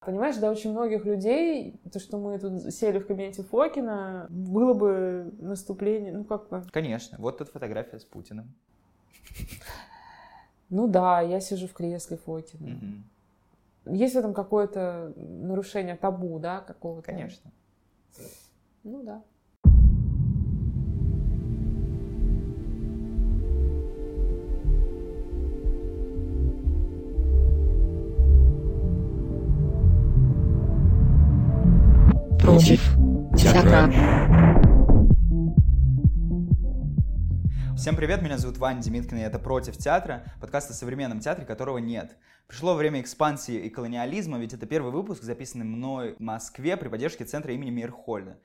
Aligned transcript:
Понимаешь, 0.00 0.36
для 0.36 0.50
очень 0.50 0.72
многих 0.72 1.04
людей, 1.04 1.78
то, 1.92 2.00
что 2.00 2.16
мы 2.16 2.38
тут 2.38 2.72
сели 2.72 2.98
в 2.98 3.06
кабинете 3.06 3.42
Фокина, 3.42 4.26
было 4.30 4.72
бы 4.72 5.34
наступление, 5.38 6.12
ну 6.12 6.24
как 6.24 6.48
бы... 6.48 6.64
Конечно, 6.72 7.18
вот 7.18 7.36
тут 7.36 7.50
фотография 7.50 7.98
с 7.98 8.04
Путиным. 8.04 8.54
Ну 10.70 10.86
да, 10.88 11.20
я 11.20 11.40
сижу 11.40 11.66
в 11.68 11.74
кресле 11.74 12.16
Фокина. 12.16 12.66
Угу. 13.84 13.94
Есть 13.96 14.14
в 14.14 14.18
этом 14.18 14.32
какое-то 14.32 15.12
нарушение 15.16 15.96
табу, 15.96 16.38
да, 16.38 16.60
какого-то? 16.60 17.06
Конечно. 17.06 17.50
Ну 18.84 19.02
да. 19.02 19.22
Против 32.60 32.82
театра. 33.38 33.90
Всем 37.74 37.96
привет, 37.96 38.20
меня 38.20 38.36
зовут 38.36 38.58
Ваня 38.58 38.82
Демиткин, 38.82 39.16
и 39.16 39.22
это 39.22 39.38
«Против 39.38 39.78
театра», 39.78 40.24
подкаст 40.42 40.70
о 40.70 40.74
современном 40.74 41.20
театре, 41.20 41.46
которого 41.46 41.78
нет. 41.78 42.18
Пришло 42.46 42.74
время 42.74 43.00
экспансии 43.00 43.54
и 43.54 43.70
колониализма, 43.70 44.38
ведь 44.38 44.52
это 44.52 44.66
первый 44.66 44.92
выпуск, 44.92 45.22
записанный 45.22 45.64
мной 45.64 46.16
в 46.18 46.20
Москве 46.20 46.76
при 46.76 46.88
поддержке 46.88 47.24
центра 47.24 47.54
имени 47.54 47.70
Мирхольда. 47.70 48.38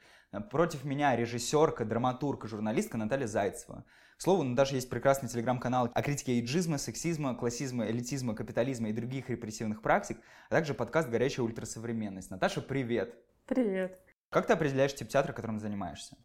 Против 0.50 0.86
меня 0.86 1.14
режиссерка, 1.18 1.84
драматург 1.84 2.46
и 2.46 2.48
журналистка 2.48 2.98
Наталья 2.98 3.28
Зайцева. 3.28 3.84
К 4.18 4.22
слову, 4.22 4.44
ну, 4.44 4.56
даже 4.56 4.76
есть 4.76 4.90
прекрасный 4.90 5.28
телеграм-канал 5.28 5.92
о 5.94 6.02
критике 6.02 6.40
эйджизма, 6.40 6.78
сексизма, 6.78 7.36
классизма, 7.36 7.88
элитизма, 7.88 8.34
капитализма 8.34 8.88
и 8.88 8.94
других 8.94 9.30
репрессивных 9.30 9.82
практик, 9.82 10.20
а 10.50 10.54
также 10.54 10.74
подкаст 10.74 11.10
«Горячая 11.10 11.46
ультрасовременность». 11.46 12.32
Наташа, 12.32 12.62
привет! 12.62 13.14
Привет! 13.46 14.05
Как 14.36 14.48
ты 14.48 14.52
определяешь 14.52 14.94
тип 14.94 15.08
театра, 15.08 15.32
которым 15.32 15.62
занимаешься? 15.62 16.18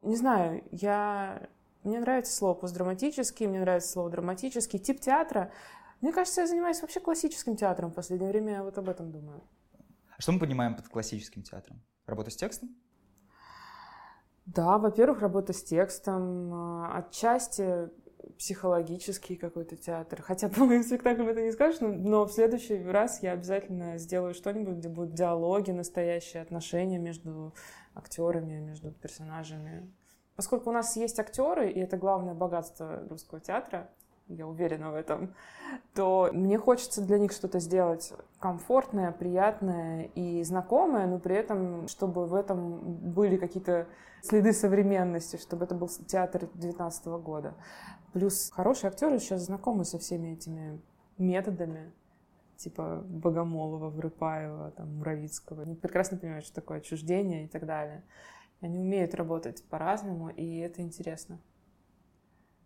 Не 0.00 0.16
знаю, 0.16 0.64
я... 0.70 1.46
Мне 1.84 2.00
нравится 2.00 2.34
слово 2.34 2.54
постдраматический, 2.54 3.46
мне 3.46 3.60
нравится 3.60 3.90
слово 3.90 4.08
драматический. 4.08 4.78
Тип 4.78 4.98
театра... 4.98 5.52
Мне 6.00 6.10
кажется, 6.10 6.40
я 6.40 6.46
занимаюсь 6.46 6.80
вообще 6.80 7.00
классическим 7.00 7.56
театром 7.56 7.90
в 7.90 7.94
последнее 7.94 8.30
время, 8.30 8.52
я 8.54 8.62
вот 8.62 8.78
об 8.78 8.88
этом 8.88 9.12
думаю. 9.12 9.42
А 10.16 10.22
что 10.22 10.32
мы 10.32 10.38
понимаем 10.38 10.74
под 10.74 10.88
классическим 10.88 11.42
театром? 11.42 11.82
Работа 12.06 12.30
с 12.30 12.36
текстом? 12.36 12.74
Да, 14.46 14.78
во-первых, 14.78 15.20
работа 15.20 15.52
с 15.52 15.62
текстом, 15.62 16.54
а, 16.54 16.96
отчасти 16.96 17.90
психологический 18.38 19.36
какой-то 19.36 19.76
театр. 19.76 20.22
Хотя 20.22 20.48
по 20.50 20.64
моим 20.64 20.82
спектаклям 20.82 21.28
это 21.28 21.42
не 21.42 21.52
скажешь, 21.52 21.80
но, 21.80 21.88
но 21.88 22.24
в 22.24 22.32
следующий 22.32 22.82
раз 22.84 23.22
я 23.22 23.32
обязательно 23.32 23.98
сделаю 23.98 24.34
что-нибудь, 24.34 24.76
где 24.76 24.88
будут 24.88 25.14
диалоги, 25.14 25.70
настоящие 25.70 26.42
отношения 26.42 26.98
между 26.98 27.54
актерами, 27.94 28.60
между 28.60 28.92
персонажами. 28.92 29.90
Поскольку 30.36 30.70
у 30.70 30.72
нас 30.72 30.96
есть 30.96 31.18
актеры, 31.18 31.70
и 31.70 31.80
это 31.80 31.96
главное 31.96 32.34
богатство 32.34 33.06
русского 33.08 33.40
театра, 33.40 33.90
я 34.34 34.46
уверена 34.46 34.90
в 34.90 34.94
этом, 34.94 35.34
то 35.94 36.30
мне 36.32 36.58
хочется 36.58 37.02
для 37.04 37.18
них 37.18 37.32
что-то 37.32 37.58
сделать 37.58 38.12
комфортное, 38.38 39.12
приятное 39.12 40.04
и 40.14 40.42
знакомое, 40.44 41.06
но 41.06 41.18
при 41.18 41.36
этом, 41.36 41.88
чтобы 41.88 42.26
в 42.26 42.34
этом 42.34 42.80
были 43.12 43.36
какие-то 43.36 43.86
следы 44.22 44.52
современности, 44.52 45.36
чтобы 45.36 45.64
это 45.64 45.74
был 45.74 45.88
театр 45.88 46.48
19 46.54 47.06
года. 47.22 47.54
Плюс 48.12 48.50
хорошие 48.50 48.88
актеры 48.88 49.18
сейчас 49.18 49.42
знакомы 49.42 49.84
со 49.84 49.98
всеми 49.98 50.34
этими 50.34 50.80
методами, 51.18 51.92
типа 52.56 53.02
Богомолова, 53.06 53.88
Врыпаева, 53.90 54.72
там, 54.72 54.96
Муравицкого. 54.96 55.62
Они 55.62 55.74
прекрасно 55.74 56.18
понимают, 56.18 56.44
что 56.44 56.54
такое 56.56 56.78
отчуждение 56.78 57.44
и 57.44 57.48
так 57.48 57.66
далее. 57.66 58.02
Они 58.60 58.78
умеют 58.78 59.14
работать 59.14 59.64
по-разному, 59.64 60.28
и 60.28 60.58
это 60.58 60.82
интересно. 60.82 61.38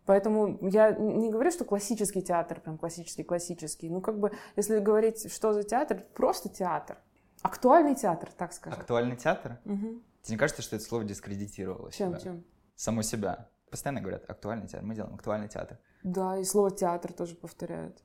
Поэтому 0.05 0.59
я 0.69 0.91
не 0.91 1.31
говорю, 1.31 1.51
что 1.51 1.65
классический 1.65 2.21
театр, 2.21 2.61
прям 2.61 2.77
классический-классический. 2.77 3.89
Ну, 3.89 4.01
как 4.01 4.19
бы, 4.19 4.31
если 4.55 4.79
говорить, 4.79 5.31
что 5.31 5.53
за 5.53 5.63
театр, 5.63 6.03
просто 6.13 6.49
театр. 6.49 6.97
Актуальный 7.41 7.95
театр, 7.95 8.29
так 8.37 8.53
скажем. 8.53 8.79
Актуальный 8.79 9.15
театр? 9.15 9.59
Угу. 9.65 10.01
Тебе 10.21 10.33
не 10.33 10.37
кажется, 10.37 10.61
что 10.61 10.75
это 10.75 10.85
слово 10.85 11.03
дискредитировало 11.03 11.91
чем, 11.91 12.11
себя? 12.11 12.19
Чем? 12.19 12.43
Само 12.75 13.01
себя. 13.01 13.49
Постоянно 13.69 14.01
говорят 14.01 14.29
актуальный 14.29 14.67
театр. 14.67 14.85
Мы 14.85 14.95
делаем 14.95 15.15
актуальный 15.15 15.47
театр. 15.47 15.79
Да, 16.03 16.37
и 16.37 16.43
слово 16.43 16.71
театр 16.71 17.13
тоже 17.13 17.35
повторяют. 17.35 18.03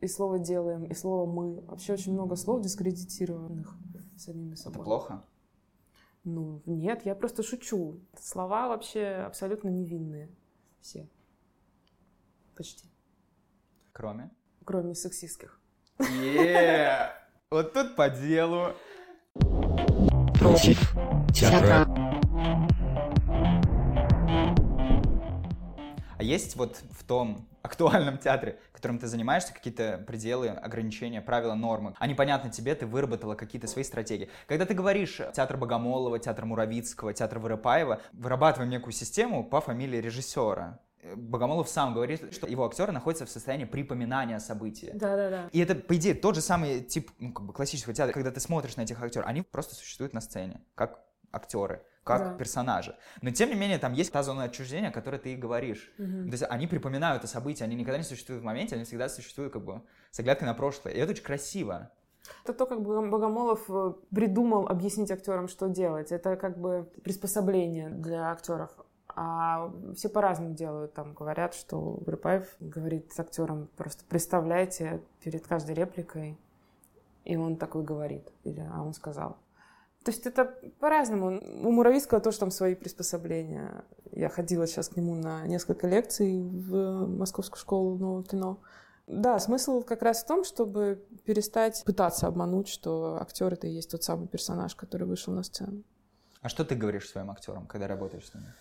И 0.00 0.08
слово 0.08 0.40
делаем, 0.40 0.84
и 0.84 0.94
слово 0.94 1.30
мы. 1.30 1.60
Вообще 1.62 1.92
очень 1.92 2.12
много 2.12 2.34
слов 2.34 2.62
дискредитированных 2.62 3.76
самими 4.16 4.56
собой. 4.56 4.74
Это 4.74 4.84
плохо? 4.84 5.24
Ну, 6.24 6.62
нет, 6.66 7.04
я 7.04 7.14
просто 7.14 7.42
шучу. 7.42 8.00
Слова 8.20 8.68
вообще 8.68 9.24
абсолютно 9.26 9.68
невинные. 9.68 10.28
Все. 10.82 11.08
Почти. 12.56 12.88
Кроме? 13.92 14.30
Кроме 14.64 14.96
сексистских. 14.96 15.60
Yeah! 15.98 17.12
Вот 17.50 17.72
тут 17.72 17.94
по 17.94 18.10
делу. 18.10 18.74
Против 20.34 20.92
театра. 21.32 21.86
А 26.18 26.22
есть 26.22 26.56
вот 26.56 26.82
в 26.90 27.04
том 27.04 27.46
актуальном 27.62 28.18
театре, 28.18 28.58
которым 28.72 28.98
ты 28.98 29.06
занимаешься, 29.06 29.54
какие-то 29.54 30.02
пределы, 30.06 30.48
ограничения, 30.48 31.20
правила, 31.20 31.54
нормы? 31.54 31.94
А 31.98 32.06
непонятно 32.06 32.50
тебе, 32.50 32.74
ты 32.74 32.86
выработала 32.86 33.34
какие-то 33.34 33.66
свои 33.66 33.84
стратегии. 33.84 34.28
Когда 34.46 34.66
ты 34.66 34.74
говоришь 34.74 35.20
театр 35.32 35.56
Богомолова, 35.56 36.18
театр 36.18 36.44
Муравицкого, 36.44 37.12
театр 37.14 37.38
Воропаева, 37.38 38.00
вырабатываем 38.12 38.70
некую 38.70 38.92
систему 38.92 39.44
по 39.44 39.60
фамилии 39.60 39.98
режиссера. 39.98 40.80
Богомолов 41.16 41.68
сам 41.68 41.94
говорит, 41.94 42.32
что 42.32 42.46
его 42.46 42.64
актеры 42.64 42.92
находятся 42.92 43.26
в 43.26 43.30
состоянии 43.30 43.64
припоминания 43.64 44.38
события. 44.38 44.92
Да, 44.94 45.16
да, 45.16 45.30
да. 45.30 45.48
И 45.50 45.58
это, 45.58 45.74
по 45.74 45.96
идее, 45.96 46.14
тот 46.14 46.36
же 46.36 46.40
самый 46.40 46.80
тип 46.80 47.10
ну, 47.18 47.32
как 47.32 47.44
бы 47.44 47.52
классического 47.52 47.94
театра, 47.94 48.12
когда 48.12 48.30
ты 48.30 48.38
смотришь 48.38 48.76
на 48.76 48.82
этих 48.82 49.02
актеров, 49.02 49.26
они 49.26 49.42
просто 49.42 49.74
существуют 49.74 50.14
на 50.14 50.20
сцене, 50.20 50.60
как 50.74 51.00
актеры 51.32 51.82
как 52.04 52.20
да. 52.22 52.34
персонажи. 52.34 52.96
Но 53.20 53.30
тем 53.30 53.48
не 53.50 53.54
менее, 53.54 53.78
там 53.78 53.92
есть 53.92 54.12
та 54.12 54.22
зона 54.22 54.44
отчуждения, 54.44 54.88
о 54.88 54.92
которой 54.92 55.18
ты 55.18 55.34
и 55.34 55.36
говоришь. 55.36 55.92
Угу. 55.98 56.06
То 56.06 56.32
есть 56.32 56.44
они 56.48 56.66
припоминают 56.66 57.24
о 57.24 57.26
событии, 57.26 57.62
они 57.62 57.76
никогда 57.76 57.98
не 57.98 58.04
существуют 58.04 58.42
в 58.42 58.44
моменте, 58.44 58.74
они 58.74 58.84
всегда 58.84 59.08
существуют 59.08 59.52
как 59.52 59.64
бы 59.64 59.82
с 60.10 60.18
оглядкой 60.18 60.46
на 60.46 60.54
прошлое. 60.54 60.94
И 60.94 60.98
это 60.98 61.12
очень 61.12 61.24
красиво. 61.24 61.90
Это 62.44 62.54
то, 62.54 62.66
как 62.66 62.82
Богомолов 62.82 63.64
э, 63.68 63.92
придумал 64.14 64.68
объяснить 64.68 65.10
актерам, 65.10 65.48
что 65.48 65.68
делать. 65.68 66.12
Это 66.12 66.36
как 66.36 66.58
бы 66.58 66.88
приспособление 67.02 67.90
для 67.90 68.30
актеров. 68.30 68.70
А 69.14 69.70
все 69.94 70.08
по-разному 70.08 70.54
делают. 70.54 70.94
Там 70.94 71.14
говорят, 71.14 71.54
что 71.54 71.98
Грипаев 72.06 72.46
говорит 72.60 73.12
актерам, 73.16 73.68
просто 73.76 74.04
представляйте 74.08 75.02
перед 75.22 75.46
каждой 75.46 75.74
репликой, 75.74 76.38
и 77.24 77.36
он 77.36 77.56
такой 77.56 77.82
говорит. 77.82 78.32
Или, 78.44 78.66
а 78.72 78.82
он 78.82 78.94
сказал. 78.94 79.36
То 80.04 80.10
есть 80.10 80.26
это 80.26 80.44
по-разному. 80.80 81.40
У 81.66 81.70
Муравийского 81.70 82.20
тоже 82.20 82.38
там 82.38 82.50
свои 82.50 82.74
приспособления. 82.74 83.84
Я 84.10 84.28
ходила 84.28 84.66
сейчас 84.66 84.88
к 84.88 84.96
нему 84.96 85.14
на 85.14 85.46
несколько 85.46 85.86
лекций 85.86 86.42
в 86.42 87.06
Московскую 87.06 87.58
школу 87.58 87.96
нового 87.98 88.24
кино. 88.24 88.60
Да, 89.06 89.38
смысл 89.38 89.82
как 89.82 90.02
раз 90.02 90.22
в 90.22 90.26
том, 90.26 90.44
чтобы 90.44 91.04
перестать 91.24 91.82
пытаться 91.84 92.26
обмануть, 92.26 92.68
что 92.68 93.18
актер 93.20 93.52
это 93.52 93.66
и 93.66 93.70
есть 93.70 93.90
тот 93.90 94.02
самый 94.02 94.28
персонаж, 94.28 94.74
который 94.74 95.06
вышел 95.06 95.32
на 95.32 95.42
сцену. 95.42 95.82
А 96.40 96.48
что 96.48 96.64
ты 96.64 96.74
говоришь 96.74 97.08
своим 97.08 97.30
актерам, 97.30 97.66
когда 97.66 97.86
работаешь 97.86 98.28
с 98.28 98.34
ними? 98.34 98.52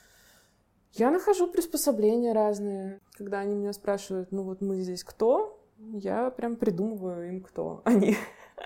Я 0.93 1.09
нахожу 1.09 1.47
приспособления 1.47 2.33
разные. 2.33 2.99
Когда 3.13 3.39
они 3.39 3.55
меня 3.55 3.73
спрашивают, 3.73 4.31
ну 4.31 4.43
вот 4.43 4.61
мы 4.61 4.81
здесь 4.81 5.03
кто, 5.03 5.59
я 5.77 6.29
прям 6.31 6.55
придумываю 6.55 7.29
им, 7.29 7.41
кто 7.41 7.81
они. 7.85 8.17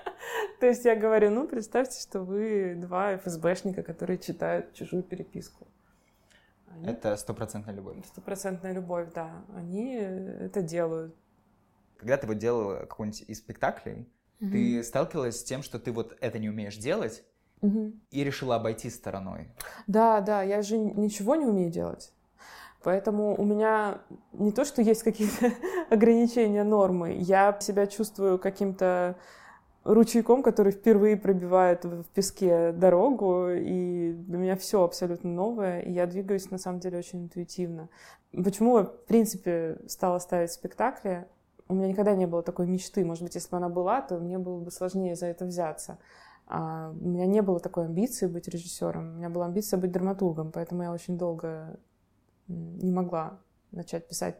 То 0.60 0.66
есть 0.66 0.84
я 0.84 0.96
говорю, 0.96 1.30
ну, 1.30 1.46
представьте, 1.46 2.00
что 2.00 2.20
вы 2.20 2.74
два 2.76 3.16
ФСБшника, 3.16 3.82
которые 3.82 4.18
читают 4.18 4.72
чужую 4.74 5.02
переписку. 5.02 5.66
Они... 6.68 6.88
Это 6.88 7.16
стопроцентная 7.16 7.74
любовь. 7.74 7.96
Стопроцентная 8.06 8.72
любовь, 8.72 9.08
да. 9.14 9.44
Они 9.54 9.94
это 9.94 10.62
делают. 10.62 11.14
Когда 11.98 12.16
ты 12.16 12.26
вот 12.26 12.38
делала 12.38 12.80
какой-нибудь 12.80 13.24
из 13.26 13.38
спектаклей, 13.38 14.08
угу. 14.40 14.50
ты 14.50 14.82
сталкивалась 14.82 15.40
с 15.40 15.44
тем, 15.44 15.62
что 15.62 15.78
ты 15.78 15.92
вот 15.92 16.16
это 16.20 16.38
не 16.38 16.48
умеешь 16.48 16.76
делать, 16.76 17.24
угу. 17.60 17.92
и 18.10 18.24
решила 18.24 18.56
обойти 18.56 18.90
стороной. 18.90 19.48
Да, 19.86 20.20
да, 20.20 20.42
я 20.42 20.62
же 20.62 20.76
ничего 20.76 21.36
не 21.36 21.46
умею 21.46 21.70
делать. 21.70 22.12
Поэтому 22.82 23.34
у 23.34 23.44
меня 23.44 24.02
не 24.32 24.52
то, 24.52 24.64
что 24.64 24.80
есть 24.80 25.02
какие-то 25.02 25.52
ограничения 25.90 26.62
нормы, 26.62 27.16
я 27.18 27.56
себя 27.60 27.86
чувствую 27.86 28.38
каким-то 28.38 29.16
ручейком, 29.86 30.42
который 30.42 30.72
впервые 30.72 31.16
пробивает 31.16 31.84
в 31.84 32.04
песке 32.04 32.72
дорогу, 32.72 33.48
и 33.50 34.12
для 34.12 34.38
меня 34.38 34.56
все 34.56 34.82
абсолютно 34.82 35.30
новое, 35.30 35.80
и 35.80 35.92
я 35.92 36.06
двигаюсь 36.06 36.50
на 36.50 36.58
самом 36.58 36.80
деле 36.80 36.98
очень 36.98 37.24
интуитивно. 37.24 37.88
Почему 38.32 38.78
я, 38.78 38.84
в 38.84 39.04
принципе, 39.06 39.78
стала 39.86 40.18
ставить 40.18 40.52
спектакли? 40.52 41.26
У 41.68 41.74
меня 41.74 41.88
никогда 41.88 42.14
не 42.14 42.26
было 42.26 42.42
такой 42.42 42.66
мечты. 42.66 43.04
Может 43.04 43.22
быть, 43.22 43.34
если 43.34 43.50
бы 43.50 43.56
она 43.56 43.68
была, 43.68 44.00
то 44.00 44.18
мне 44.18 44.38
было 44.38 44.60
бы 44.60 44.70
сложнее 44.70 45.16
за 45.16 45.26
это 45.26 45.44
взяться. 45.44 45.98
А 46.46 46.90
у 46.90 47.08
меня 47.08 47.26
не 47.26 47.42
было 47.42 47.58
такой 47.58 47.86
амбиции 47.86 48.26
быть 48.26 48.46
режиссером. 48.48 49.14
У 49.14 49.16
меня 49.18 49.30
была 49.30 49.46
амбиция 49.46 49.78
быть 49.78 49.90
драматургом, 49.90 50.52
поэтому 50.52 50.82
я 50.82 50.92
очень 50.92 51.18
долго 51.18 51.78
не 52.48 52.92
могла 52.92 53.40
начать 53.72 54.06
писать 54.06 54.36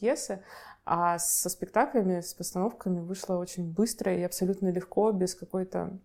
пьесы. 0.00 0.42
А 0.84 1.18
со 1.18 1.48
спектаклями, 1.48 2.20
с 2.20 2.34
постановками 2.34 3.00
вышло 3.00 3.36
очень 3.36 3.70
быстро 3.70 4.16
и 4.16 4.22
абсолютно 4.22 4.72
легко, 4.72 5.12
без 5.12 5.34
какой-то 5.34 5.98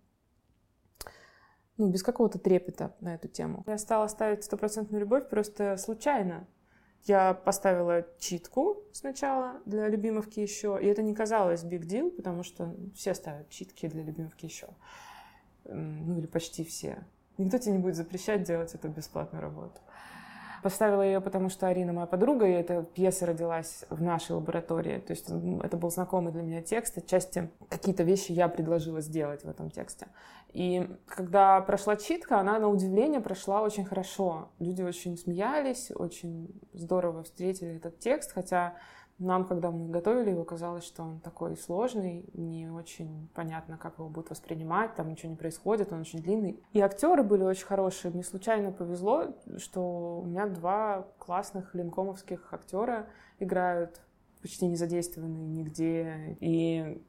ну, 1.78 1.90
без 1.90 2.02
какого-то 2.02 2.38
трепета 2.38 2.94
на 3.00 3.14
эту 3.14 3.28
тему. 3.28 3.64
Я 3.66 3.78
стала 3.78 4.06
ставить 4.08 4.44
стопроцентную 4.44 5.00
любовь 5.00 5.28
просто 5.28 5.76
случайно. 5.76 6.46
Я 7.04 7.34
поставила 7.34 8.06
читку 8.18 8.82
сначала 8.92 9.60
для 9.64 9.88
любимовки 9.88 10.40
еще, 10.40 10.78
и 10.80 10.86
это 10.86 11.02
не 11.02 11.14
казалось 11.14 11.64
big 11.64 11.82
deal, 11.82 12.10
потому 12.10 12.42
что 12.42 12.74
все 12.94 13.14
ставят 13.14 13.48
читки 13.50 13.86
для 13.88 14.02
любимовки 14.02 14.46
еще. 14.46 14.68
Ну 15.64 16.18
или 16.18 16.26
почти 16.26 16.64
все. 16.64 17.04
Никто 17.38 17.58
тебе 17.58 17.74
не 17.74 17.78
будет 17.78 17.96
запрещать 17.96 18.42
делать 18.42 18.74
эту 18.74 18.88
бесплатную 18.88 19.42
работу. 19.42 19.80
Поставила 20.66 21.02
ее, 21.02 21.20
потому 21.20 21.48
что 21.48 21.68
Арина 21.68 21.92
моя 21.92 22.06
подруга, 22.06 22.44
и 22.44 22.50
эта 22.50 22.82
пьеса 22.82 23.24
родилась 23.24 23.84
в 23.88 24.02
нашей 24.02 24.32
лаборатории. 24.32 24.98
То 24.98 25.12
есть 25.12 25.30
это 25.62 25.76
был 25.76 25.92
знакомый 25.92 26.32
для 26.32 26.42
меня 26.42 26.60
текст, 26.60 26.98
отчасти 26.98 27.50
какие-то 27.68 28.02
вещи 28.02 28.32
я 28.32 28.48
предложила 28.48 29.00
сделать 29.00 29.44
в 29.44 29.48
этом 29.48 29.70
тексте. 29.70 30.08
И 30.52 30.90
когда 31.06 31.60
прошла 31.60 31.94
читка, 31.94 32.40
она 32.40 32.58
на 32.58 32.66
удивление 32.66 33.20
прошла 33.20 33.62
очень 33.62 33.84
хорошо. 33.84 34.48
Люди 34.58 34.82
очень 34.82 35.16
смеялись, 35.16 35.92
очень 35.94 36.60
здорово 36.72 37.22
встретили 37.22 37.76
этот 37.76 38.00
текст, 38.00 38.32
хотя 38.32 38.74
нам, 39.18 39.46
когда 39.46 39.70
мы 39.70 39.88
готовили 39.88 40.30
его, 40.30 40.44
казалось, 40.44 40.84
что 40.84 41.02
он 41.02 41.20
такой 41.20 41.56
сложный, 41.56 42.28
не 42.34 42.68
очень 42.68 43.28
понятно, 43.34 43.78
как 43.78 43.98
его 43.98 44.08
будут 44.08 44.30
воспринимать, 44.30 44.94
там 44.94 45.08
ничего 45.08 45.30
не 45.30 45.36
происходит, 45.36 45.92
он 45.92 46.00
очень 46.00 46.20
длинный. 46.20 46.60
И 46.72 46.80
актеры 46.80 47.22
были 47.22 47.42
очень 47.42 47.66
хорошие. 47.66 48.12
Мне 48.12 48.22
случайно 48.22 48.72
повезло, 48.72 49.34
что 49.56 50.20
у 50.20 50.26
меня 50.26 50.46
два 50.46 51.06
классных 51.18 51.74
линкомовских 51.74 52.52
актера 52.52 53.06
играют, 53.38 54.00
почти 54.42 54.66
не 54.66 54.76
задействованные 54.76 55.46
нигде. 55.46 56.36
И 56.40 57.02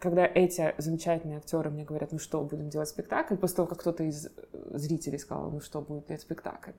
когда 0.00 0.26
эти 0.26 0.74
замечательные 0.78 1.38
актеры 1.38 1.70
мне 1.70 1.84
говорят, 1.84 2.12
ну 2.12 2.18
что, 2.18 2.42
будем 2.42 2.68
делать 2.68 2.88
спектакль, 2.88 3.36
после 3.36 3.56
того, 3.56 3.68
как 3.68 3.80
кто-то 3.80 4.02
из 4.02 4.28
зрителей 4.70 5.18
сказал, 5.18 5.50
ну 5.50 5.60
что, 5.60 5.80
будет 5.80 6.06
делать 6.06 6.22
спектакль, 6.22 6.72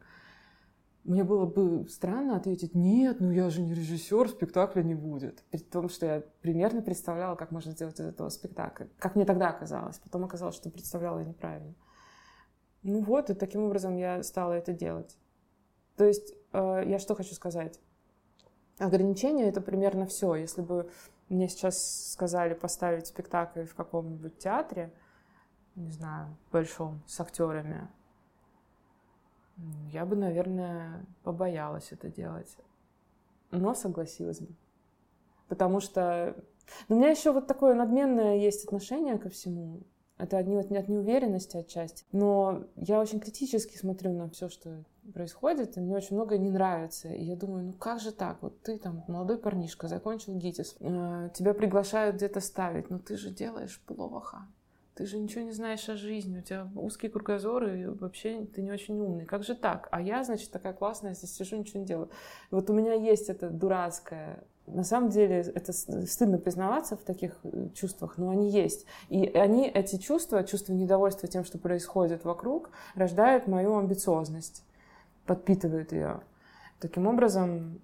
мне 1.06 1.24
было 1.24 1.46
бы 1.46 1.88
странно 1.88 2.36
ответить, 2.36 2.74
нет, 2.74 3.20
ну 3.20 3.32
я 3.32 3.50
же 3.52 3.62
не 3.62 3.74
режиссер, 3.74 4.30
спектакля 4.30 4.82
не 4.82 4.96
будет. 4.96 5.44
При 5.52 5.60
том, 5.60 5.88
что 5.88 6.06
я 6.06 6.24
примерно 6.42 6.82
представляла, 6.82 7.36
как 7.36 7.52
можно 7.52 7.72
сделать 7.72 8.00
из 8.00 8.08
этого 8.08 8.30
спектакль. 8.30 8.86
Как 8.98 9.16
мне 9.16 9.24
тогда 9.24 9.52
казалось. 9.52 10.00
Потом 10.00 10.26
оказалось, 10.26 10.56
что 10.56 10.70
представляла 10.72 11.20
я 11.20 11.26
неправильно. 11.26 11.76
Ну 12.82 13.04
вот, 13.04 13.30
и 13.30 13.36
таким 13.36 13.62
образом 13.62 13.96
я 13.96 14.24
стала 14.24 14.54
это 14.54 14.74
делать. 14.74 15.16
То 15.96 16.06
есть 16.06 16.34
э, 16.54 16.84
я 16.88 16.98
что 16.98 17.16
хочу 17.16 17.36
сказать? 17.36 17.80
Ограничения— 18.80 19.44
это 19.48 19.62
примерно 19.62 20.08
все. 20.08 20.36
Если 20.36 20.62
бы 20.62 20.90
мне 21.30 21.48
сейчас 21.48 22.12
сказали 22.14 22.56
поставить 22.56 23.08
спектакль 23.08 23.66
в 23.66 23.76
каком-нибудь 23.76 24.40
театре, 24.40 24.92
не 25.76 25.92
знаю, 25.92 26.36
большом, 26.52 27.02
с 27.06 27.20
актерами, 27.20 27.88
я 29.92 30.06
бы, 30.06 30.16
наверное, 30.16 31.06
побоялась 31.24 31.92
это 31.92 32.10
делать. 32.10 32.58
Но 33.52 33.74
согласилась 33.74 34.40
бы. 34.40 34.54
Потому 35.48 35.80
что 35.80 36.36
ну, 36.90 36.96
у 36.96 37.00
меня 37.00 37.10
еще 37.10 37.32
вот 37.32 37.48
такое 37.48 37.76
надменное 37.76 38.38
есть 38.38 38.66
отношение 38.66 39.18
ко 39.18 39.30
всему. 39.30 39.82
Это 40.18 40.40
от, 40.40 40.48
от, 40.48 40.72
от 40.72 40.88
неуверенности 40.88 41.58
отчасти. 41.58 42.06
Но 42.12 42.64
я 42.76 43.00
очень 43.00 43.20
критически 43.20 43.78
смотрю 43.78 44.14
на 44.14 44.30
все, 44.30 44.50
что 44.50 44.84
происходит, 45.14 45.78
и 45.78 45.82
мне 45.82 45.96
очень 45.96 46.16
многое 46.16 46.40
не 46.40 46.50
нравится. 46.50 47.10
И 47.10 47.24
я 47.24 47.36
думаю, 47.36 47.66
ну 47.66 47.74
как 47.74 48.00
же 48.00 48.12
так? 48.12 48.42
Вот 48.42 48.62
ты 48.62 48.78
там 48.78 49.04
молодой 49.08 49.38
парнишка, 49.38 49.88
закончил 49.88 50.36
ГИТИС, 50.36 50.78
э, 50.80 51.30
тебя 51.34 51.54
приглашают 51.54 52.16
где-то 52.16 52.40
ставить, 52.40 52.90
но 52.90 52.98
ты 52.98 53.18
же 53.18 53.30
делаешь 53.30 53.82
плохо 53.86 54.48
ты 54.96 55.06
же 55.06 55.18
ничего 55.18 55.44
не 55.44 55.52
знаешь 55.52 55.88
о 55.90 55.96
жизни, 55.96 56.40
у 56.40 56.42
тебя 56.42 56.70
узкий 56.76 57.10
кругозор, 57.10 57.66
и 57.66 57.86
вообще 57.86 58.46
ты 58.46 58.62
не 58.62 58.72
очень 58.72 59.00
умный. 59.00 59.26
Как 59.26 59.44
же 59.44 59.54
так? 59.54 59.90
А 59.92 60.02
я, 60.02 60.24
значит, 60.24 60.52
такая 60.52 60.74
классная, 60.74 61.14
здесь 61.14 61.36
сижу, 61.36 61.58
ничего 61.58 61.82
не 61.82 61.86
делаю. 61.86 62.10
И 62.52 62.56
вот 62.56 62.70
у 62.70 62.74
меня 62.74 62.94
есть 62.94 63.30
это 63.30 63.50
дурацкое 63.50 64.44
на 64.68 64.84
самом 64.84 65.10
деле 65.10 65.42
это 65.54 65.74
стыдно 65.74 66.38
признаваться 66.38 66.98
в 66.98 67.02
таких 67.04 67.38
э, 67.44 67.70
чувствах, 67.76 68.18
но 68.18 68.30
они 68.30 68.50
есть. 68.50 68.86
И 69.10 69.26
они, 69.28 69.68
эти 69.68 69.98
чувства, 69.98 70.44
чувство 70.44 70.74
недовольства 70.74 71.28
тем, 71.28 71.44
что 71.44 71.58
происходит 71.58 72.26
вокруг, 72.26 72.72
рождают 72.96 73.48
мою 73.48 73.78
амбициозность, 73.78 74.64
подпитывают 75.26 75.92
ее. 75.92 76.22
Таким 76.80 77.08
образом, 77.08 77.80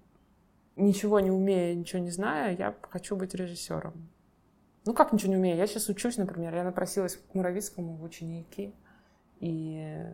ничего 0.76 1.20
не 1.20 1.30
умея, 1.30 1.74
ничего 1.74 2.02
не 2.02 2.10
зная, 2.10 2.56
я 2.56 2.74
хочу 2.90 3.16
быть 3.16 3.34
режиссером. 3.34 4.08
Ну, 4.84 4.94
как 4.94 5.12
ничего 5.12 5.30
не 5.32 5.38
умею? 5.38 5.56
Я 5.56 5.66
сейчас 5.66 5.88
учусь, 5.88 6.16
например. 6.16 6.54
Я 6.54 6.64
напросилась 6.64 7.16
к 7.16 7.34
Муравицкому 7.34 7.96
в 7.96 8.02
ученики. 8.02 8.74
И 9.38 10.04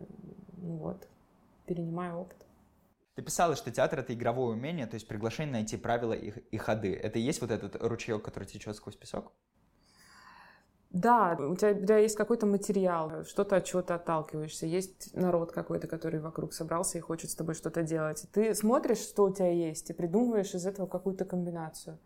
ну 0.57 0.77
вот, 0.77 1.07
перенимаю 1.65 2.19
опыт. 2.19 2.45
Ты 3.15 3.21
писала, 3.21 3.55
что 3.55 3.71
театр— 3.71 3.99
это 4.01 4.13
игровое 4.13 4.55
умение, 4.55 4.87
то 4.87 4.95
есть 4.95 5.07
приглашение 5.07 5.53
найти 5.53 5.77
правила 5.77 6.13
и, 6.13 6.29
и 6.29 6.57
ходы. 6.57 6.95
Это 6.95 7.19
и 7.19 7.21
есть 7.21 7.41
вот 7.41 7.51
этот 7.51 7.75
ручеек, 7.81 8.23
который 8.23 8.45
течет 8.45 8.75
сквозь 8.75 8.95
песок? 8.95 9.33
Да, 10.89 11.37
у 11.37 11.55
тебя, 11.55 11.71
у 11.71 11.85
тебя 11.85 11.97
есть 11.97 12.15
какой-то 12.15 12.47
материал, 12.47 13.23
что-то 13.25 13.57
от 13.57 13.65
чего-то 13.65 13.95
отталкиваешься, 13.95 14.65
есть 14.65 15.13
народ 15.13 15.51
какой-то, 15.51 15.87
который 15.87 16.19
вокруг 16.19 16.53
собрался 16.53 16.97
и 16.97 17.01
хочет 17.01 17.29
с 17.29 17.35
тобой 17.35 17.53
что-то 17.53 17.83
делать. 17.83 18.25
Ты 18.31 18.55
смотришь, 18.55 18.99
что 18.99 19.25
у 19.25 19.33
тебя 19.33 19.51
есть, 19.51 19.89
и 19.89 19.93
придумываешь 19.93 20.55
из 20.55 20.65
этого 20.65 20.87
какую-то 20.87 21.25
комбинацию. 21.25 21.99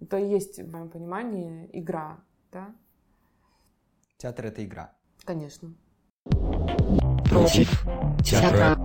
Это 0.00 0.16
и 0.16 0.30
есть, 0.30 0.58
в 0.58 0.72
моем 0.72 0.88
понимании, 0.88 1.68
игра, 1.74 2.18
да? 2.50 2.74
Театр— 4.16 4.46
это 4.46 4.64
игра. 4.64 4.92
Конечно. 5.24 5.74
Против 7.28 7.82
театра. 8.24 8.76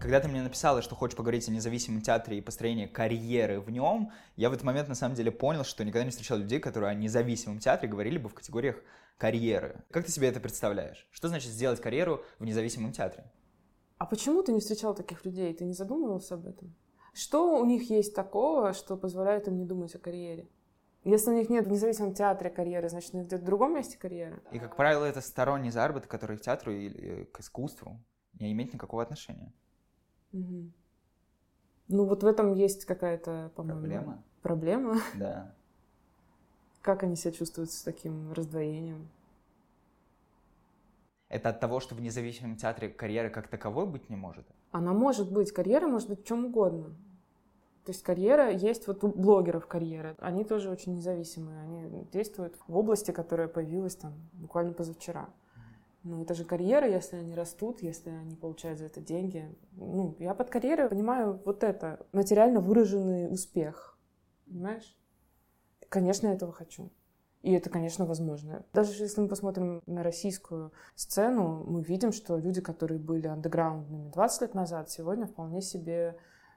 Когда 0.00 0.18
ты 0.18 0.26
мне 0.26 0.42
написала, 0.42 0.82
что 0.82 0.96
хочешь 0.96 1.16
поговорить 1.16 1.48
о 1.48 1.52
независимом 1.52 2.00
театре 2.00 2.38
и 2.38 2.40
построении 2.40 2.86
карьеры 2.86 3.60
в 3.60 3.70
нем, 3.70 4.10
я 4.34 4.50
в 4.50 4.52
этот 4.52 4.64
момент 4.64 4.88
на 4.88 4.96
самом 4.96 5.14
деле 5.14 5.30
понял, 5.30 5.62
что 5.62 5.84
никогда 5.84 6.04
не 6.04 6.10
встречал 6.10 6.38
людей, 6.38 6.58
которые 6.58 6.90
о 6.90 6.94
независимом 6.94 7.60
театре 7.60 7.88
говорили 7.88 8.18
бы 8.18 8.28
в 8.28 8.34
категориях 8.34 8.82
карьеры. 9.16 9.84
Как 9.92 10.04
ты 10.04 10.10
себе 10.10 10.26
это 10.26 10.40
представляешь? 10.40 11.06
Что 11.12 11.28
значит 11.28 11.52
сделать 11.52 11.80
карьеру 11.80 12.24
в 12.40 12.44
независимом 12.44 12.90
театре? 12.90 13.30
А 14.00 14.06
почему 14.06 14.42
ты 14.42 14.52
не 14.54 14.60
встречал 14.60 14.94
таких 14.94 15.26
людей? 15.26 15.52
Ты 15.52 15.66
не 15.66 15.74
задумывался 15.74 16.34
об 16.34 16.46
этом? 16.46 16.74
Что 17.12 17.60
у 17.60 17.66
них 17.66 17.90
есть 17.90 18.14
такого, 18.14 18.72
что 18.72 18.96
позволяет 18.96 19.46
им 19.46 19.58
не 19.58 19.66
думать 19.66 19.94
о 19.94 19.98
карьере? 19.98 20.48
Если 21.04 21.30
у 21.30 21.34
них 21.34 21.50
нет 21.50 21.66
в 21.66 21.70
независимом 21.70 22.14
театре 22.14 22.48
карьеры, 22.48 22.88
значит, 22.88 23.12
у 23.12 23.18
них 23.18 23.26
где-то 23.26 23.42
в 23.42 23.44
другом 23.44 23.74
месте 23.74 23.98
карьера. 23.98 24.40
И, 24.52 24.58
как 24.58 24.74
правило, 24.74 25.04
это 25.04 25.20
сторонний 25.20 25.70
заработок, 25.70 26.10
который 26.10 26.38
к 26.38 26.40
театру 26.40 26.72
или 26.72 27.24
к 27.24 27.40
искусству 27.40 28.00
не 28.38 28.50
имеет 28.52 28.72
никакого 28.72 29.02
отношения. 29.02 29.52
Угу. 30.32 30.70
Ну, 31.88 32.04
вот 32.06 32.22
в 32.22 32.26
этом 32.26 32.54
есть 32.54 32.86
какая-то, 32.86 33.52
по-моему... 33.54 33.80
Проблема? 33.80 34.22
Проблема? 34.40 34.96
Да. 35.14 35.54
Как 36.80 37.02
они 37.02 37.16
себя 37.16 37.32
чувствуют 37.32 37.70
с 37.70 37.82
таким 37.82 38.32
раздвоением? 38.32 39.10
Это 41.30 41.50
от 41.50 41.60
того, 41.60 41.78
что 41.78 41.94
в 41.94 42.00
независимом 42.00 42.56
театре 42.56 42.88
карьеры 42.88 43.30
как 43.30 43.48
таковой 43.48 43.86
быть 43.86 44.10
не 44.10 44.16
может? 44.16 44.44
Она 44.72 44.92
может 44.92 45.32
быть, 45.32 45.52
карьера 45.52 45.86
может 45.86 46.08
быть 46.08 46.22
в 46.22 46.26
чем 46.26 46.46
угодно. 46.46 46.88
То 47.84 47.92
есть 47.92 48.02
карьера 48.02 48.50
есть 48.50 48.86
вот 48.88 49.02
у 49.04 49.08
блогеров 49.08 49.66
карьера. 49.66 50.16
Они 50.18 50.44
тоже 50.44 50.68
очень 50.70 50.96
независимые. 50.96 51.62
Они 51.62 52.04
действуют 52.12 52.56
в 52.66 52.76
области, 52.76 53.12
которая 53.12 53.46
появилась 53.48 53.94
там 53.94 54.12
буквально 54.32 54.72
позавчера. 54.72 55.30
Но 56.02 56.20
это 56.20 56.34
же 56.34 56.44
карьера, 56.44 56.88
если 56.88 57.16
они 57.16 57.34
растут, 57.34 57.80
если 57.80 58.10
они 58.10 58.34
получают 58.34 58.80
за 58.80 58.86
это 58.86 59.00
деньги. 59.00 59.54
Ну, 59.72 60.16
я 60.18 60.34
под 60.34 60.50
карьерой 60.50 60.88
понимаю 60.88 61.40
вот 61.44 61.62
это, 61.62 62.04
материально 62.12 62.60
выраженный 62.60 63.32
успех. 63.32 63.98
Понимаешь? 64.46 64.96
Конечно, 65.88 66.26
я 66.26 66.34
этого 66.34 66.52
хочу. 66.52 66.90
И 67.42 67.52
это, 67.52 67.70
конечно, 67.70 68.04
возможно. 68.04 68.64
Даже 68.74 69.02
если 69.02 69.22
мы 69.22 69.28
посмотрим 69.28 69.82
на 69.86 70.02
российскую 70.02 70.72
сцену, 70.94 71.64
мы 71.66 71.82
видим, 71.82 72.12
что 72.12 72.36
люди, 72.36 72.60
которые 72.60 72.98
были 72.98 73.26
андеграундными 73.28 74.10
20 74.10 74.42
лет 74.42 74.54
назад, 74.54 74.90
сегодня 74.90 75.26
вполне 75.26 75.62
себе 75.62 76.16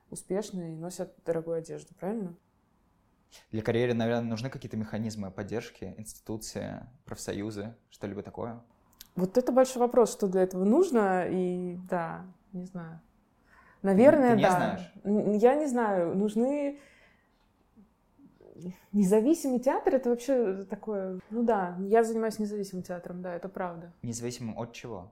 успешны 0.09 0.73
и 0.73 0.75
носят 0.75 1.13
дорогую 1.25 1.57
одежду, 1.57 1.93
правильно? 1.95 2.35
Для 3.51 3.61
карьеры, 3.61 3.93
наверное, 3.93 4.29
нужны 4.29 4.49
какие-то 4.49 4.77
механизмы 4.77 5.31
поддержки, 5.31 5.95
институции, 5.97 6.85
профсоюзы, 7.05 7.75
что-либо 7.89 8.21
такое? 8.21 8.61
Вот 9.15 9.37
это 9.37 9.51
большой 9.51 9.79
вопрос, 9.79 10.11
что 10.11 10.27
для 10.27 10.41
этого 10.41 10.65
нужно, 10.65 11.25
и 11.29 11.77
да, 11.89 12.25
не 12.51 12.65
знаю. 12.65 12.99
Наверное, 13.81 14.31
Ты 14.31 14.37
не 14.37 14.43
да. 14.43 14.51
знаешь? 14.51 15.41
Я 15.41 15.55
не 15.55 15.67
знаю, 15.67 16.15
нужны 16.15 16.79
независимый 18.91 19.59
театр, 19.59 19.95
это 19.95 20.09
вообще 20.09 20.65
такое, 20.69 21.19
ну 21.29 21.43
да, 21.43 21.75
я 21.79 22.03
занимаюсь 22.03 22.39
независимым 22.39 22.83
театром, 22.83 23.21
да, 23.21 23.33
это 23.33 23.49
правда. 23.49 23.91
Независимо 24.01 24.53
от 24.61 24.73
чего? 24.73 25.11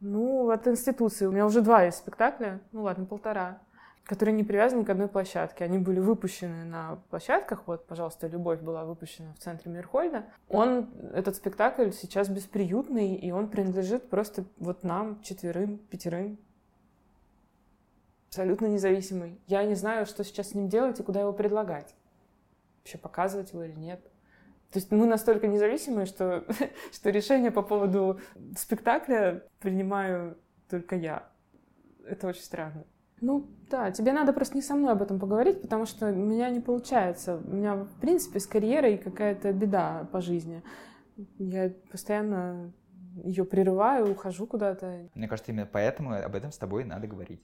Ну, 0.00 0.50
от 0.50 0.66
институции. 0.66 1.26
У 1.26 1.32
меня 1.32 1.46
уже 1.46 1.60
два 1.60 1.84
есть 1.84 1.98
спектакля, 1.98 2.60
ну 2.72 2.82
ладно, 2.82 3.04
полтора, 3.04 3.60
которые 4.04 4.34
не 4.34 4.44
привязаны 4.44 4.84
к 4.84 4.90
одной 4.90 5.08
площадке. 5.08 5.62
Они 5.64 5.78
были 5.78 6.00
выпущены 6.00 6.64
на 6.64 6.96
площадках. 7.10 7.64
Вот, 7.66 7.86
пожалуйста, 7.86 8.26
«Любовь» 8.26 8.60
была 8.60 8.84
выпущена 8.84 9.32
в 9.34 9.38
центре 9.38 9.70
Мирхольда. 9.70 10.24
Он, 10.48 10.88
этот 11.12 11.36
спектакль 11.36 11.90
сейчас 11.90 12.28
бесприютный, 12.28 13.14
и 13.14 13.30
он 13.30 13.48
принадлежит 13.48 14.08
просто 14.08 14.44
вот 14.58 14.84
нам, 14.84 15.20
четверым, 15.22 15.78
пятерым. 15.78 16.38
Абсолютно 18.28 18.66
независимый. 18.66 19.40
Я 19.48 19.64
не 19.64 19.74
знаю, 19.74 20.06
что 20.06 20.24
сейчас 20.24 20.50
с 20.50 20.54
ним 20.54 20.68
делать 20.68 20.98
и 20.98 21.02
куда 21.02 21.20
его 21.20 21.32
предлагать. 21.32 21.94
Вообще 22.80 22.98
показывать 22.98 23.52
его 23.52 23.62
или 23.64 23.74
нет. 23.74 24.02
То 24.70 24.78
есть 24.78 24.90
мы 24.92 25.06
настолько 25.06 25.48
независимые, 25.48 26.06
что, 26.06 26.44
что 26.92 27.10
решение 27.10 27.50
по 27.50 27.62
поводу 27.62 28.20
спектакля 28.56 29.42
принимаю 29.58 30.36
только 30.68 30.96
я. 30.96 31.28
Это 32.06 32.28
очень 32.28 32.42
странно. 32.42 32.84
Ну 33.20 33.46
да, 33.68 33.90
тебе 33.90 34.12
надо 34.12 34.32
просто 34.32 34.56
не 34.56 34.62
со 34.62 34.74
мной 34.74 34.92
об 34.92 35.02
этом 35.02 35.18
поговорить, 35.20 35.60
потому 35.60 35.84
что 35.84 36.08
у 36.08 36.14
меня 36.14 36.48
не 36.48 36.60
получается. 36.60 37.36
У 37.36 37.54
меня, 37.54 37.74
в 37.76 38.00
принципе, 38.00 38.40
с 38.40 38.46
карьерой 38.46 38.96
какая-то 38.96 39.52
беда 39.52 40.08
по 40.10 40.20
жизни. 40.20 40.62
Я 41.38 41.70
постоянно 41.90 42.72
ее 43.22 43.44
прерываю, 43.44 44.10
ухожу 44.10 44.46
куда-то. 44.46 45.08
Мне 45.14 45.28
кажется, 45.28 45.52
именно 45.52 45.68
поэтому 45.70 46.14
об 46.14 46.34
этом 46.34 46.50
с 46.50 46.58
тобой 46.58 46.84
надо 46.84 47.06
говорить. 47.06 47.42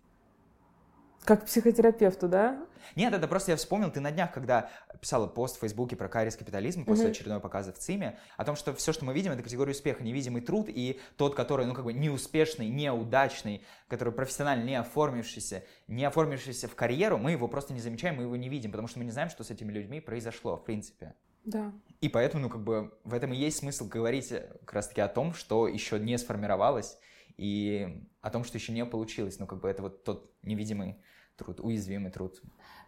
Как 1.26 1.44
психотерапевту, 1.44 2.28
да? 2.28 2.64
Нет, 2.94 3.12
это 3.12 3.26
просто 3.26 3.50
я 3.50 3.56
вспомнил, 3.56 3.90
ты 3.90 3.98
на 3.98 4.12
днях, 4.12 4.32
когда 4.32 4.70
писала 5.00 5.26
пост 5.26 5.56
в 5.56 5.60
Фейсбуке 5.60 5.96
про 5.96 6.08
кариес 6.08 6.36
капитализм 6.36 6.84
после 6.84 7.06
Мгм. 7.06 7.10
очередного 7.10 7.40
показа 7.40 7.72
в 7.72 7.78
ЦИМе, 7.78 8.16
о 8.36 8.44
том, 8.44 8.54
что 8.54 8.72
все, 8.74 8.92
что 8.92 9.04
мы 9.04 9.12
видим, 9.12 9.32
это 9.32 9.42
категория 9.42 9.72
успеха, 9.72 10.04
невидимый 10.04 10.40
труд, 10.40 10.68
и 10.68 11.00
тот, 11.16 11.34
который, 11.34 11.66
ну, 11.66 11.74
как 11.74 11.84
бы 11.84 11.92
неуспешный, 11.92 12.68
неудачный, 12.68 13.64
который 13.88 14.14
профессионально 14.14 14.62
не 14.62 14.76
оформившийся, 14.76 15.64
не 15.88 16.04
оформившийся 16.04 16.68
в 16.68 16.76
карьеру, 16.76 17.18
мы 17.18 17.32
его 17.32 17.48
просто 17.48 17.74
не 17.74 17.80
замечаем, 17.80 18.16
мы 18.16 18.22
его 18.22 18.36
не 18.36 18.48
видим, 18.48 18.70
потому 18.70 18.86
что 18.86 19.00
мы 19.00 19.04
не 19.04 19.10
знаем, 19.10 19.28
что 19.28 19.42
с 19.42 19.50
этими 19.50 19.72
людьми 19.72 20.00
произошло, 20.00 20.56
в 20.56 20.64
принципе. 20.64 21.16
Да. 21.44 21.72
И 22.00 22.08
поэтому, 22.08 22.44
ну, 22.44 22.50
как 22.50 22.62
бы, 22.62 22.96
в 23.02 23.12
этом 23.12 23.32
и 23.32 23.36
есть 23.36 23.58
смысл 23.58 23.88
говорить 23.88 24.30
э, 24.30 24.48
как 24.60 24.74
раз-таки 24.74 25.00
о 25.00 25.08
том, 25.08 25.34
что 25.34 25.66
еще 25.66 25.98
не 25.98 26.16
сформировалось, 26.18 26.98
и 27.36 28.06
о 28.20 28.30
том, 28.30 28.44
что 28.44 28.58
еще 28.58 28.72
не 28.72 28.84
получилось. 28.86 29.38
Ну, 29.40 29.46
как 29.46 29.60
бы, 29.60 29.68
это 29.68 29.82
вот 29.82 30.04
тот 30.04 30.32
невидимый 30.42 31.02
труд, 31.36 31.60
уязвимый 31.60 32.10
труд. 32.10 32.40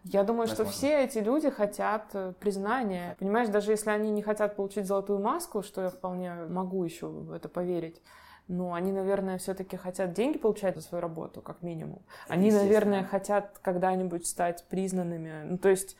Я 0.04 0.22
думаю, 0.24 0.46
что 0.46 0.64
Возможно. 0.64 0.78
все 0.78 1.04
эти 1.04 1.18
люди 1.18 1.50
хотят 1.50 2.10
э, 2.14 2.32
признания. 2.38 3.16
Понимаешь, 3.18 3.48
даже 3.48 3.72
если 3.72 3.90
они 3.90 4.10
не 4.10 4.22
хотят 4.22 4.56
получить 4.56 4.86
золотую 4.86 5.18
маску, 5.18 5.62
что 5.62 5.82
я 5.82 5.88
вполне 5.90 6.34
могу 6.46 6.82
еще 6.84 7.06
в 7.06 7.32
это 7.32 7.48
поверить, 7.48 8.00
но 8.46 8.72
они, 8.72 8.92
наверное, 8.92 9.36
все-таки 9.38 9.76
хотят 9.76 10.14
деньги 10.14 10.38
получать 10.38 10.74
за 10.76 10.82
свою 10.82 11.02
работу, 11.02 11.42
как 11.42 11.62
минимум. 11.62 12.02
Они, 12.28 12.50
наверное, 12.50 13.04
хотят 13.04 13.58
когда-нибудь 13.58 14.26
стать 14.26 14.66
признанными. 14.68 15.42
Ну, 15.44 15.58
то 15.58 15.68
есть, 15.68 15.96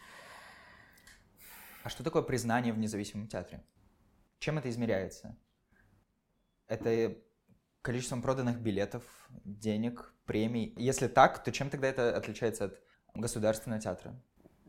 А 1.85 1.91
что 1.91 2.03
такое 2.03 2.23
признание 2.23 2.73
в 2.73 2.79
независимом 2.79 3.29
театре? 3.29 3.63
Чем 4.39 4.59
это 4.59 4.71
измеряется? 4.71 5.37
Это 6.69 7.15
количеством 7.89 8.21
проданных 8.21 8.61
билетов, 8.61 9.03
денег, 9.47 10.13
премий? 10.27 10.75
Если 10.77 11.09
так, 11.09 11.43
то 11.43 11.51
чем 11.51 11.71
тогда 11.71 11.89
это 11.89 12.15
отличается 12.15 12.67
от 12.67 12.83
государственного 13.15 13.81
театра? 13.81 14.15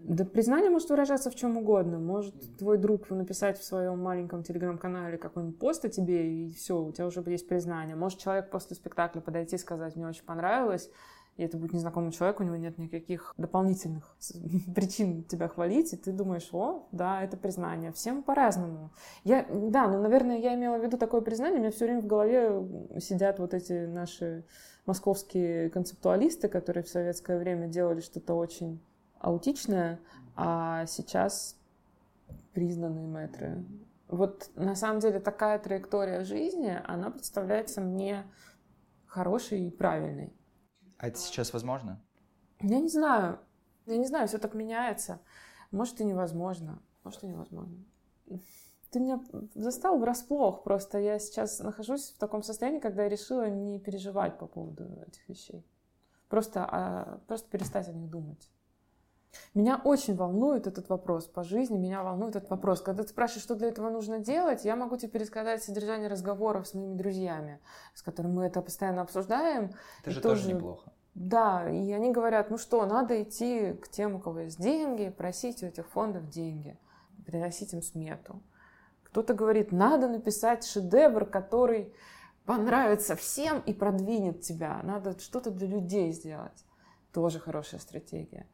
да 0.01 0.23
признание 0.23 0.69
может 0.69 0.89
выражаться 0.89 1.29
в 1.29 1.35
чем 1.35 1.57
угодно. 1.57 1.99
Может 1.99 2.57
твой 2.57 2.77
друг 2.77 3.09
написать 3.09 3.59
в 3.59 3.65
своем 3.65 3.99
маленьком 3.99 4.43
телеграм-канале 4.43 5.17
какой-нибудь 5.17 5.59
пост 5.59 5.83
о 5.83 5.89
тебе, 5.89 6.45
и 6.45 6.53
все, 6.53 6.81
у 6.81 6.93
тебя 6.93 7.07
уже 7.07 7.21
есть 7.27 7.49
признание. 7.49 7.97
Может 7.97 8.19
человек 8.19 8.49
после 8.49 8.77
спектакля 8.77 9.19
подойти 9.19 9.57
и 9.57 9.59
сказать, 9.59 9.97
мне 9.97 10.07
очень 10.07 10.23
понравилось, 10.23 10.89
и 11.39 11.43
это 11.43 11.58
будет 11.58 11.72
незнакомый 11.72 12.12
человек, 12.12 12.41
у 12.41 12.43
него 12.43 12.58
нет 12.58 12.77
никаких 12.77 13.34
дополнительных 13.38 14.13
причин 14.75 15.24
тебя 15.24 15.48
хвалить, 15.48 15.93
и 15.93 15.96
ты 15.96 16.12
думаешь, 16.12 16.50
о, 16.51 16.89
да, 16.91 17.24
это 17.24 17.38
признание. 17.38 17.93
Всем 17.93 18.24
по-разному. 18.24 18.91
Я, 19.24 19.46
да, 19.50 19.88
ну, 19.88 20.01
наверное, 20.01 20.38
я 20.38 20.53
имела 20.55 20.77
в 20.77 20.84
виду 20.84 20.98
такое 20.98 21.22
признание, 21.22 21.60
у 21.60 21.62
меня 21.62 21.72
все 21.72 21.86
время 21.86 22.01
в 22.01 22.08
голове 22.08 23.00
сидят 23.00 23.39
вот 23.39 23.53
эти 23.53 23.86
наши 23.86 24.43
московские 24.86 25.69
концептуалисты, 25.69 26.50
которые 26.50 26.84
в 26.84 26.89
советское 26.89 27.39
время 27.39 27.67
делали 27.67 28.01
что-то 28.01 28.34
очень 28.34 28.84
аутичное, 29.22 30.01
а 30.36 30.86
сейчас 30.88 31.55
признанные 32.53 33.08
мэтры. 33.08 33.63
Вот 34.10 34.50
на 34.55 34.75
самом 34.75 35.00
деле 35.00 35.22
такая 35.22 35.58
траектория 35.58 36.25
жизни, 36.25 36.77
она 36.86 37.12
представляется 37.12 37.79
мне 37.79 38.25
хорошей 39.05 39.67
и 39.67 39.72
правильной. 39.72 40.34
А 41.00 41.08
это 41.08 41.18
сейчас 41.18 41.53
возможно? 41.53 42.00
Я 42.60 42.79
не 42.79 42.89
знаю. 42.89 43.39
Я 43.86 43.98
не 43.98 44.06
знаю, 44.06 44.27
все 44.27 44.38
так 44.38 44.53
меняется. 44.53 45.22
Может 45.72 46.01
и 46.01 46.03
невозможно. 46.03 46.84
Может 47.03 47.24
и 47.24 47.27
невозможно. 47.27 47.84
Ты 48.91 49.00
меня 49.00 49.24
застал 49.56 49.98
врасплох. 49.98 50.63
Просто 50.63 51.00
я 51.00 51.18
сейчас 51.18 51.60
нахожусь 51.60 52.12
в 52.12 52.18
таком 52.20 52.44
состоянии, 52.44 52.79
когда 52.79 53.03
я 53.03 53.10
решила 53.10 53.50
не 53.50 53.79
переживать 53.79 54.38
по 54.38 54.46
поводу 54.46 54.84
этих 55.08 55.27
вещей. 55.29 55.65
Просто, 56.27 56.68
а, 56.70 57.22
просто 57.27 57.50
перестать 57.50 57.88
о 57.88 57.94
них 57.94 58.10
думать. 58.10 58.51
Меня 59.53 59.81
очень 59.83 60.15
волнует 60.15 60.67
этот 60.67 60.89
вопрос 60.89 61.27
по 61.27 61.43
жизни, 61.43 61.77
меня 61.77 62.03
волнует 62.03 62.36
этот 62.36 62.50
вопрос. 62.50 62.81
Когда 62.81 63.03
ты 63.03 63.09
спрашиваешь, 63.09 63.43
что 63.43 63.55
для 63.55 63.67
этого 63.67 63.89
нужно 63.89 64.19
делать, 64.19 64.65
я 64.65 64.75
могу 64.75 64.98
тебе 64.98 65.09
пересказать 65.09 65.63
содержание 65.63 66.07
разговоров 66.07 66.67
с 66.67 66.74
моими 66.74 66.95
друзьями, 66.95 67.59
с 67.93 68.01
которыми 68.01 68.33
мы 68.33 68.45
это 68.45 68.62
постоянно 68.62 69.01
обсуждаем. 69.01 69.71
Это 70.01 70.12
же 70.12 70.21
тоже 70.21 70.43
тоже- 70.43 70.53
неплохо. 70.55 70.91
Да, 71.15 71.69
и 71.69 71.91
они 71.91 72.12
говорят, 72.12 72.50
ну 72.50 72.57
что, 72.57 72.86
надо 72.86 73.21
идти 73.21 73.74
к 73.74 73.89
тем, 73.89 74.15
у 74.15 74.19
кого 74.19 74.39
есть 74.41 74.62
деньги, 74.62 75.09
просить 75.09 75.63
у 75.63 75.65
этих 75.65 75.88
фондов 75.89 76.29
деньги, 76.29 76.79
приносить 77.25 77.74
им 77.74 77.81
смету. 77.81 78.41
Кто-то 79.03 79.33
говорит, 79.33 79.71
надо 79.71 80.07
написать 80.07 80.63
шедевр, 80.65 81.25
который 81.25 81.93
понравится 82.45 83.15
всем 83.15 83.59
и 83.62 83.74
продвинет 83.74 84.41
тебя. 84.41 84.79
Надо 84.83 85.19
что-то 85.19 85.51
для 85.51 85.67
людей 85.67 86.12
сделать. 86.13 86.65
Тоже 87.12 87.39
хорошая 87.39 87.81
стратегия. 87.81 88.48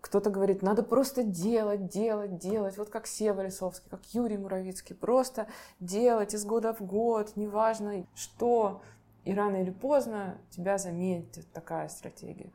Кто-то 0.00 0.30
говорит, 0.30 0.62
надо 0.62 0.82
просто 0.82 1.22
делать, 1.22 1.88
делать, 1.88 2.38
делать. 2.38 2.76
Вот 2.78 2.88
как 2.88 3.06
Сева 3.06 3.42
Лисовский, 3.42 3.88
как 3.90 4.00
Юрий 4.12 4.38
Муравицкий. 4.38 4.94
Просто 4.94 5.46
делать 5.80 6.34
из 6.34 6.44
года 6.44 6.72
в 6.72 6.80
год, 6.80 7.32
неважно 7.36 8.06
что. 8.14 8.82
И 9.24 9.34
рано 9.34 9.62
или 9.62 9.70
поздно 9.70 10.38
тебя 10.50 10.78
заметит 10.78 11.46
такая 11.52 11.88
стратегия. 11.88 12.50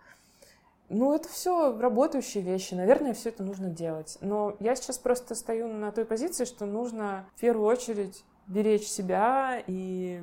Ну, 0.89 1.13
это 1.13 1.27
все 1.27 1.77
работающие 1.77 2.43
вещи. 2.43 2.73
Наверное, 2.73 3.13
все 3.13 3.29
это 3.29 3.43
нужно 3.43 3.69
делать. 3.69 4.17
Но 4.21 4.55
я 4.59 4.75
сейчас 4.75 4.97
просто 4.97 5.35
стою 5.35 5.67
на 5.67 5.91
той 5.91 6.05
позиции, 6.05 6.45
что 6.45 6.65
нужно 6.65 7.25
в 7.35 7.41
первую 7.41 7.67
очередь 7.67 8.23
беречь 8.47 8.87
себя 8.87 9.61
и 9.67 10.21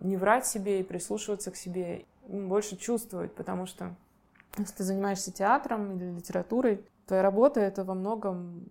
не 0.00 0.16
врать 0.16 0.46
себе, 0.46 0.80
и 0.80 0.84
прислушиваться 0.84 1.50
к 1.50 1.56
себе, 1.56 2.04
больше 2.26 2.76
чувствовать, 2.76 3.34
потому 3.34 3.66
что 3.66 3.94
если 4.56 4.74
ты 4.74 4.84
занимаешься 4.84 5.32
театром 5.32 5.96
или 5.96 6.10
литературой, 6.10 6.84
твоя 7.06 7.22
работа— 7.22 7.60
это 7.62 7.84
во 7.84 7.94
многом 7.94 8.64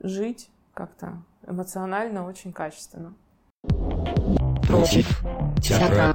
жить 0.00 0.50
как-то 0.74 1.22
эмоционально 1.46 2.26
очень 2.26 2.52
качественно. 2.52 3.14
Против 4.66 5.24
театра. 5.62 6.14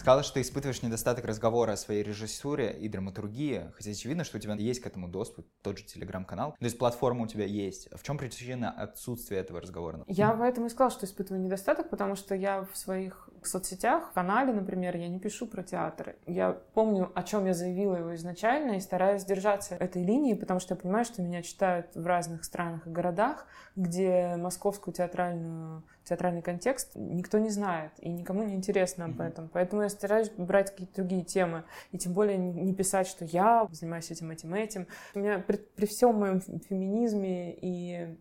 Сказала, 0.00 0.22
что 0.22 0.34
ты 0.34 0.40
испытываешь 0.40 0.82
недостаток 0.82 1.24
разговора 1.24 1.72
о 1.72 1.76
своей 1.76 2.02
режиссуре 2.02 2.72
и 2.72 2.88
драматургии, 2.88 3.70
хотя 3.74 3.90
очевидно, 3.90 4.24
что 4.24 4.38
у 4.38 4.40
тебя 4.40 4.54
есть 4.54 4.80
к 4.80 4.86
этому 4.86 5.08
доступ, 5.08 5.46
тот 5.62 5.78
же 5.78 5.84
телеграм-канал, 5.84 6.56
то 6.58 6.64
есть 6.64 6.78
платформа 6.78 7.24
у 7.24 7.26
тебя 7.26 7.44
есть. 7.44 7.88
В 7.94 8.02
чем 8.02 8.18
причина 8.18 8.70
отсутствия 8.70 9.38
этого 9.38 9.60
разговора? 9.60 10.02
Я 10.08 10.32
поэтому 10.32 10.66
и 10.66 10.70
сказала, 10.70 10.90
что 10.90 11.06
испытываю 11.06 11.42
недостаток, 11.42 11.90
потому 11.90 12.16
что 12.16 12.34
я 12.34 12.66
в 12.72 12.76
своих 12.76 13.28
соцсетях, 13.42 14.10
в 14.10 14.12
канале, 14.12 14.52
например, 14.52 14.96
я 14.96 15.08
не 15.08 15.18
пишу 15.18 15.46
про 15.46 15.62
театр. 15.62 16.16
Я 16.26 16.52
помню, 16.74 17.10
о 17.14 17.22
чем 17.22 17.46
я 17.46 17.54
заявила 17.54 17.96
его 17.96 18.14
изначально, 18.14 18.72
и 18.72 18.80
стараюсь 18.80 19.24
держаться 19.24 19.74
этой 19.74 20.02
линии, 20.02 20.34
потому 20.34 20.60
что 20.60 20.74
я 20.74 20.80
понимаю, 20.80 21.04
что 21.04 21.22
меня 21.22 21.42
читают 21.42 21.94
в 21.94 22.06
разных 22.06 22.44
странах 22.44 22.86
и 22.86 22.90
городах, 22.90 23.46
где 23.76 24.36
московскую 24.36 24.94
театральную, 24.94 25.84
театральный 26.10 26.42
контекст 26.42 26.90
никто 26.96 27.38
не 27.38 27.50
знает, 27.50 27.92
и 27.98 28.08
никому 28.10 28.42
не 28.42 28.54
интересно 28.54 29.04
об 29.04 29.20
этом. 29.20 29.48
Поэтому 29.48 29.82
я 29.82 29.88
стараюсь 29.88 30.28
брать 30.30 30.70
какие-то 30.70 30.96
другие 30.96 31.24
темы, 31.24 31.64
и 31.92 31.98
тем 31.98 32.12
более 32.12 32.36
не 32.36 32.50
не 32.60 32.74
писать, 32.74 33.06
что 33.06 33.24
я 33.24 33.66
занимаюсь 33.70 34.10
этим, 34.10 34.30
этим, 34.30 34.52
этим. 34.54 34.86
У 35.14 35.20
меня 35.20 35.38
при, 35.38 35.56
при 35.56 35.86
всем 35.86 36.16
моем 36.16 36.40
феминизме 36.40 37.54
и 37.54 38.18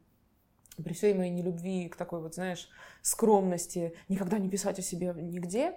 при 0.83 0.93
всей 0.93 1.15
моей 1.15 1.31
нелюбви 1.31 1.89
к 1.89 1.95
такой 1.95 2.21
вот, 2.21 2.35
знаешь, 2.35 2.69
скромности, 3.01 3.93
никогда 4.07 4.37
не 4.37 4.49
писать 4.49 4.77
о 4.77 4.83
себе 4.83 5.13
нигде, 5.17 5.73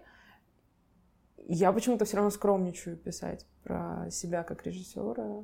я 1.49 1.73
почему-то 1.73 2.05
все 2.05 2.17
равно 2.17 2.31
скромничаю 2.31 2.97
писать 2.97 3.47
про 3.65 4.09
себя 4.11 4.43
как 4.43 4.65
режиссера, 4.67 5.43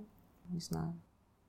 не 0.48 0.60
знаю, 0.60 1.00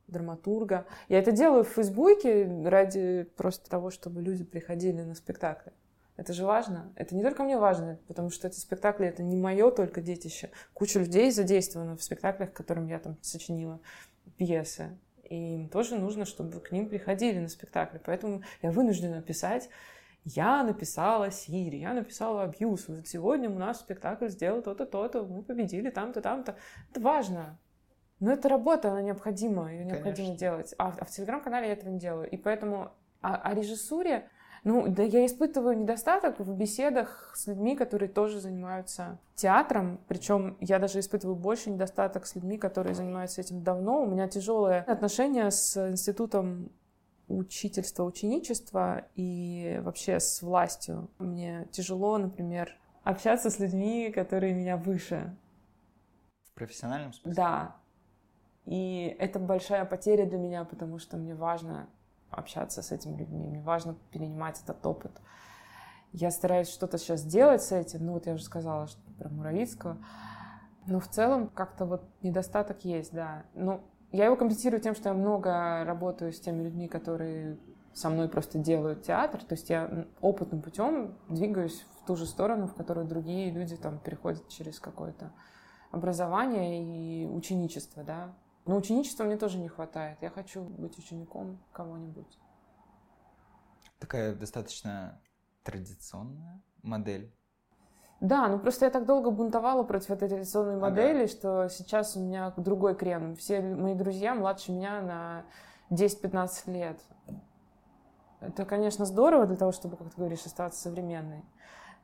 драматурга. 0.10 0.86
Я 1.08 1.20
это 1.20 1.32
делаю 1.32 1.64
в 1.64 1.70
Фейсбуке 1.70 2.50
ради 2.66 3.28
просто 3.36 3.70
того, 3.70 3.92
чтобы 3.92 4.22
люди 4.22 4.44
приходили 4.44 5.02
на 5.02 5.16
спектакли. 5.16 5.72
Это 6.18 6.34
же 6.34 6.46
важно. 6.46 6.92
Это 6.96 7.16
не 7.16 7.24
только 7.24 7.44
мне 7.44 7.58
важно, 7.58 7.98
потому 8.08 8.30
что 8.30 8.48
эти 8.48 8.60
спектакли— 8.60 9.08
это 9.08 9.24
не 9.24 9.38
мое 9.38 9.72
только 9.72 10.02
детище. 10.02 10.52
Куча 10.74 11.00
людей 11.00 11.32
задействована 11.32 11.96
в 11.96 12.04
спектаклях, 12.04 12.52
которым 12.52 12.88
я 12.88 13.00
там 13.00 13.18
сочинила 13.22 13.80
пьесы. 14.38 14.98
И 15.24 15.56
им 15.56 15.70
тоже 15.70 15.96
нужно, 15.98 16.26
чтобы 16.26 16.60
к 16.60 16.72
ним 16.72 16.90
приходили 16.90 17.40
на 17.40 17.48
спектакли. 17.48 18.02
Поэтому 18.04 18.44
я 18.62 18.72
вынуждена 18.72 19.22
писать 19.22 19.70
я 20.26 20.64
написала 20.64 21.32
Сири, 21.32 21.78
я 21.78 21.94
написала 21.94 22.44
Абьюз. 22.44 22.88
Вот 22.88 23.08
сегодня 23.08 23.50
у 23.50 23.58
нас 23.58 23.80
спектакль 23.80 24.28
сделал 24.28 24.62
то-то, 24.62 24.86
то-то, 24.86 25.24
мы 25.24 25.44
победили 25.44 25.90
там-то, 25.90 26.22
там-то. 26.22 26.58
Это 26.92 27.00
важно. 27.00 27.58
Но 28.20 28.32
это 28.32 28.50
работа, 28.50 28.92
она 28.92 29.02
необходима, 29.02 29.72
ее 29.72 29.86
необходимо 29.86 30.36
делать. 30.36 30.76
А, 30.78 30.94
а 31.00 31.06
в 31.06 31.10
телеграм-канале 31.10 31.68
я 31.68 31.74
этого 31.74 31.90
не 31.90 32.00
делаю. 32.00 32.30
И 32.30 32.38
поэтому 32.38 32.92
о, 33.22 33.36
о 33.36 33.54
режиссуре, 33.54 34.28
ну, 34.64 34.88
да, 34.90 35.04
я 35.04 35.26
испытываю 35.26 35.78
недостаток 35.78 36.40
в 36.40 36.54
беседах 36.54 37.32
с 37.36 37.48
людьми, 37.48 37.78
которые 37.78 38.10
тоже 38.10 38.42
занимаются 38.42 39.18
театром. 39.36 40.02
Причем 40.08 40.58
я 40.60 40.80
даже 40.80 41.00
испытываю 41.00 41.36
больше 41.36 41.70
недостаток 41.70 42.26
с 42.26 42.36
людьми, 42.36 42.58
которые 42.58 42.94
занимаются 42.94 43.40
этим 43.40 43.64
давно. 43.64 44.04
У 44.04 44.06
меня 44.06 44.28
тяжелые 44.28 44.82
отношения 44.82 45.50
с 45.50 45.90
институтом 45.90 46.72
учительства, 47.30 48.04
ученичества 48.04 49.06
и 49.16 49.80
вообще 49.84 50.20
с 50.20 50.42
властью. 50.42 51.10
Мне 51.20 51.68
тяжело, 51.72 52.18
например, 52.18 52.76
общаться 53.04 53.50
с 53.50 53.60
людьми, 53.60 54.12
которые 54.12 54.54
меня 54.54 54.76
выше. 54.76 55.36
В 56.52 56.54
профессиональном 56.54 57.14
смысле? 57.14 57.36
Да. 57.36 57.76
И 58.66 59.16
это 59.20 59.40
большая 59.40 59.86
потеря 59.86 60.26
для 60.26 60.38
меня, 60.38 60.64
потому 60.64 61.00
что 61.00 61.18
мне 61.18 61.36
важно 61.36 61.88
общаться 62.30 62.82
с 62.82 62.92
этими 62.92 63.18
людьми, 63.18 63.48
мне 63.48 63.62
важно 63.62 63.96
перенимать 64.12 64.62
этот 64.64 64.86
опыт. 64.86 65.12
Я 66.12 66.32
стараюсь 66.32 66.70
что-то 66.70 66.98
сейчас 66.98 67.24
делать 67.24 67.64
с 67.64 67.72
этим, 67.72 68.06
ну 68.06 68.14
вот 68.14 68.26
я 68.28 68.34
уже 68.34 68.44
сказала 68.44 68.88
что 68.88 69.02
про 69.18 69.30
Муравицкого, 69.30 69.98
но 70.86 71.00
в 71.00 71.08
целом 71.08 71.48
как-то 71.48 71.86
вот 71.86 72.04
недостаток 72.22 72.84
есть, 72.86 73.14
да. 73.14 73.44
Ну, 73.54 73.82
я 74.12 74.26
его 74.26 74.36
компенсирую 74.36 74.82
тем, 74.82 74.96
что 74.96 75.10
я 75.10 75.16
много 75.16 75.84
работаю 75.86 76.34
с 76.34 76.40
теми 76.40 76.64
людьми, 76.64 76.88
которые 76.88 77.58
со 77.94 78.10
мной 78.10 78.28
просто 78.30 78.58
делают 78.58 79.04
театр. 79.04 79.44
То 79.44 79.54
есть 79.54 79.70
я 79.70 80.06
опытным 80.22 80.62
путем 80.62 81.16
двигаюсь 81.28 81.86
в 82.02 82.08
ту 82.08 82.16
же 82.16 82.26
сторону, 82.26 82.68
в 82.68 82.74
которую 82.74 83.08
другие 83.08 83.52
люди 83.52 83.76
там 83.76 84.00
переходят 84.00 84.48
через 84.50 84.80
какое-то 84.80 85.32
образование 85.92 86.84
и 86.84 87.28
ученичество, 87.28 88.04
да. 88.04 88.34
Но 88.70 88.78
ученичества 88.78 89.24
мне 89.24 89.36
тоже 89.36 89.58
не 89.58 89.68
хватает. 89.68 90.20
Я 90.22 90.30
хочу 90.30 90.62
быть 90.62 90.96
учеником 91.00 91.58
кого-нибудь. 91.72 92.38
Такая 93.98 94.36
достаточно 94.36 95.20
традиционная 95.64 96.62
модель 96.84 97.34
да, 98.20 98.50
ну 98.50 98.60
просто 98.60 98.84
я 98.84 98.92
так 98.92 99.06
долго 99.06 99.32
бунтовала 99.32 99.84
против 99.84 100.12
этой 100.12 100.28
традиционной 100.28 100.76
ага. 100.76 100.90
модели, 100.90 101.26
что 101.26 101.70
сейчас 101.70 102.18
у 102.18 102.20
меня 102.20 102.54
другой 102.58 102.94
крем. 102.94 103.38
Все 103.38 103.62
мои 103.62 103.96
друзья 103.96 104.36
младше 104.36 104.74
меня 104.74 105.02
на 105.02 105.46
10-15 105.90 106.72
лет. 106.74 107.00
Это, 108.42 108.66
конечно, 108.66 109.06
здорово 109.06 109.48
для 109.48 109.56
того, 109.56 109.72
чтобы, 109.72 109.96
как 109.96 110.10
ты 110.10 110.18
говоришь, 110.18 110.46
оставаться 110.46 110.82
современной. 110.82 111.46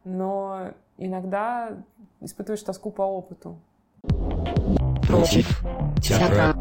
Но 0.06 0.72
иногда 0.98 1.84
испытываешь 2.22 2.64
тоску 2.64 2.92
по 2.92 3.02
опыту. 3.02 3.60
Против 5.08 5.64
театра. 6.02 6.56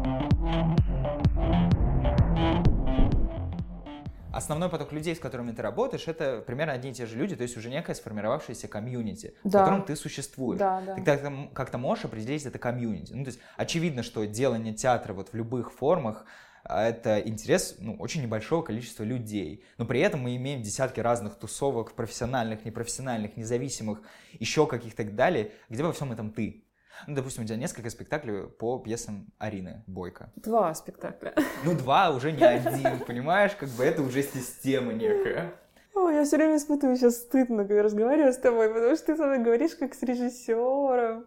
основной 4.45 4.69
поток 4.69 4.91
людей, 4.91 5.15
с 5.15 5.19
которыми 5.19 5.51
ты 5.51 5.61
работаешь, 5.61 6.07
это 6.07 6.43
примерно 6.45 6.73
одни 6.73 6.91
и 6.91 6.93
те 6.93 7.05
же 7.05 7.17
люди, 7.17 7.35
то 7.35 7.43
есть 7.43 7.57
уже 7.57 7.69
некая 7.69 7.95
сформировавшаяся 7.95 8.67
комьюнити, 8.67 9.33
да. 9.43 9.49
в 9.49 9.63
котором 9.63 9.85
ты 9.85 9.95
существуешь. 9.95 10.59
Да, 10.59 10.81
да. 10.81 10.95
Ты 10.95 11.03
как-то, 11.03 11.49
как-то 11.53 11.77
можешь 11.77 12.05
определить 12.05 12.45
это 12.45 12.59
комьюнити. 12.59 13.13
Ну, 13.13 13.23
то 13.23 13.29
есть 13.29 13.39
очевидно, 13.57 14.03
что 14.03 14.25
делание 14.25 14.73
театра 14.73 15.13
вот 15.13 15.29
в 15.29 15.33
любых 15.35 15.73
формах 15.73 16.25
а, 16.63 16.83
это 16.83 17.19
интерес 17.19 17.75
ну, 17.79 17.95
очень 17.95 18.21
небольшого 18.21 18.61
количества 18.61 19.03
людей. 19.03 19.63
Но 19.77 19.85
при 19.85 19.99
этом 19.99 20.21
мы 20.21 20.35
имеем 20.35 20.61
десятки 20.61 20.99
разных 20.99 21.35
тусовок, 21.35 21.93
профессиональных, 21.93 22.65
непрофессиональных, 22.65 23.37
независимых, 23.37 24.01
еще 24.33 24.67
каких-то 24.67 25.03
и 25.03 25.05
так 25.05 25.15
далее. 25.15 25.51
Где 25.69 25.83
во 25.83 25.93
всем 25.93 26.11
этом 26.11 26.31
ты? 26.31 26.64
Ну, 27.07 27.15
допустим, 27.15 27.43
у 27.43 27.47
тебя 27.47 27.57
несколько 27.57 27.89
спектаклей 27.89 28.47
по 28.47 28.79
пьесам 28.79 29.27
Арины 29.37 29.83
Бойко. 29.87 30.31
Два 30.35 30.73
спектакля. 30.73 31.33
Ну, 31.63 31.75
два 31.75 32.11
уже 32.11 32.31
не 32.31 32.43
один, 32.43 32.99
понимаешь? 33.05 33.55
Как 33.55 33.69
бы 33.69 33.83
это 33.83 34.01
уже 34.01 34.23
система 34.23 34.93
некая. 34.93 35.53
О, 35.93 36.09
я 36.09 36.25
все 36.25 36.35
время 36.37 36.57
испытываю 36.57 36.97
сейчас 36.97 37.17
стыдно, 37.17 37.65
когда 37.65 37.81
разговариваю 37.83 38.33
с 38.33 38.37
тобой, 38.37 38.69
потому 38.69 38.95
что 38.95 39.05
ты 39.05 39.15
со 39.15 39.25
мной 39.25 39.39
говоришь 39.39 39.75
как 39.75 39.93
с 39.93 40.03
режиссером. 40.03 41.25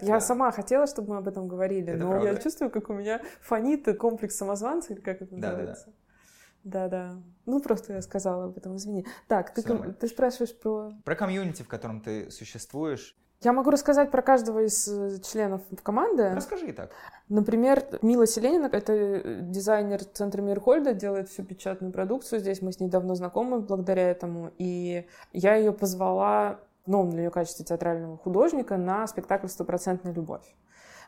Я 0.00 0.14
да. 0.14 0.20
сама 0.20 0.50
хотела, 0.50 0.86
чтобы 0.86 1.10
мы 1.10 1.16
об 1.18 1.28
этом 1.28 1.48
говорили, 1.48 1.92
это 1.92 2.04
но 2.04 2.10
правда. 2.10 2.28
я 2.28 2.36
чувствую, 2.36 2.70
как 2.70 2.90
у 2.90 2.94
меня 2.94 3.20
фонит 3.40 3.86
комплекс 3.98 4.36
самозванца, 4.36 4.92
или 4.92 5.00
как 5.00 5.22
это 5.22 5.34
да, 5.34 5.48
называется. 5.48 5.86
Да, 5.86 5.92
да. 5.92 6.88
Да, 6.88 7.16
Ну, 7.46 7.60
просто 7.60 7.92
я 7.92 8.02
сказала 8.02 8.46
об 8.46 8.56
этом, 8.56 8.76
извини. 8.76 9.06
Так, 9.28 9.54
ты, 9.54 9.62
ты 9.62 10.08
спрашиваешь 10.08 10.58
про... 10.58 10.92
Про 11.04 11.14
комьюнити, 11.14 11.62
в 11.62 11.68
котором 11.68 12.00
ты 12.00 12.30
существуешь. 12.30 13.16
Я 13.42 13.52
могу 13.52 13.70
рассказать 13.70 14.10
про 14.10 14.22
каждого 14.22 14.60
из 14.60 14.88
э, 14.88 15.20
членов 15.20 15.60
команды. 15.82 16.30
Расскажи 16.34 16.68
и 16.68 16.72
так. 16.72 16.90
Например, 17.28 17.84
Мила 18.02 18.26
Селенина, 18.26 18.66
это 18.72 18.92
э, 18.92 19.40
дизайнер 19.42 20.04
центра 20.04 20.40
Мирхольда, 20.40 20.94
делает 20.94 21.28
всю 21.28 21.44
печатную 21.44 21.92
продукцию 21.92 22.40
здесь. 22.40 22.62
Мы 22.62 22.72
с 22.72 22.80
ней 22.80 22.88
давно 22.88 23.14
знакомы 23.14 23.60
благодаря 23.60 24.10
этому. 24.10 24.52
И 24.58 25.06
я 25.32 25.54
ее 25.54 25.72
позвала 25.72 26.60
в 26.86 26.90
новом 26.90 27.10
для 27.10 27.22
нее 27.22 27.30
качестве 27.30 27.64
театрального 27.64 28.16
художника 28.16 28.76
на 28.76 29.06
спектакль 29.06 29.48
«Стопроцентная 29.48 30.14
любовь» 30.14 30.46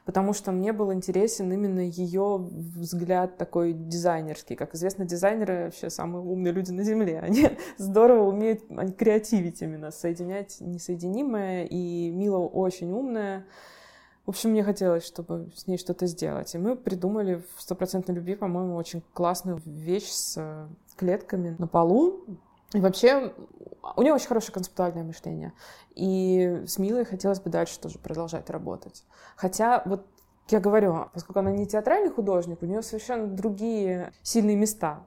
потому 0.08 0.32
что 0.32 0.52
мне 0.52 0.72
был 0.72 0.90
интересен 0.90 1.52
именно 1.52 1.80
ее 1.80 2.38
взгляд 2.38 3.36
такой 3.36 3.74
дизайнерский. 3.74 4.56
Как 4.56 4.74
известно, 4.74 5.04
дизайнеры 5.04 5.64
вообще 5.66 5.90
самые 5.90 6.22
умные 6.24 6.54
люди 6.54 6.70
на 6.70 6.82
Земле. 6.82 7.20
Они 7.22 7.50
здорово 7.76 8.26
умеют 8.30 8.62
они 8.74 8.94
креативить 8.94 9.60
именно, 9.60 9.90
соединять 9.90 10.62
несоединимое, 10.62 11.64
и 11.64 12.08
Мила 12.08 12.38
очень 12.38 12.90
умная. 12.90 13.44
В 14.24 14.30
общем, 14.30 14.52
мне 14.52 14.64
хотелось, 14.64 15.04
чтобы 15.04 15.50
с 15.54 15.66
ней 15.66 15.76
что-то 15.76 16.06
сделать. 16.06 16.54
И 16.54 16.58
мы 16.58 16.74
придумали 16.74 17.42
в 17.56 17.60
«Стопроцентной 17.60 18.14
любви», 18.14 18.34
по-моему, 18.34 18.76
очень 18.76 19.02
классную 19.12 19.60
вещь 19.66 20.08
с 20.08 20.70
клетками 20.96 21.54
на 21.58 21.66
полу, 21.66 22.24
и 22.74 22.80
вообще, 22.80 23.32
у 23.96 24.02
нее 24.02 24.12
очень 24.12 24.28
хорошее 24.28 24.52
концептуальное 24.52 25.04
мышление. 25.04 25.52
И 25.94 26.64
с 26.66 26.78
Милой 26.78 27.04
хотелось 27.04 27.40
бы 27.40 27.50
дальше 27.50 27.80
тоже 27.80 27.98
продолжать 27.98 28.50
работать. 28.50 29.04
Хотя, 29.36 29.82
вот 29.86 30.06
я 30.50 30.60
говорю, 30.60 31.06
поскольку 31.12 31.40
она 31.40 31.50
не 31.50 31.66
театральный 31.66 32.10
художник, 32.10 32.62
у 32.62 32.66
нее 32.66 32.82
совершенно 32.82 33.26
другие 33.26 34.12
сильные 34.22 34.56
места. 34.56 35.06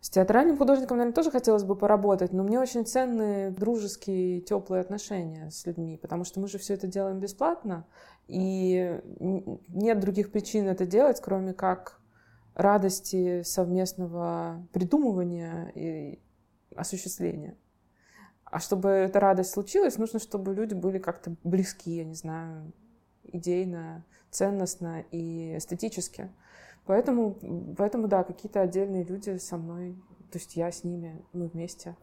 С 0.00 0.10
театральным 0.10 0.58
художником, 0.58 0.98
наверное, 0.98 1.14
тоже 1.14 1.30
хотелось 1.30 1.64
бы 1.64 1.76
поработать, 1.76 2.34
но 2.34 2.42
мне 2.42 2.60
очень 2.60 2.84
ценны 2.84 3.50
дружеские, 3.50 4.42
теплые 4.42 4.82
отношения 4.82 5.50
с 5.50 5.64
людьми, 5.64 5.96
потому 5.96 6.24
что 6.24 6.40
мы 6.40 6.48
же 6.48 6.58
все 6.58 6.74
это 6.74 6.86
делаем 6.86 7.20
бесплатно, 7.20 7.86
и 8.28 9.00
нет 9.18 10.00
других 10.00 10.30
причин 10.30 10.68
это 10.68 10.84
делать, 10.84 11.22
кроме 11.22 11.54
как 11.54 12.02
радости 12.54 13.42
совместного 13.44 14.66
придумывания 14.74 15.72
и 15.74 16.20
осуществления. 16.76 17.56
А 18.44 18.60
чтобы 18.60 18.88
эта 18.88 19.20
радость 19.20 19.50
случилась, 19.50 19.98
нужно, 19.98 20.20
чтобы 20.20 20.54
люди 20.54 20.74
были 20.74 20.98
как-то 20.98 21.34
близки, 21.42 21.96
я 21.96 22.04
не 22.04 22.14
знаю, 22.14 22.72
идейно, 23.24 24.04
ценностно 24.30 25.04
и 25.10 25.56
эстетически. 25.56 26.30
Поэтому, 26.86 27.36
поэтому 27.76 28.08
да, 28.08 28.22
какие-то 28.22 28.60
отдельные 28.60 29.04
люди 29.04 29.38
со 29.38 29.56
мной, 29.56 29.96
то 30.30 30.38
есть 30.38 30.54
я 30.56 30.70
с 30.70 30.84
ними, 30.84 31.24
мы 31.32 31.48
вместе. 31.48 31.96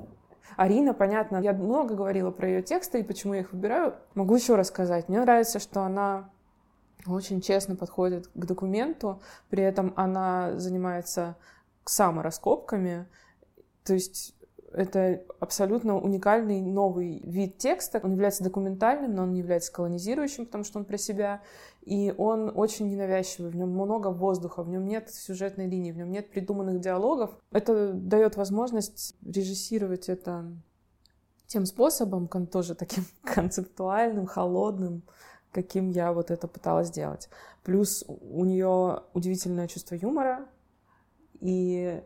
Арина, 0.57 0.93
понятно, 0.93 1.37
я 1.37 1.53
много 1.53 1.95
говорила 1.95 2.31
про 2.31 2.47
ее 2.47 2.61
тексты 2.61 2.99
и 2.99 3.03
почему 3.03 3.33
я 3.33 3.41
их 3.41 3.53
выбираю. 3.53 3.95
Могу 4.15 4.35
еще 4.35 4.55
рассказать. 4.55 5.07
Мне 5.07 5.21
нравится, 5.21 5.59
что 5.59 5.83
она 5.83 6.31
очень 7.07 7.41
честно 7.41 7.75
подходит 7.75 8.27
к 8.27 8.45
документу, 8.45 9.21
при 9.49 9.63
этом 9.63 9.93
она 9.95 10.57
занимается 10.57 11.37
самораскопками, 11.85 13.07
то 13.83 13.93
есть 13.93 14.35
Это 14.73 15.23
абсолютно 15.39 15.99
уникальный 15.99 16.61
новый 16.61 17.19
вид 17.25 17.57
текста. 17.57 17.99
Он 18.01 18.11
является 18.11 18.43
документальным, 18.43 19.13
но 19.13 19.23
он 19.23 19.33
не 19.33 19.39
является 19.39 19.71
колонизирующим, 19.71 20.45
потому 20.45 20.63
что 20.63 20.79
он 20.79 20.85
про 20.85 20.97
себя. 20.97 21.41
И 21.81 22.13
он 22.17 22.51
очень 22.55 22.89
ненавязчивый, 22.89 23.51
в 23.51 23.55
нем 23.55 23.69
много 23.69 24.07
воздуха, 24.07 24.63
в 24.63 24.69
нем 24.69 24.85
нет 24.85 25.09
сюжетной 25.09 25.67
линии, 25.67 25.91
в 25.91 25.97
нем 25.97 26.11
нет 26.11 26.29
придуманных 26.29 26.79
диалогов. 26.79 27.31
Это 27.51 27.91
дает 27.93 28.37
возможность 28.37 29.15
режиссировать 29.25 30.07
это 30.07 30.45
тем 31.47 31.65
способом, 31.65 32.27
тоже 32.47 32.75
таким 32.75 33.03
концептуальным, 33.23 34.25
холодным, 34.25 35.03
каким 35.51 35.89
я 35.89 36.13
вот 36.13 36.31
это 36.31 36.47
пыталась 36.47 36.87
сделать. 36.87 37.29
Плюс 37.63 38.05
у 38.07 38.45
нее 38.45 39.03
удивительное 39.13 39.67
чувство 39.67 39.95
юмора 39.95 40.47
и 41.41 42.01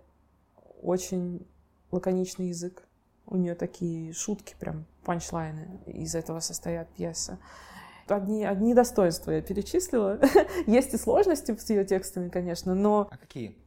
очень 0.82 1.46
лаконичный 1.96 2.50
язык. 2.50 2.84
У 3.26 3.38
нее 3.38 3.56
такие 3.56 4.14
шутки, 4.14 4.56
прям 4.60 4.86
панчлайны. 5.04 5.80
Из 5.88 6.14
этого 6.14 6.40
состоят 6.40 6.88
пьесы. 6.90 7.40
Одни, 8.08 8.46
одни 8.46 8.76
достоинства 8.76 9.32
я 9.32 9.42
перечислила. 9.42 10.20
Есть 10.68 10.94
и 10.94 10.98
сложности 10.98 11.56
с 11.56 11.70
ее 11.70 11.86
текстами, 11.86 12.30
конечно, 12.30 12.76
но... 12.76 13.08
А 13.10 13.18
какие? 13.18 13.58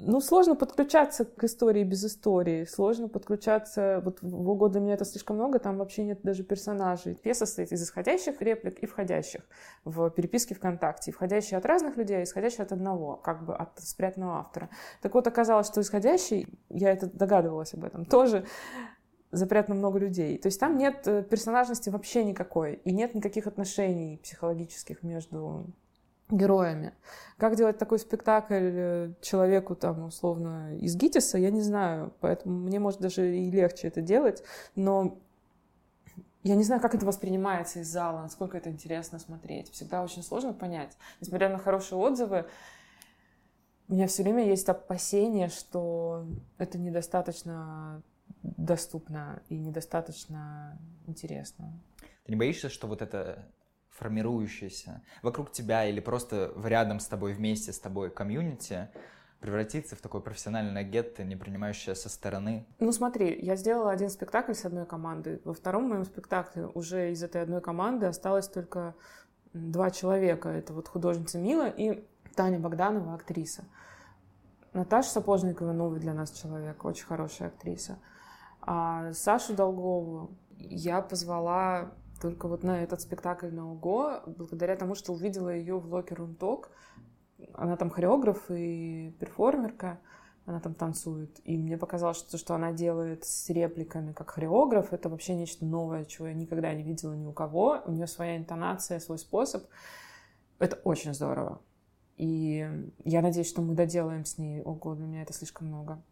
Ну, 0.00 0.20
сложно 0.20 0.54
подключаться 0.54 1.24
к 1.24 1.42
истории 1.42 1.82
без 1.82 2.04
истории, 2.04 2.64
сложно 2.64 3.08
подключаться, 3.08 4.00
вот 4.04 4.22
в 4.22 4.48
угоду 4.48 4.74
для 4.74 4.80
меня 4.80 4.94
это 4.94 5.04
слишком 5.04 5.36
много, 5.36 5.58
там 5.58 5.76
вообще 5.76 6.04
нет 6.04 6.20
даже 6.22 6.44
персонажей. 6.44 7.16
Пьеса 7.16 7.46
состоит 7.46 7.72
из 7.72 7.82
исходящих 7.82 8.40
реплик 8.40 8.78
и 8.78 8.86
входящих 8.86 9.42
в 9.84 10.08
переписке 10.10 10.54
ВКонтакте, 10.54 11.10
входящие 11.10 11.58
от 11.58 11.66
разных 11.66 11.96
людей, 11.96 12.18
а 12.18 12.22
исходящие 12.22 12.62
от 12.62 12.70
одного, 12.70 13.16
как 13.16 13.44
бы 13.44 13.56
от 13.56 13.80
спрятанного 13.80 14.38
автора. 14.38 14.70
Так 15.02 15.14
вот, 15.14 15.26
оказалось, 15.26 15.66
что 15.66 15.80
исходящий, 15.80 16.46
я 16.68 16.92
это 16.92 17.08
догадывалась 17.08 17.74
об 17.74 17.82
этом, 17.82 18.04
тоже 18.04 18.46
запрятано 19.32 19.74
много 19.74 19.98
людей. 19.98 20.38
То 20.38 20.46
есть 20.46 20.60
там 20.60 20.78
нет 20.78 21.08
э, 21.08 21.24
персонажности 21.24 21.90
вообще 21.90 22.24
никакой, 22.24 22.74
и 22.84 22.92
нет 22.92 23.16
никаких 23.16 23.48
отношений 23.48 24.20
психологических 24.22 25.02
между 25.02 25.66
героями. 26.30 26.92
Как 27.36 27.56
делать 27.56 27.78
такой 27.78 27.98
спектакль 27.98 28.54
э, 28.54 29.12
человеку, 29.20 29.74
там, 29.74 30.04
условно, 30.04 30.76
из 30.76 30.96
ГИТИСа, 30.96 31.38
я 31.38 31.50
не 31.50 31.62
знаю. 31.62 32.12
Поэтому 32.20 32.58
мне, 32.58 32.78
может, 32.78 33.00
даже 33.00 33.36
и 33.36 33.50
легче 33.50 33.88
это 33.88 34.00
делать. 34.00 34.42
Но 34.74 35.18
я 36.42 36.54
не 36.54 36.64
знаю, 36.64 36.80
как 36.80 36.94
это 36.94 37.06
воспринимается 37.06 37.80
из 37.80 37.88
зала, 37.88 38.22
насколько 38.22 38.56
это 38.56 38.70
интересно 38.70 39.18
смотреть. 39.18 39.70
Всегда 39.70 40.02
очень 40.02 40.22
сложно 40.22 40.52
понять. 40.52 40.96
Несмотря 41.20 41.48
на 41.48 41.58
хорошие 41.58 41.98
отзывы, 41.98 42.46
у 43.88 43.94
меня 43.94 44.06
все 44.06 44.22
время 44.22 44.46
есть 44.46 44.68
опасение, 44.68 45.48
что 45.48 46.26
это 46.58 46.78
недостаточно 46.78 48.02
доступно 48.42 49.42
и 49.48 49.58
недостаточно 49.58 50.78
интересно. 51.06 51.72
Ты 52.24 52.32
не 52.32 52.36
боишься, 52.36 52.68
что 52.68 52.86
вот 52.86 53.02
это 53.02 53.46
формирующееся 53.90 55.02
вокруг 55.22 55.52
тебя 55.52 55.86
или 55.86 56.00
просто 56.00 56.52
рядом 56.64 57.00
с 57.00 57.06
тобой, 57.06 57.32
вместе 57.32 57.72
с 57.72 57.78
тобой 57.78 58.10
комьюнити 58.10 58.88
превратиться 59.40 59.94
в 59.94 60.00
такое 60.00 60.20
профессиональное 60.20 60.82
гетто, 60.82 61.24
не 61.24 61.36
принимающее 61.36 61.94
со 61.94 62.08
стороны? 62.08 62.66
Ну 62.80 62.92
смотри, 62.92 63.38
я 63.40 63.56
сделала 63.56 63.90
один 63.90 64.10
спектакль 64.10 64.52
с 64.52 64.64
одной 64.64 64.86
командой. 64.86 65.40
Во 65.44 65.54
втором 65.54 65.88
моем 65.88 66.04
спектакле 66.04 66.66
уже 66.66 67.12
из 67.12 67.22
этой 67.22 67.42
одной 67.42 67.60
команды 67.60 68.06
осталось 68.06 68.48
только 68.48 68.94
два 69.52 69.90
человека. 69.90 70.48
Это 70.48 70.72
вот 70.72 70.88
художница 70.88 71.38
Мила 71.38 71.68
и 71.68 72.04
Таня 72.34 72.58
Богданова, 72.58 73.14
актриса. 73.14 73.64
Наташа 74.72 75.10
Сапожникова 75.10 75.72
новый 75.72 76.00
для 76.00 76.14
нас 76.14 76.32
человек, 76.32 76.84
очень 76.84 77.06
хорошая 77.06 77.48
актриса. 77.48 77.98
А 78.60 79.12
Сашу 79.12 79.54
Долгову 79.54 80.36
я 80.56 81.00
позвала 81.00 81.92
только 82.20 82.48
вот 82.48 82.62
на 82.62 82.82
этот 82.82 83.00
спектакль 83.00 83.48
на 83.48 83.70
УГО, 83.72 84.24
благодаря 84.26 84.76
тому, 84.76 84.94
что 84.94 85.12
увидела 85.12 85.50
ее 85.50 85.78
в 85.78 85.94
Room 85.94 86.36
Talk. 86.36 86.66
Она 87.54 87.76
там 87.76 87.90
хореограф 87.90 88.50
и 88.50 89.14
перформерка, 89.20 90.00
она 90.44 90.60
там 90.60 90.74
танцует. 90.74 91.40
И 91.44 91.56
мне 91.56 91.76
показалось, 91.76 92.16
что 92.16 92.32
то, 92.32 92.38
что 92.38 92.54
она 92.54 92.72
делает 92.72 93.24
с 93.24 93.48
репликами 93.50 94.12
как 94.12 94.30
хореограф, 94.30 94.92
это 94.92 95.08
вообще 95.08 95.34
нечто 95.34 95.64
новое, 95.64 96.04
чего 96.04 96.28
я 96.28 96.34
никогда 96.34 96.72
не 96.74 96.82
видела 96.82 97.12
ни 97.14 97.26
у 97.26 97.32
кого. 97.32 97.82
У 97.86 97.92
нее 97.92 98.06
своя 98.06 98.36
интонация, 98.36 98.98
свой 98.98 99.18
способ. 99.18 99.64
Это 100.58 100.76
очень 100.84 101.14
здорово. 101.14 101.60
И 102.16 102.68
я 103.04 103.22
надеюсь, 103.22 103.48
что 103.48 103.62
мы 103.62 103.74
доделаем 103.74 104.24
с 104.24 104.38
ней. 104.38 104.62
Ого, 104.62 104.94
для 104.94 105.06
меня 105.06 105.22
это 105.22 105.32
слишком 105.32 105.68
много 105.68 106.02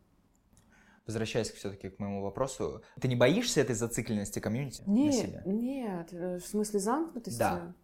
возвращаясь 1.07 1.51
все-таки 1.51 1.89
к 1.89 1.99
моему 1.99 2.23
вопросу, 2.23 2.83
ты 3.01 3.09
не 3.09 3.17
боишься 3.17 3.61
этой 3.61 3.75
зацикленности 3.75 4.41
комьюнити 4.41 4.83
нет, 4.87 5.07
на 5.07 5.13
себе? 5.13 5.43
Нет, 5.47 6.09
э, 6.13 6.39
в 6.39 6.47
смысле 6.47 6.81
замкнутости? 6.81 7.39
Да. 7.39 7.75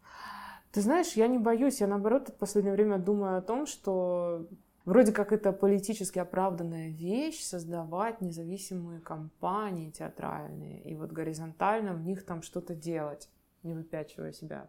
Ты 0.72 0.80
знаешь, 0.80 1.12
я 1.12 1.28
не 1.28 1.38
боюсь, 1.38 1.80
я 1.80 1.86
наоборот 1.86 2.30
в 2.30 2.34
последнее 2.34 2.74
время 2.74 2.98
думаю 2.98 3.38
о 3.38 3.42
том, 3.42 3.66
что 3.66 4.48
вроде 4.84 5.12
как 5.12 5.32
это 5.32 5.52
политически 5.52 6.18
оправданная 6.18 6.88
вещь 6.88 7.42
создавать 7.42 8.20
независимые 8.20 9.00
компании 9.00 9.90
театральные 9.90 10.82
и 10.82 10.94
вот 10.94 11.12
горизонтально 11.12 11.94
в 11.94 12.02
них 12.02 12.24
там 12.24 12.42
что-то 12.42 12.74
делать, 12.74 13.28
не 13.62 13.74
выпячивая 13.74 14.32
себя. 14.32 14.68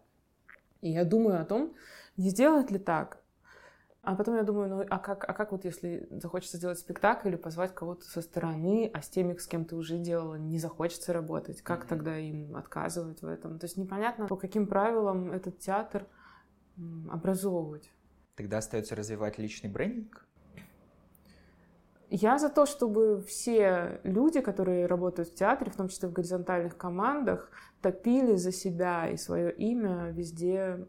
И 0.82 0.90
я 0.90 1.04
думаю 1.04 1.40
о 1.40 1.44
том, 1.46 1.74
не 2.18 2.28
сделать 2.28 2.70
ли 2.70 2.78
так, 2.78 3.23
а 4.04 4.14
потом 4.14 4.36
я 4.36 4.42
думаю, 4.42 4.68
ну 4.68 4.84
а 4.88 4.98
как, 4.98 5.28
а 5.28 5.32
как 5.32 5.52
вот 5.52 5.64
если 5.64 6.06
захочется 6.10 6.58
сделать 6.58 6.78
спектакль 6.78 7.28
или 7.28 7.36
позвать 7.36 7.74
кого-то 7.74 8.04
со 8.04 8.20
стороны, 8.20 8.90
а 8.92 9.02
с 9.02 9.08
теми, 9.08 9.36
с 9.36 9.46
кем 9.46 9.64
ты 9.64 9.76
уже 9.76 9.98
делала, 9.98 10.34
не 10.34 10.58
захочется 10.58 11.12
работать, 11.12 11.62
как 11.62 11.84
mm-hmm. 11.84 11.88
тогда 11.88 12.18
им 12.18 12.56
отказывать 12.56 13.22
в 13.22 13.26
этом? 13.26 13.58
То 13.58 13.64
есть 13.64 13.76
непонятно, 13.76 14.26
по 14.26 14.36
каким 14.36 14.66
правилам 14.66 15.32
этот 15.32 15.58
театр 15.58 16.06
образовывать. 17.10 17.90
Тогда 18.36 18.58
остается 18.58 18.96
развивать 18.96 19.38
личный 19.38 19.70
брендинг? 19.70 20.26
Я 22.10 22.38
за 22.38 22.48
то, 22.48 22.66
чтобы 22.66 23.22
все 23.22 24.00
люди, 24.04 24.40
которые 24.40 24.86
работают 24.86 25.30
в 25.30 25.34
театре, 25.34 25.70
в 25.70 25.76
том 25.76 25.88
числе 25.88 26.08
в 26.08 26.12
горизонтальных 26.12 26.76
командах, 26.76 27.50
топили 27.80 28.36
за 28.36 28.52
себя 28.52 29.08
и 29.08 29.16
свое 29.16 29.52
имя 29.52 30.10
везде 30.10 30.86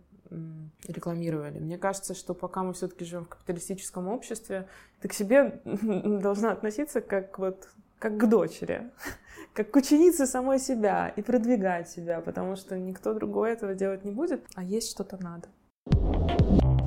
рекламировали. 0.87 1.59
Мне 1.59 1.77
кажется, 1.77 2.13
что 2.13 2.33
пока 2.33 2.63
мы 2.63 2.73
все-таки 2.73 3.05
живем 3.05 3.25
в 3.25 3.29
капиталистическом 3.29 4.07
обществе, 4.07 4.67
ты 5.01 5.07
к 5.07 5.13
себе 5.13 5.61
должна 5.65 6.51
относиться 6.51 7.01
как 7.01 7.39
вот 7.39 7.67
как 7.99 8.17
к 8.17 8.27
дочери, 8.27 8.89
как 9.53 9.71
к 9.71 9.75
ученице 9.75 10.27
самой 10.27 10.59
себя 10.59 11.09
и 11.15 11.21
продвигать 11.21 11.89
себя, 11.89 12.21
потому 12.21 12.55
что 12.55 12.77
никто 12.77 13.13
другой 13.13 13.51
этого 13.51 13.73
делать 13.73 14.03
не 14.05 14.11
будет, 14.11 14.45
а 14.55 14.63
есть 14.63 14.91
что-то 14.91 15.17
надо. 15.21 15.47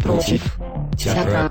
Против 0.03 0.42
театра. 0.96 1.51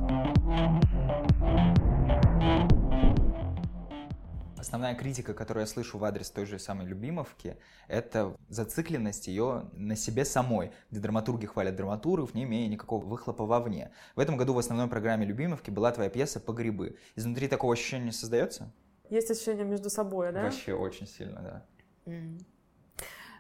Основная 4.67 4.95
критика, 4.95 5.33
которую 5.33 5.61
я 5.61 5.65
слышу 5.65 5.97
в 5.97 6.03
адрес 6.03 6.29
той 6.29 6.45
же 6.45 6.59
самой 6.59 6.87
Любимовки, 6.87 7.55
это 7.87 8.35
зацикленность 8.49 9.27
ее 9.27 9.69
на 9.71 9.95
себе 9.95 10.25
самой, 10.25 10.73
где 10.91 10.99
драматурги 10.99 11.45
хвалят 11.45 11.77
драматургов, 11.77 12.33
не 12.33 12.43
имея 12.43 12.67
никакого 12.67 13.05
выхлопа 13.05 13.45
вовне. 13.45 13.93
В 14.17 14.19
этом 14.19 14.35
году 14.35 14.53
в 14.53 14.59
основной 14.59 14.89
программе 14.89 15.25
Любимовки 15.25 15.69
была 15.69 15.93
твоя 15.93 16.09
пьеса 16.09 16.41
«По 16.41 16.51
грибы». 16.51 16.97
Изнутри 17.15 17.47
такого 17.47 17.71
ощущения 17.71 18.07
не 18.07 18.11
создается? 18.11 18.73
Есть 19.09 19.31
ощущение 19.31 19.63
между 19.63 19.89
собой, 19.89 20.33
да? 20.33 20.43
Вообще 20.43 20.73
очень 20.73 21.07
сильно, 21.07 21.63
да. 22.05 22.43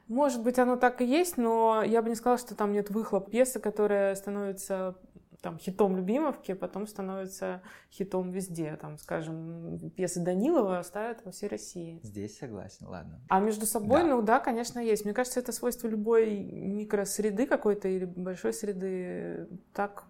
Может 0.07 0.41
быть, 0.41 0.57
оно 0.57 0.77
так 0.77 1.01
и 1.01 1.05
есть, 1.05 1.35
но 1.35 1.83
я 1.85 2.01
бы 2.01 2.07
не 2.07 2.15
сказала, 2.15 2.37
что 2.37 2.55
там 2.55 2.71
нет 2.71 2.89
выхлоп 2.89 3.29
пьесы, 3.29 3.59
которая 3.59 4.15
становится 4.15 4.95
там, 5.41 5.57
хитом 5.57 5.95
Любимовки, 5.95 6.53
потом 6.53 6.87
становится 6.87 7.61
хитом 7.91 8.31
везде. 8.31 8.75
Там, 8.75 8.97
скажем, 8.97 9.91
пьесы 9.95 10.23
Данилова 10.23 10.81
ставят 10.83 11.23
во 11.25 11.31
всей 11.31 11.47
России. 11.47 11.99
Здесь 12.03 12.37
согласен, 12.37 12.87
ладно. 12.87 13.21
А 13.29 13.39
между 13.39 13.65
собой, 13.65 14.01
да. 14.01 14.07
ну 14.07 14.21
да, 14.21 14.39
конечно, 14.39 14.79
есть. 14.79 15.05
Мне 15.05 15.13
кажется, 15.13 15.39
это 15.39 15.51
свойство 15.51 15.87
любой 15.87 16.39
микросреды 16.39 17.45
какой-то 17.45 17.87
или 17.87 18.05
большой 18.05 18.53
среды. 18.53 19.47
Так 19.73 20.05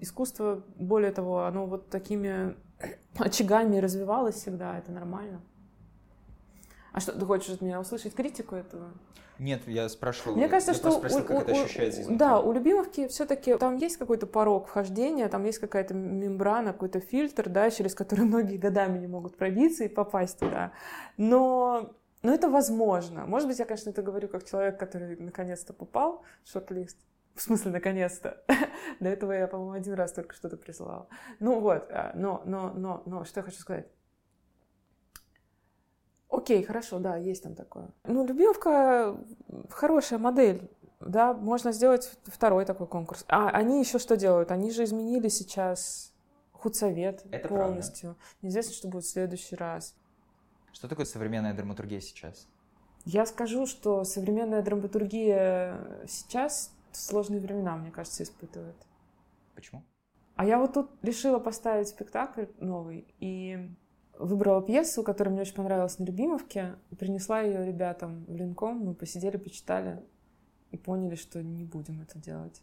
искусство, 0.00 0.64
более 0.76 1.12
того, 1.12 1.44
оно 1.44 1.66
вот 1.66 1.90
такими 1.90 2.56
очагами 3.18 3.78
развивалось 3.78 4.36
всегда, 4.36 4.78
это 4.78 4.92
нормально. 4.92 5.42
А 6.92 7.00
что, 7.00 7.12
ты 7.12 7.24
хочешь 7.24 7.50
от 7.50 7.60
меня 7.60 7.80
услышать 7.80 8.14
критику 8.14 8.56
этого? 8.56 8.90
Нет, 9.38 9.62
я 9.66 9.88
спрашивал. 9.88 10.36
Мне 10.36 10.48
кажется, 10.48 10.72
я 10.72 10.78
что 10.78 10.90
спросил, 10.92 11.20
у, 11.20 11.22
как 11.22 11.38
у, 11.38 11.40
это 11.40 11.52
ощущается. 11.52 12.02
Изнутри. 12.02 12.18
Да, 12.18 12.40
у 12.40 12.52
Любимовки 12.52 13.08
все-таки 13.08 13.56
там 13.56 13.76
есть 13.76 13.96
какой-то 13.96 14.26
порог 14.26 14.68
вхождения, 14.68 15.28
там 15.28 15.44
есть 15.44 15.58
какая-то 15.58 15.94
мембрана, 15.94 16.72
какой-то 16.72 17.00
фильтр, 17.00 17.48
да, 17.48 17.70
через 17.70 17.94
который 17.94 18.24
многие 18.26 18.58
годами 18.58 18.98
не 18.98 19.06
могут 19.06 19.36
пробиться 19.36 19.84
и 19.84 19.88
попасть 19.88 20.38
туда. 20.38 20.72
Но 21.16 21.94
но 22.22 22.34
это 22.34 22.50
возможно. 22.50 23.24
Может 23.26 23.48
быть, 23.48 23.58
я, 23.58 23.64
конечно, 23.64 23.90
это 23.90 24.02
говорю 24.02 24.28
как 24.28 24.44
человек, 24.44 24.78
который 24.78 25.16
наконец-то 25.16 25.72
попал 25.72 26.22
в 26.44 26.50
шорт-лист. 26.50 26.98
В 27.34 27.40
смысле, 27.40 27.70
наконец-то. 27.70 28.44
До 29.00 29.08
этого 29.08 29.32
я, 29.32 29.46
по-моему, 29.46 29.72
один 29.72 29.94
раз 29.94 30.12
только 30.12 30.34
что-то 30.34 30.58
присылала. 30.58 31.08
Ну 31.38 31.60
вот, 31.60 31.86
а, 31.90 32.12
но, 32.14 32.42
но, 32.44 32.72
но, 32.74 33.02
но, 33.06 33.24
что 33.24 33.40
я 33.40 33.44
хочу 33.44 33.58
сказать. 33.58 33.86
Окей, 36.40 36.62
хорошо, 36.62 36.98
да, 36.98 37.16
есть 37.16 37.42
там 37.42 37.54
такое. 37.54 37.90
Ну, 38.04 38.26
Любимовка 38.26 39.16
хорошая 39.68 40.18
модель. 40.18 40.70
Да, 41.00 41.32
можно 41.32 41.72
сделать 41.72 42.10
второй 42.24 42.66
такой 42.66 42.86
конкурс. 42.86 43.24
А 43.28 43.48
они 43.48 43.80
еще 43.80 43.98
что 43.98 44.16
делают? 44.16 44.50
Они 44.50 44.70
же 44.70 44.84
изменили 44.84 45.28
сейчас 45.28 46.12
худсовет 46.52 47.24
Это 47.30 47.48
полностью. 47.48 48.16
Неизвестно, 48.42 48.74
что 48.74 48.88
будет 48.88 49.04
в 49.04 49.10
следующий 49.10 49.56
раз. 49.56 49.94
Что 50.72 50.88
такое 50.88 51.06
современная 51.06 51.54
драматургия 51.54 52.00
сейчас? 52.00 52.46
Я 53.06 53.24
скажу, 53.24 53.66
что 53.66 54.04
современная 54.04 54.62
драматургия 54.62 56.04
сейчас 56.06 56.70
сложные 56.92 57.40
времена, 57.40 57.76
мне 57.76 57.90
кажется, 57.90 58.22
испытывает. 58.22 58.76
Почему? 59.54 59.82
А 60.36 60.44
я 60.44 60.58
вот 60.58 60.74
тут 60.74 60.90
решила 61.02 61.38
поставить 61.38 61.88
спектакль 61.88 62.46
новый 62.58 63.06
и 63.20 63.70
выбрала 64.20 64.62
пьесу, 64.62 65.02
которая 65.02 65.32
мне 65.32 65.42
очень 65.42 65.54
понравилась 65.54 65.98
на 65.98 66.04
Любимовке, 66.04 66.76
принесла 66.98 67.40
ее 67.40 67.64
ребятам 67.64 68.24
в 68.26 68.36
Линком. 68.36 68.78
Мы 68.78 68.94
посидели, 68.94 69.36
почитали 69.36 70.02
и 70.70 70.76
поняли, 70.76 71.16
что 71.16 71.42
не 71.42 71.64
будем 71.64 72.00
это 72.02 72.18
делать. 72.18 72.62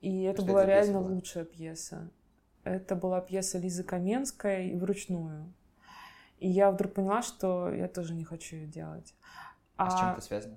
И 0.00 0.22
это 0.22 0.42
Что 0.42 0.50
была 0.52 0.62
это 0.62 0.72
пьеса 0.72 0.84
реально 0.86 1.00
была? 1.00 1.14
лучшая 1.14 1.44
пьеса. 1.44 2.10
Это 2.64 2.96
была 2.96 3.20
пьеса 3.20 3.58
Лизы 3.58 3.84
Каменской 3.84 4.74
вручную. 4.76 5.52
И 6.38 6.48
я 6.48 6.70
вдруг 6.70 6.94
поняла, 6.94 7.22
что 7.22 7.70
я 7.72 7.88
тоже 7.88 8.14
не 8.14 8.24
хочу 8.24 8.56
ее 8.56 8.66
делать. 8.66 9.14
А, 9.76 9.90
с 9.90 9.98
чем 9.98 10.08
это 10.10 10.20
связано? 10.20 10.56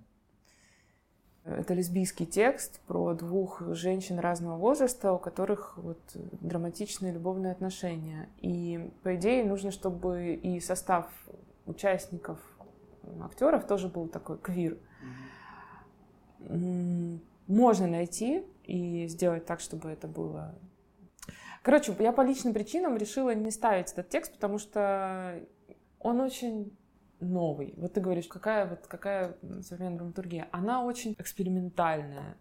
Это 1.57 1.73
лесбийский 1.73 2.27
текст 2.27 2.79
про 2.81 3.13
двух 3.15 3.61
женщин 3.73 4.19
разного 4.19 4.57
возраста, 4.57 5.13
у 5.13 5.17
которых 5.17 5.77
вот 5.77 5.99
драматичные 6.13 7.11
любовные 7.11 7.51
отношения. 7.51 8.29
И, 8.37 8.91
по 9.01 9.15
идее, 9.15 9.43
нужно, 9.43 9.71
чтобы 9.71 10.35
и 10.35 10.59
состав 10.59 11.07
участников, 11.65 12.39
актеров 13.21 13.65
тоже 13.65 13.87
был 13.87 14.07
такой 14.07 14.37
квир. 14.37 14.77
Можно 17.47 17.87
найти 17.87 18.45
и 18.65 19.07
сделать 19.07 19.45
так, 19.45 19.59
чтобы 19.59 19.89
это 19.89 20.07
было... 20.07 20.55
Короче, 21.63 21.95
я 21.99 22.13
по 22.13 22.21
личным 22.21 22.53
причинам 22.53 22.95
решила 22.95 23.33
не 23.33 23.51
ставить 23.51 23.91
этот 23.91 24.09
текст, 24.09 24.33
потому 24.33 24.59
что 24.59 25.41
он 25.99 26.21
очень 26.21 26.77
новый. 27.19 27.73
Вот 27.77 27.93
ты 27.93 28.01
говоришь, 28.01 28.27
какая 28.27 28.65
вот 28.65 28.87
какая 28.87 29.35
современная 29.61 29.97
драматургия? 29.97 30.47
Она 30.51 30.83
очень 30.83 31.15
экспериментальная. 31.17 32.37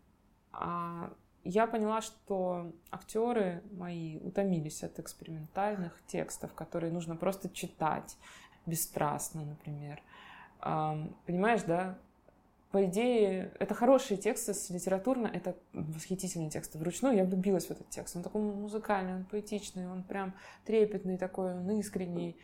А 0.53 1.13
я 1.45 1.67
поняла, 1.67 2.01
что 2.01 2.73
актеры 2.91 3.63
мои 3.73 4.19
утомились 4.19 4.83
от 4.83 4.99
экспериментальных 4.99 6.01
текстов, 6.07 6.53
которые 6.55 6.93
нужно 6.93 7.17
просто 7.17 7.49
читать 7.49 8.17
бесстрастно, 8.67 9.45
например. 9.45 10.03
Понимаешь, 11.27 11.63
да? 11.63 11.99
По 12.71 12.85
идее, 12.85 13.53
это 13.59 13.75
хорошие 13.75 14.19
тексты 14.19 14.53
с 14.53 14.69
литературно, 14.69 15.27
это 15.27 15.57
восхитительные 15.73 16.51
тексты. 16.51 16.77
Вручную 16.77 17.17
я 17.17 17.25
влюбилась 17.25 17.67
в 17.67 17.71
этот 17.71 17.89
текст. 17.89 18.15
Он 18.15 18.23
такой 18.23 18.43
музыкальный, 18.43 19.15
он 19.15 19.25
поэтичный, 19.25 19.89
он 19.91 20.03
прям 20.03 20.35
трепетный 20.67 21.17
такой, 21.17 21.55
он 21.55 21.71
искренний. 21.79 22.37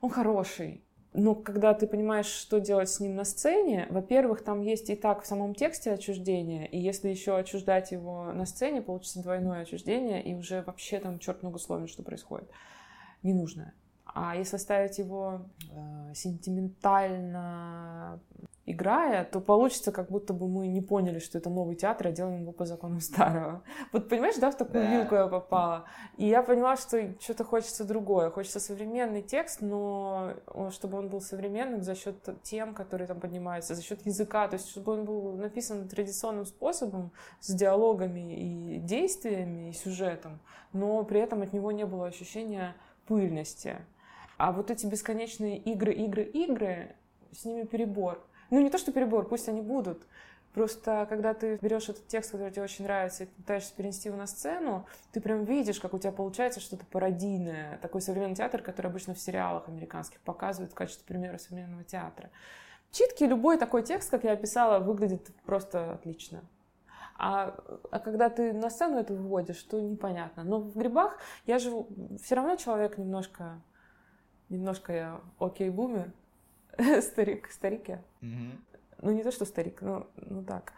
Он 0.00 0.08
хороший. 0.08 0.82
Но 1.18 1.34
когда 1.34 1.72
ты 1.72 1.86
понимаешь, 1.86 2.26
что 2.26 2.60
делать 2.60 2.90
с 2.90 3.00
ним 3.00 3.14
на 3.14 3.24
сцене, 3.24 3.86
во-первых, 3.88 4.44
там 4.44 4.60
есть 4.60 4.90
и 4.90 4.94
так 4.94 5.22
в 5.22 5.26
самом 5.26 5.54
тексте 5.54 5.92
отчуждение, 5.92 6.68
и 6.68 6.78
если 6.78 7.08
еще 7.08 7.38
отчуждать 7.38 7.90
его 7.90 8.34
на 8.34 8.44
сцене, 8.44 8.82
получится 8.82 9.22
двойное 9.22 9.62
отчуждение, 9.62 10.22
и 10.22 10.34
уже 10.34 10.60
вообще 10.60 11.00
там 11.00 11.18
черт 11.18 11.42
многословен, 11.42 11.88
что 11.88 12.02
происходит. 12.02 12.50
Не 13.22 13.32
нужно. 13.32 13.72
А 14.04 14.36
если 14.36 14.58
ставить 14.58 14.98
его 14.98 15.40
э, 15.70 16.12
сентиментально 16.14 18.20
играя, 18.66 19.24
то 19.24 19.40
получится, 19.40 19.92
как 19.92 20.10
будто 20.10 20.34
бы 20.34 20.48
мы 20.48 20.66
не 20.66 20.80
поняли, 20.80 21.20
что 21.20 21.38
это 21.38 21.48
новый 21.50 21.76
театр, 21.76 22.08
а 22.08 22.10
делаем 22.10 22.42
его 22.42 22.52
по 22.52 22.66
законам 22.66 23.00
старого. 23.00 23.62
Вот 23.92 24.08
понимаешь, 24.08 24.36
да, 24.36 24.50
в 24.50 24.56
такую 24.56 24.82
Да. 24.84 24.90
вилку 24.90 25.14
я 25.14 25.28
попала. 25.28 25.84
И 26.16 26.26
я 26.26 26.42
поняла, 26.42 26.76
что 26.76 27.14
что-то 27.20 27.44
хочется 27.44 27.84
другое. 27.84 28.30
Хочется 28.30 28.58
современный 28.58 29.22
текст, 29.22 29.60
но 29.60 30.34
чтобы 30.70 30.98
он 30.98 31.08
был 31.08 31.20
современным 31.20 31.82
за 31.82 31.94
счет 31.94 32.16
тем, 32.42 32.74
которые 32.74 33.06
там 33.06 33.20
поднимаются, 33.20 33.74
за 33.74 33.82
счет 33.82 34.04
языка, 34.04 34.48
то 34.48 34.54
есть 34.54 34.68
чтобы 34.68 34.92
он 34.92 35.04
был 35.04 35.32
написан 35.36 35.88
традиционным 35.88 36.44
способом, 36.44 37.12
с 37.40 37.54
диалогами 37.54 38.34
и 38.76 38.78
действиями, 38.80 39.70
и 39.70 39.72
сюжетом, 39.72 40.40
но 40.72 41.04
при 41.04 41.20
этом 41.20 41.42
от 41.42 41.52
него 41.52 41.70
не 41.70 41.86
было 41.86 42.08
ощущения 42.08 42.74
пыльности. 43.06 43.76
А 44.38 44.50
вот 44.50 44.70
эти 44.70 44.86
бесконечные 44.86 45.56
игры, 45.56 45.92
игры, 45.92 46.24
игры, 46.24 46.96
с 47.32 47.44
ними 47.44 47.62
перебор. 47.62 48.26
Ну, 48.50 48.60
не 48.60 48.70
то, 48.70 48.78
что 48.78 48.92
перебор, 48.92 49.28
пусть 49.28 49.48
они 49.48 49.60
будут. 49.60 50.06
Просто 50.56 51.06
когда 51.10 51.34
ты 51.34 51.58
берешь 51.60 51.90
этот 51.90 52.06
текст, 52.08 52.30
который 52.30 52.50
тебе 52.50 52.62
очень 52.62 52.84
нравится, 52.84 53.24
и 53.24 53.26
пытаешься 53.26 53.74
перенести 53.74 54.08
его 54.08 54.16
на 54.16 54.26
сцену, 54.26 54.86
ты 55.12 55.20
прям 55.20 55.44
видишь, 55.44 55.80
как 55.80 55.92
у 55.92 55.98
тебя 55.98 56.12
получается 56.12 56.60
что-то 56.60 56.86
пародийное. 56.86 57.78
Такой 57.82 58.00
современный 58.00 58.36
театр, 58.36 58.62
который 58.62 58.86
обычно 58.86 59.12
в 59.12 59.18
сериалах 59.18 59.68
американских 59.68 60.18
показывают 60.20 60.72
в 60.72 60.74
качестве 60.74 61.04
примера 61.06 61.36
современного 61.36 61.84
театра. 61.84 62.30
Читки 62.90 63.24
любой 63.24 63.58
такой 63.58 63.82
текст, 63.82 64.10
как 64.10 64.24
я 64.24 64.32
описала, 64.32 64.78
выглядит 64.78 65.28
просто 65.44 65.92
отлично. 65.92 66.42
А, 67.18 67.54
а 67.90 67.98
когда 67.98 68.30
ты 68.30 68.54
на 68.54 68.70
сцену 68.70 68.98
это 68.98 69.12
выводишь, 69.12 69.62
то 69.62 69.78
непонятно. 69.78 70.42
Но 70.42 70.60
в 70.60 70.74
грибах 70.76 71.18
я 71.44 71.58
живу... 71.58 71.88
Все 72.22 72.34
равно 72.34 72.56
человек 72.56 72.96
немножко... 72.96 73.60
Немножко 74.48 74.92
я 74.94 75.20
окей-бумер. 75.38 76.12
Старик, 77.00 77.50
старик 77.50 77.88
я. 77.88 78.02
Мгм. 78.20 78.64
Ну, 79.02 79.10
не 79.12 79.22
то, 79.22 79.30
что 79.30 79.44
старик, 79.44 79.82
ну, 79.82 80.06
ну 80.16 80.42
так, 80.42 80.72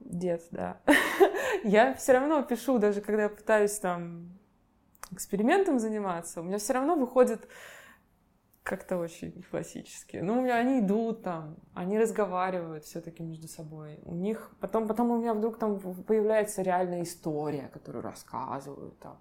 дед, 0.00 0.42
да. 0.50 0.80
я 1.64 1.94
все 1.94 2.12
равно 2.12 2.42
пишу, 2.42 2.78
даже 2.78 3.00
когда 3.00 3.24
я 3.24 3.28
пытаюсь 3.28 3.78
там 3.78 4.30
экспериментом 5.10 5.78
заниматься, 5.78 6.40
у 6.40 6.44
меня 6.44 6.58
все 6.58 6.72
равно 6.72 6.94
выходит 6.94 7.48
как-то 8.62 8.98
очень 8.98 9.42
классически. 9.50 10.18
Ну, 10.18 10.38
у 10.38 10.42
меня 10.42 10.56
они 10.56 10.80
идут 10.80 11.22
там, 11.22 11.56
они 11.74 11.98
разговаривают 11.98 12.84
все-таки 12.84 13.22
между 13.22 13.48
собой. 13.48 13.98
У 14.04 14.14
них 14.14 14.52
потом, 14.60 14.86
потом 14.86 15.10
у 15.10 15.18
меня 15.18 15.34
вдруг 15.34 15.58
там 15.58 15.78
появляется 15.80 16.62
реальная 16.62 17.02
история, 17.02 17.68
которую 17.72 18.02
рассказывают 18.02 18.98
там. 19.00 19.18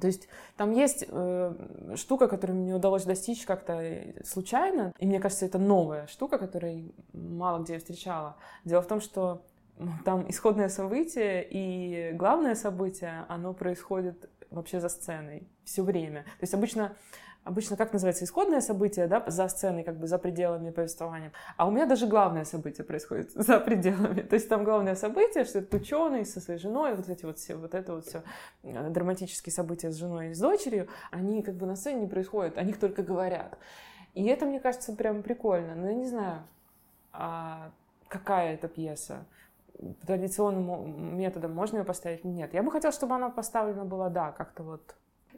То 0.00 0.06
есть 0.06 0.28
там 0.56 0.72
есть 0.72 1.04
э, 1.08 1.94
штука, 1.96 2.28
которую 2.28 2.58
мне 2.58 2.74
удалось 2.74 3.04
достичь 3.04 3.44
как-то 3.44 3.82
случайно, 4.24 4.92
и 4.98 5.06
мне 5.06 5.20
кажется, 5.20 5.46
это 5.46 5.58
новая 5.58 6.06
штука, 6.08 6.38
которую 6.38 6.92
мало 7.12 7.62
где 7.62 7.74
я 7.74 7.78
встречала. 7.78 8.36
Дело 8.64 8.82
в 8.82 8.88
том, 8.88 9.00
что 9.00 9.42
там 10.04 10.28
исходное 10.28 10.68
событие 10.68 11.46
и 11.48 12.12
главное 12.12 12.54
событие, 12.54 13.24
оно 13.28 13.52
происходит 13.54 14.28
вообще 14.50 14.80
за 14.80 14.88
сценой 14.88 15.48
все 15.64 15.82
время. 15.82 16.22
То 16.22 16.42
есть 16.42 16.54
обычно 16.54 16.96
Обычно 17.44 17.76
как 17.76 17.92
называется 17.92 18.24
исходное 18.24 18.62
событие, 18.62 19.06
да, 19.06 19.22
за 19.26 19.48
сценой, 19.48 19.84
как 19.84 19.98
бы 19.98 20.06
за 20.06 20.18
пределами 20.18 20.70
повествования. 20.70 21.30
А 21.58 21.68
у 21.68 21.70
меня 21.70 21.84
даже 21.84 22.06
главное 22.06 22.44
событие 22.44 22.86
происходит 22.86 23.30
за 23.34 23.60
пределами. 23.60 24.22
То 24.22 24.34
есть 24.34 24.48
там 24.48 24.64
главное 24.64 24.94
событие, 24.94 25.44
что 25.44 25.58
это 25.58 25.76
ученый 25.76 26.24
со 26.24 26.40
своей 26.40 26.58
женой, 26.58 26.94
вот 26.94 27.08
эти 27.10 27.26
вот 27.26 27.38
все, 27.38 27.56
вот 27.56 27.74
это 27.74 27.94
вот 27.94 28.06
все 28.06 28.22
э, 28.62 28.88
драматические 28.88 29.52
события 29.52 29.90
с 29.90 29.96
женой 29.96 30.30
и 30.30 30.34
с 30.34 30.40
дочерью, 30.40 30.88
они 31.10 31.42
как 31.42 31.56
бы 31.56 31.66
на 31.66 31.76
сцене 31.76 32.00
не 32.00 32.06
происходят, 32.06 32.56
о 32.56 32.62
них 32.62 32.78
только 32.80 33.02
говорят. 33.02 33.58
И 34.14 34.24
это, 34.24 34.46
мне 34.46 34.58
кажется, 34.58 34.94
прям 34.94 35.22
прикольно. 35.22 35.74
Но 35.74 35.88
я 35.88 35.94
не 35.94 36.06
знаю, 36.06 36.44
а 37.12 37.72
какая 38.08 38.54
это 38.54 38.68
пьеса. 38.68 39.26
Традиционным 40.06 41.18
методом 41.18 41.52
можно 41.52 41.78
ее 41.78 41.84
поставить? 41.84 42.24
Нет. 42.24 42.54
Я 42.54 42.62
бы 42.62 42.70
хотела, 42.70 42.92
чтобы 42.92 43.16
она 43.16 43.28
поставлена 43.28 43.84
была, 43.84 44.08
да, 44.08 44.32
как-то 44.32 44.62
вот 44.62 44.94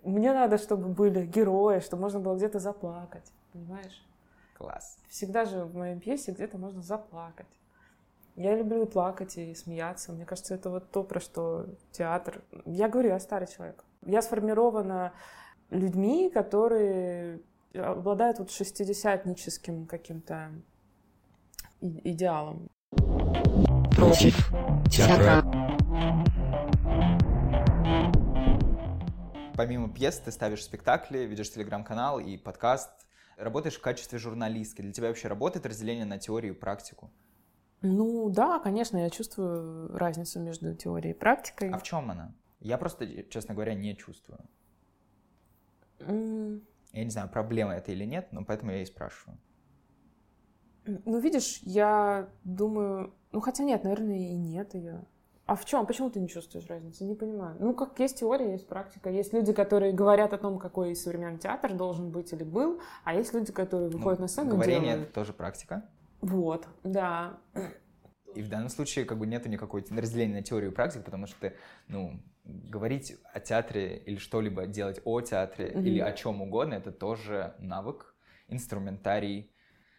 мне 0.07 0.33
надо, 0.33 0.59
чтобы 0.59 0.89
были 0.89 1.27
герои, 1.27 1.81
чтобы 1.81 2.03
можно 2.03 2.21
было 2.21 2.37
где-то 2.37 2.59
заплакать, 2.61 3.33
понимаешь? 3.53 4.07
Класс. 4.57 4.99
Всегда 5.09 5.45
же 5.45 5.65
в 5.65 5.75
моей 5.75 5.99
пьесе 5.99 6.33
где-то 6.33 6.59
можно 6.59 6.81
заплакать. 6.81 7.47
Я 8.37 8.55
люблю 8.55 8.85
и 8.85 8.87
плакать, 8.87 9.37
и 9.39 9.55
смеяться. 9.55 10.13
Мне 10.13 10.25
кажется, 10.25 10.55
это 10.55 10.71
вот 10.71 10.91
то, 10.91 11.03
про 11.03 11.21
что 11.21 11.67
театр... 11.91 12.43
Я 12.65 12.89
говорю, 12.89 13.09
я 13.09 13.19
старый 13.19 13.49
человек. 13.49 13.83
Я 14.05 14.23
сформирована 14.23 15.13
людьми, 15.71 16.31
которые 16.31 17.41
обладают 17.75 18.39
вот 18.39 18.51
шестидесятническим 18.51 19.87
каким-то 19.87 20.51
идеалом. 21.81 22.69
Против 23.97 24.53
театра. 24.91 25.56
Помимо 29.57 29.89
пьес 29.93 30.19
ты 30.19 30.31
ставишь 30.33 30.65
спектакли, 30.65 31.19
ведешь 31.21 31.51
телеграм-канал 31.51 32.21
и 32.21 32.37
подкаст. 32.37 32.91
Работаешь 33.39 33.77
в 33.77 33.81
качестве 33.81 34.19
журналистки. 34.19 34.83
Для 34.83 34.93
тебя 34.93 35.09
вообще 35.09 35.29
работает 35.29 35.65
разделение 35.65 36.05
на 36.05 36.19
теорию 36.19 36.55
и 36.55 36.57
практику? 36.57 37.11
Ну 37.81 38.29
да, 38.31 38.59
конечно, 38.59 38.99
я 38.99 39.09
чувствую 39.09 39.97
разницу 39.97 40.41
между 40.41 40.75
теорией 40.75 41.15
и 41.15 41.19
практикой. 41.19 41.71
А 41.71 41.79
в 41.79 41.83
чем 41.83 42.11
она? 42.11 42.35
Я 42.61 42.77
просто, 42.79 43.25
честно 43.25 43.55
говоря, 43.55 43.75
не 43.75 43.97
чувствую. 43.97 44.41
М, 46.01 46.63
Я 46.93 47.05
не 47.05 47.11
знаю, 47.11 47.29
проблема 47.29 47.75
это 47.75 47.93
или 47.93 48.05
нет, 48.05 48.29
но 48.33 48.45
поэтому 48.45 48.73
я 48.73 48.83
и 48.83 48.87
спрашиваю. 48.87 49.39
Ну, 50.87 51.19
видишь, 51.19 51.61
я 51.63 52.29
думаю... 52.45 53.15
Ну, 53.33 53.41
хотя 53.41 53.65
нет, 53.65 53.85
наверное, 53.85 54.19
и 54.19 54.37
нет 54.37 54.75
ее. 54.75 55.05
А 55.47 55.55
в 55.55 55.65
чем? 55.65 55.87
Почему 55.87 56.11
ты 56.11 56.19
не 56.19 56.29
чувствуешь 56.29 56.67
разницы? 56.67 57.05
Не 57.05 57.15
понимаю. 57.15 57.57
Ну, 57.61 57.73
как 57.73 57.99
есть 58.01 58.19
теория, 58.19 58.53
есть 58.53 58.67
практика. 58.67 59.11
Есть 59.11 59.33
люди, 59.33 59.53
которые 59.53 59.93
говорят 59.93 60.33
о 60.33 60.39
том, 60.39 60.59
какой 60.59 60.97
современный 60.97 61.39
театр 61.39 61.73
должен 61.73 62.11
быть 62.11 62.33
или 62.33 62.43
был, 62.43 62.81
а 63.05 63.15
есть 63.15 63.33
люди, 63.33 63.53
которые 63.53 63.89
выходят 63.89 64.19
Ну, 64.19 64.25
на 64.25 64.29
сцену 64.29 64.49
и 64.49 64.53
Говорение 64.55 64.91
делают. 64.91 65.05
это 65.05 65.15
тоже 65.15 65.33
практика. 65.33 65.89
Вот, 66.21 66.67
да. 66.83 67.39
И 68.35 68.43
в 68.43 68.49
данном 68.49 68.69
случае 68.71 69.05
как 69.05 69.19
бы 69.19 69.27
нету 69.27 69.49
никакой 69.49 69.85
разделения 69.89 70.35
на 70.35 70.43
теорию 70.43 70.73
и 70.73 70.75
практику, 70.75 71.05
потому 71.05 71.29
что 71.29 71.37
ты, 71.41 71.57
ну, 71.87 72.21
говорить 72.45 73.17
о 73.33 73.39
театре 73.39 73.99
или 74.05 74.17
что-либо 74.17 74.67
делать 74.67 75.01
о 75.05 75.21
театре 75.21 75.71
Мгм. 75.77 75.87
или 75.87 76.01
о 76.01 76.13
чем 76.13 76.43
угодно, 76.43 76.75
это 76.75 76.91
тоже 76.91 77.55
навык, 77.61 78.17
инструментарий. 78.49 79.53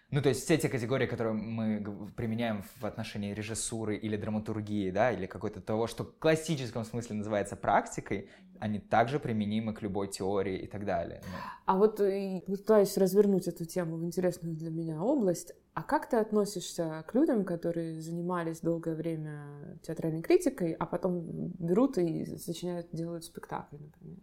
Ну, 0.10 0.22
то 0.22 0.30
есть 0.30 0.46
все 0.46 0.58
те 0.58 0.70
категории, 0.70 1.06
которые 1.06 1.34
мы 1.34 1.84
применяем 2.16 2.64
в 2.80 2.86
отношении 2.86 3.34
режиссуры 3.34 3.98
или 3.98 4.16
драматургии, 4.16 4.90
да, 4.90 5.12
или 5.12 5.26
какой-то 5.26 5.60
того, 5.60 5.88
что 5.88 6.06
в 6.06 6.18
классическом 6.18 6.86
смысле 6.86 7.18
называется 7.18 7.58
практикой, 7.58 8.30
они 8.60 8.80
также 8.80 9.20
применимы 9.20 9.74
к 9.74 9.82
любой 9.82 10.08
теории 10.08 10.60
и 10.60 10.68
так 10.68 10.86
далее. 10.86 11.22
Ну, 11.26 11.38
А 11.66 11.78
вот 11.78 12.00
и 12.00 12.42
пытаюсь 12.48 12.98
развернуть 12.98 13.50
эту 13.50 13.66
тему 13.66 13.98
в 13.98 14.06
интересную 14.06 14.56
для 14.56 14.70
меня 14.70 15.02
область. 15.02 15.54
А 15.74 15.84
как 15.84 16.10
ты 16.10 16.16
относишься 16.16 17.04
к 17.06 17.14
людям, 17.14 17.44
которые 17.44 18.02
занимались 18.02 18.62
долгое 18.62 18.96
время 18.96 19.78
театральной 19.84 20.22
критикой, 20.22 20.72
а 20.72 20.86
потом 20.86 21.52
берут 21.60 21.98
и 21.98 22.38
сочиняют, 22.38 22.88
делают 22.94 23.26
спектакли, 23.26 23.78
например? 23.78 24.20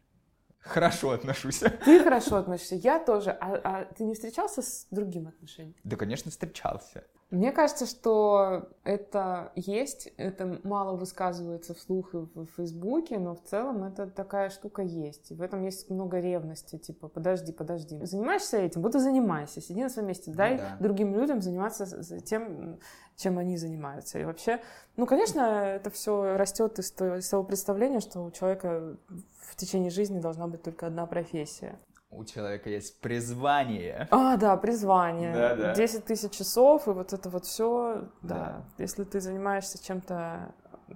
Хорошо 0.65 1.11
отношусь. 1.11 1.63
Ты 1.85 2.03
хорошо 2.03 2.37
относишься, 2.37 2.75
я 2.77 2.99
тоже. 2.99 3.31
А, 3.33 3.61
а 3.65 3.85
ты 3.85 4.05
не 4.05 4.15
встречался 4.15 4.63
с 4.63 4.87
другим 4.91 5.29
отношением? 5.29 5.77
Да, 5.85 5.97
конечно, 5.97 6.31
встречался. 6.31 7.05
Мне 7.35 7.51
кажется, 7.51 7.85
что 7.85 8.69
это 8.85 9.51
есть, 9.57 10.07
это 10.19 10.61
мало 10.63 10.97
высказывается 10.97 11.75
вслух 11.75 12.15
и 12.15 12.19
в 12.19 12.47
Фейсбуке, 12.57 13.19
но 13.19 13.35
в 13.35 13.43
целом 13.43 13.83
это 13.83 14.07
такая 14.07 14.51
штука 14.51 14.83
есть. 14.83 15.33
И 15.33 15.35
в 15.35 15.43
этом 15.43 15.65
есть 15.65 15.91
много 15.91 16.21
ревности, 16.21 16.79
типа, 16.79 17.09
подожди, 17.09 17.51
подожди. 17.53 17.99
Занимаешься 18.05 18.59
этим, 18.59 18.83
вот 18.83 18.95
и 18.95 19.01
занимайся, 19.01 19.61
сиди 19.61 19.83
на 19.83 19.89
своем 19.89 20.09
месте, 20.09 20.31
дай 20.31 20.59
да. 20.59 20.77
другим 20.79 21.13
людям 21.13 21.43
заниматься 21.43 22.21
тем, 22.21 22.79
чем 23.17 23.39
они 23.39 23.57
занимаются. 23.57 24.21
И 24.21 24.25
вообще, 24.25 24.61
ну, 24.97 25.05
конечно, 25.05 25.41
это 25.41 25.91
все 25.91 26.37
растет 26.37 26.79
из 26.79 26.93
того 26.93 27.43
представления, 27.43 27.99
что 27.99 28.21
у 28.21 28.31
человека 28.31 28.97
в 29.41 29.57
течение 29.57 29.91
жизни 29.91 30.21
должна 30.21 30.47
быть 30.47 30.63
только 30.63 30.87
одна 30.87 31.05
профессия. 31.07 31.81
У 32.17 32.25
человека 32.25 32.71
есть 32.71 33.01
призвание. 33.01 34.07
А, 34.11 34.37
да, 34.37 34.57
призвание. 34.57 35.33
Да-да. 35.35 35.75
10 35.75 36.05
тысяч 36.05 36.33
часов, 36.33 36.87
и 36.87 36.91
вот 36.91 37.13
это 37.13 37.29
вот 37.29 37.45
все, 37.45 38.09
да. 38.23 38.35
Да. 38.35 38.65
Если 38.79 39.05
ты 39.05 39.21
занимаешься 39.21 39.83
чем-то, 39.83 40.53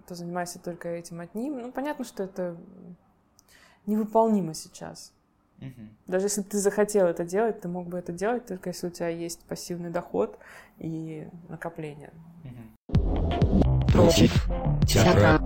то 0.06 0.14
занимайся 0.14 0.58
только 0.58 0.88
этим 0.88 1.20
одним. 1.20 1.60
Ну, 1.60 1.72
понятно, 1.72 2.04
что 2.04 2.22
это 2.22 2.56
невыполнимо 3.86 4.54
сейчас. 4.54 5.12
Мгм. 5.58 5.96
Даже 6.06 6.26
если 6.26 6.42
бы 6.42 6.48
ты 6.48 6.58
захотел 6.58 7.06
это 7.06 7.24
делать, 7.24 7.60
ты 7.60 7.68
мог 7.68 7.88
бы 7.88 7.98
это 7.98 8.12
делать, 8.12 8.46
только 8.46 8.70
если 8.70 8.86
у 8.86 8.90
тебя 8.90 9.08
есть 9.08 9.42
пассивный 9.44 9.90
доход 9.90 10.38
и 10.78 11.28
накопление. 11.48 12.12
Против 13.92 14.48
театра. 14.86 15.40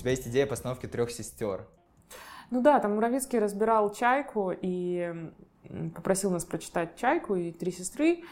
Тебя 0.00 0.10
есть 0.10 0.26
идея 0.26 0.46
постановки 0.46 0.86
трех 0.86 1.10
сестер. 1.10 1.66
Ну 2.50 2.60
да, 2.62 2.80
там 2.80 2.94
Муравицкий 2.94 3.38
разбирал 3.38 3.92
«Чайку» 3.92 4.52
и 4.52 5.30
попросил 5.94 6.30
нас 6.30 6.44
прочитать 6.44 6.96
«Чайку» 6.96 7.36
и 7.36 7.52
«Три 7.52 7.70
сестры». 7.70 8.24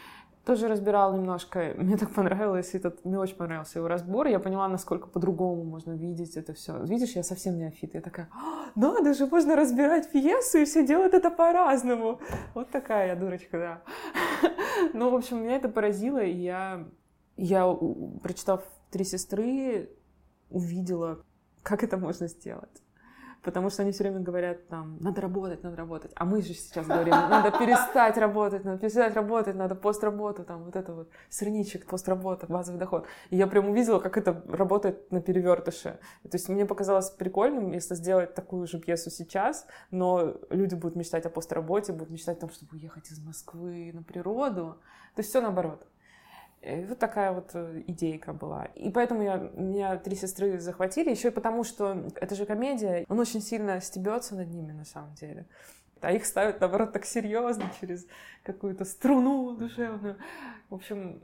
Тоже 0.45 0.67
разбирал 0.67 1.15
немножко. 1.15 1.73
Мне 1.77 1.95
так 1.95 2.11
понравилось 2.11 2.73
этот, 2.73 3.05
мне 3.05 3.19
очень 3.19 3.35
понравился 3.35 3.79
его 3.79 3.87
разбор. 3.87 4.27
Я 4.27 4.39
поняла, 4.39 4.67
насколько 4.67 5.07
по-другому 5.07 5.63
можно 5.63 5.91
видеть 5.91 6.37
это 6.37 6.53
все. 6.53 6.83
Видишь, 6.83 7.11
я 7.11 7.23
совсем 7.23 7.57
неофит. 7.57 7.93
Я 7.93 8.01
такая, 8.01 8.29
«А, 8.31 8.71
надо 8.75 9.13
же, 9.13 9.27
можно 9.27 9.55
разбирать 9.55 10.11
пьесу, 10.11 10.57
и 10.57 10.65
все 10.65 10.85
делают 10.85 11.13
это 11.13 11.29
по-разному. 11.29 12.19
Вот 12.55 12.71
такая 12.71 13.07
я 13.07 13.15
дурочка, 13.15 13.57
да. 13.57 13.81
Ну, 14.93 15.09
в 15.11 15.15
общем, 15.15 15.43
меня 15.43 15.57
это 15.57 15.69
поразило, 15.69 16.23
и 16.23 16.31
я, 16.31 16.87
я 17.37 17.77
прочитав 18.23 18.63
«Три 18.89 19.03
сестры», 19.03 19.89
увидела, 20.49 21.23
как 21.63 21.83
это 21.83 21.97
можно 21.97 22.27
сделать. 22.27 22.81
Потому 23.41 23.69
что 23.69 23.83
они 23.83 23.93
все 23.93 24.03
время 24.03 24.19
говорят 24.19 24.67
там, 24.67 24.97
надо 24.99 25.21
работать, 25.21 25.63
надо 25.63 25.77
работать. 25.77 26.11
А 26.15 26.25
мы 26.25 26.41
же 26.41 26.53
сейчас 26.53 26.85
говорим, 26.85 27.13
надо 27.13 27.57
перестать 27.57 28.17
работать, 28.17 28.65
надо 28.65 28.79
перестать 28.79 29.15
работать, 29.15 29.55
надо 29.55 29.75
постработу, 29.75 30.43
там 30.43 30.65
вот 30.65 30.75
это 30.75 30.93
вот, 30.93 31.09
сырничек, 31.29 31.85
постработа, 31.85 32.47
базовый 32.47 32.79
доход. 32.79 33.07
И 33.29 33.37
я 33.37 33.47
прям 33.47 33.69
увидела, 33.69 33.99
как 33.99 34.17
это 34.17 34.43
работает 34.49 35.09
на 35.09 35.21
перевертыше. 35.21 35.99
То 36.23 36.33
есть 36.33 36.49
мне 36.49 36.65
показалось 36.65 37.11
прикольным, 37.11 37.71
если 37.71 37.95
сделать 37.95 38.35
такую 38.35 38.67
же 38.67 38.77
пьесу 38.77 39.09
сейчас, 39.09 39.65
но 39.89 40.35
люди 40.49 40.75
будут 40.75 40.97
мечтать 40.97 41.25
о 41.25 41.29
постработе, 41.29 41.93
будут 41.93 42.09
мечтать 42.09 42.37
о 42.39 42.41
том, 42.41 42.49
чтобы 42.49 42.75
уехать 42.75 43.09
из 43.09 43.19
Москвы 43.25 43.91
на 43.93 44.03
природу. 44.03 44.79
То 45.15 45.21
есть 45.21 45.29
все 45.29 45.39
наоборот. 45.39 45.87
Вот 46.61 46.99
такая 46.99 47.31
вот 47.31 47.51
э, 47.53 47.83
идейка 47.87 48.33
была. 48.33 48.65
И 48.75 48.91
поэтому 48.91 49.23
я, 49.23 49.37
меня 49.55 49.95
три 49.97 50.15
сестры 50.15 50.59
захватили, 50.59 51.09
еще 51.09 51.29
и 51.29 51.31
потому, 51.31 51.63
что 51.63 52.05
это 52.15 52.35
же 52.35 52.45
комедия, 52.45 53.05
он 53.07 53.19
очень 53.19 53.41
сильно 53.41 53.79
стебется 53.79 54.35
над 54.35 54.49
ними 54.49 54.73
на 54.73 54.83
самом 54.83 55.13
деле. 55.13 55.45
А 56.01 56.11
их 56.11 56.25
ставят, 56.25 56.59
наоборот, 56.59 56.91
так 56.91 57.05
серьезно, 57.05 57.71
через 57.79 58.05
какую-то 58.43 58.83
струну 58.85 59.55
душевную. 59.55 60.17
В 60.69 60.75
общем, 60.75 61.21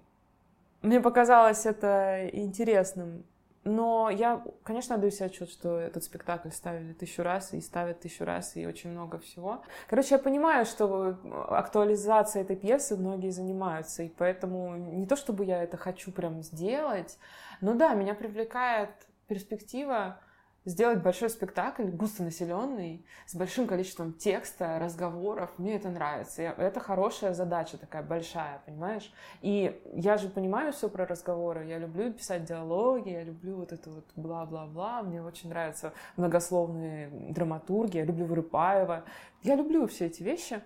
мне 0.81 1.01
показалось 1.01 1.65
это 1.65 2.29
интересным. 2.31 3.25
Но 3.65 4.11
я, 4.11 4.43
конечно, 4.63 4.93
отдаю 4.93 5.11
себе 5.11 5.25
отчет, 5.25 5.49
что 5.49 5.79
этот 5.79 6.03
спектакль 6.03 6.49
ставили 6.51 6.93
тысячу 6.93 7.23
раз 7.23 7.51
и 7.53 7.61
ставят 7.61 7.99
тысячу 7.99 8.23
раз, 8.23 8.55
и 8.55 8.67
очень 8.67 8.91
много 8.91 9.17
всего. 9.17 9.63
Короче, 9.89 10.15
я 10.15 10.19
понимаю, 10.19 10.65
что 10.65 11.17
актуализацией 11.49 12.45
этой 12.45 12.55
пьесы 12.55 12.95
многие 12.95 13.31
занимаются, 13.31 14.03
и 14.03 14.09
поэтому 14.09 14.75
не 14.75 15.07
то, 15.07 15.15
чтобы 15.15 15.45
я 15.45 15.63
это 15.63 15.77
хочу 15.77 16.11
прям 16.11 16.43
сделать, 16.43 17.17
но 17.59 17.73
да, 17.73 17.95
меня 17.95 18.13
привлекает 18.13 18.91
перспектива 19.27 20.19
сделать 20.65 21.01
большой 21.01 21.29
спектакль, 21.29 21.85
густонаселенный, 21.85 23.05
с 23.27 23.35
большим 23.35 23.67
количеством 23.67 24.13
текста, 24.13 24.79
разговоров. 24.79 25.51
Мне 25.57 25.75
это 25.75 25.89
нравится. 25.89 26.41
Это 26.41 26.79
хорошая 26.79 27.33
задача 27.33 27.77
такая 27.77 28.03
большая, 28.03 28.61
понимаешь? 28.65 29.13
И 29.41 29.79
я 29.93 30.17
же 30.17 30.27
понимаю 30.27 30.73
все 30.73 30.89
про 30.89 31.05
разговоры. 31.05 31.65
Я 31.65 31.77
люблю 31.77 32.11
писать 32.11 32.45
диалоги, 32.45 33.09
я 33.09 33.23
люблю 33.23 33.57
вот 33.57 33.71
это 33.71 33.89
вот 33.89 34.05
бла-бла-бла. 34.15 35.03
Мне 35.03 35.21
очень 35.21 35.49
нравятся 35.49 35.93
многословные 36.17 37.09
драматурги. 37.31 37.97
Я 37.97 38.05
люблю 38.05 38.25
Вырыпаева. 38.25 39.05
Я 39.43 39.55
люблю 39.55 39.87
все 39.87 40.07
эти 40.07 40.23
вещи. 40.23 40.61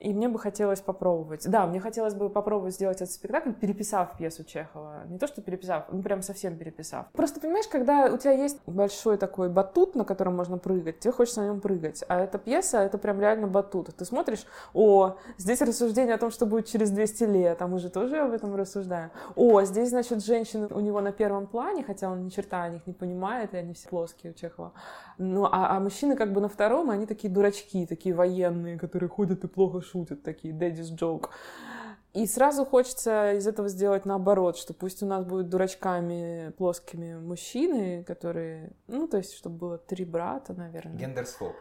И 0.00 0.14
мне 0.14 0.28
бы 0.28 0.38
хотелось 0.38 0.80
попробовать. 0.80 1.48
Да, 1.48 1.66
мне 1.66 1.80
хотелось 1.80 2.14
бы 2.14 2.30
попробовать 2.30 2.74
сделать 2.74 2.98
этот 2.98 3.10
спектакль, 3.10 3.50
переписав 3.52 4.16
пьесу 4.16 4.44
Чехова. 4.44 5.02
Не 5.08 5.18
то, 5.18 5.26
что 5.26 5.42
переписав, 5.42 5.86
ну 5.90 6.02
прям 6.02 6.22
совсем 6.22 6.56
переписав. 6.56 7.06
Просто 7.12 7.40
понимаешь, 7.40 7.66
когда 7.66 8.06
у 8.06 8.16
тебя 8.16 8.32
есть 8.32 8.60
большой 8.66 9.16
такой 9.16 9.48
батут, 9.48 9.96
на 9.96 10.04
котором 10.04 10.36
можно 10.36 10.56
прыгать, 10.56 11.00
тебе 11.00 11.12
хочется 11.12 11.40
на 11.40 11.46
нем 11.46 11.60
прыгать. 11.60 12.04
А 12.08 12.20
эта 12.20 12.38
пьеса, 12.38 12.78
это 12.78 12.96
прям 12.96 13.20
реально 13.20 13.48
батут. 13.48 13.88
Ты 13.96 14.04
смотришь, 14.04 14.46
о, 14.72 15.16
здесь 15.36 15.60
рассуждение 15.60 16.14
о 16.14 16.18
том, 16.18 16.30
что 16.30 16.46
будет 16.46 16.66
через 16.66 16.90
200 16.90 17.24
лет, 17.24 17.60
а 17.60 17.66
мы 17.66 17.80
же 17.80 17.90
тоже 17.90 18.18
об 18.18 18.30
этом 18.30 18.54
рассуждаем. 18.54 19.10
О, 19.34 19.62
здесь, 19.62 19.88
значит, 19.88 20.24
женщины 20.24 20.68
у 20.70 20.78
него 20.78 21.00
на 21.00 21.10
первом 21.10 21.48
плане, 21.48 21.82
хотя 21.82 22.08
он 22.08 22.24
ни 22.24 22.28
черта 22.28 22.62
о 22.62 22.68
них 22.68 22.86
не 22.86 22.92
понимает, 22.92 23.52
и 23.54 23.56
они 23.56 23.74
все 23.74 23.88
плоские 23.88 24.30
у 24.30 24.34
Чехова. 24.34 24.72
Ну, 25.18 25.44
а, 25.46 25.76
а 25.76 25.80
мужчины 25.80 26.14
как 26.14 26.32
бы 26.32 26.40
на 26.40 26.48
втором, 26.48 26.92
и 26.92 26.94
они 26.94 27.06
такие 27.06 27.32
дурачки, 27.32 27.84
такие 27.84 28.14
военные, 28.14 28.78
которые 28.78 29.08
ходят 29.08 29.42
и 29.42 29.48
плохо 29.48 29.80
шутят, 29.90 30.22
такие 30.22 30.54
daddy's 30.54 30.94
joke. 30.96 31.30
И 32.14 32.26
сразу 32.26 32.64
хочется 32.64 33.34
из 33.34 33.46
этого 33.46 33.68
сделать 33.68 34.04
наоборот, 34.06 34.56
что 34.56 34.74
пусть 34.74 35.02
у 35.02 35.06
нас 35.06 35.24
будут 35.24 35.48
дурачками 35.50 36.52
плоскими 36.56 37.16
мужчины, 37.18 38.02
которые, 38.04 38.72
ну, 38.86 39.06
то 39.06 39.18
есть, 39.18 39.34
чтобы 39.34 39.56
было 39.56 39.78
три 39.78 40.04
брата, 40.04 40.54
наверное. 40.54 40.96
Гендерсвоп. 40.96 41.54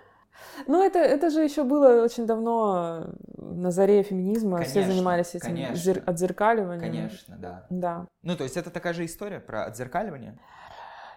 Ну, 0.67 0.83
это, 0.83 0.99
это 0.99 1.29
же 1.29 1.41
еще 1.43 1.63
было 1.63 2.03
очень 2.03 2.25
давно, 2.25 3.07
на 3.37 3.71
заре 3.71 4.03
феминизма, 4.03 4.61
все 4.61 4.73
Конечно, 4.75 4.93
занимались 4.93 5.35
этим 5.35 5.47
конечно. 5.47 5.73
зер- 5.75 6.03
отзеркаливанием. 6.05 6.79
Конечно, 6.79 7.35
да. 7.37 7.65
Да. 7.69 8.07
Ну, 8.21 8.35
то 8.37 8.43
есть 8.43 8.55
это 8.57 8.69
такая 8.69 8.93
же 8.93 9.05
история 9.05 9.39
про 9.39 9.65
отзеркаливание? 9.65 10.37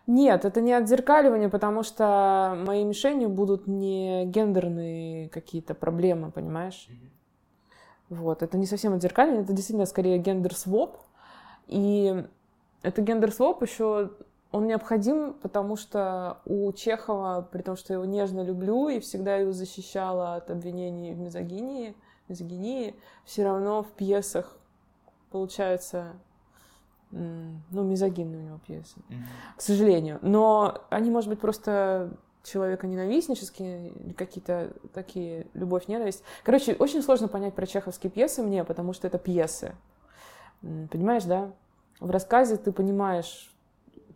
Нет, 0.07 0.45
это 0.45 0.61
не 0.61 0.73
отзеркаливание, 0.73 1.49
потому 1.49 1.83
что 1.83 2.57
моей 2.67 2.85
мишенью 2.85 3.29
будут 3.29 3.67
не 3.67 4.25
гендерные 4.27 5.29
какие-то 5.29 5.75
проблемы, 5.75 6.31
понимаешь? 6.31 6.89
Вот, 8.09 8.43
это 8.43 8.59
не 8.59 8.67
совсем 8.67 8.95
отзеркаливание, 8.95 9.45
это 9.45 9.53
действительно 9.53 9.87
скорее 9.87 10.19
гендер-своп. 10.19 10.97
И 11.69 12.25
это 12.83 13.03
гендер-своп 13.03 13.63
еще 13.63 14.11
он 14.53 14.67
необходим, 14.67 15.35
потому 15.35 15.77
что 15.77 16.41
у 16.45 16.73
Чехова, 16.73 17.49
при 17.53 17.63
том, 17.63 17.77
что 17.77 17.93
я 17.93 17.99
его 17.99 18.05
нежно 18.05 18.41
люблю 18.41 18.89
и 18.89 18.99
всегда 18.99 19.37
его 19.37 19.53
защищала 19.53 20.35
от 20.35 20.51
обвинений 20.51 21.15
в 21.15 21.19
мизогинии, 21.19 21.95
мизогинии, 22.29 22.97
все 23.25 23.45
равно 23.45 23.85
в 23.85 23.93
пьесах 23.93 24.59
получается 25.31 26.15
ну, 27.11 27.83
мизогинные 27.83 28.41
у 28.41 28.45
него 28.45 28.59
пьесы, 28.59 28.99
mm-hmm. 29.09 29.57
к 29.57 29.61
сожалению. 29.61 30.19
Но 30.23 30.83
они, 30.91 31.11
может 31.11 31.29
быть, 31.29 31.41
просто 31.41 32.17
человека-ненавистнические, 32.43 33.93
какие-то 34.17 34.73
такие 34.95 35.47
любовь-ненависть. 35.55 36.23
Короче, 36.43 36.75
очень 36.75 37.03
сложно 37.03 37.29
понять 37.29 37.55
про 37.55 37.67
чеховские 37.67 38.11
пьесы 38.11 38.43
мне, 38.43 38.65
потому 38.65 38.93
что 38.93 39.07
это 39.07 39.19
пьесы. 39.19 39.75
Понимаешь, 40.61 41.25
да? 41.25 41.53
В 41.99 42.11
рассказе 42.11 42.57
ты 42.57 42.73
понимаешь, 42.73 43.53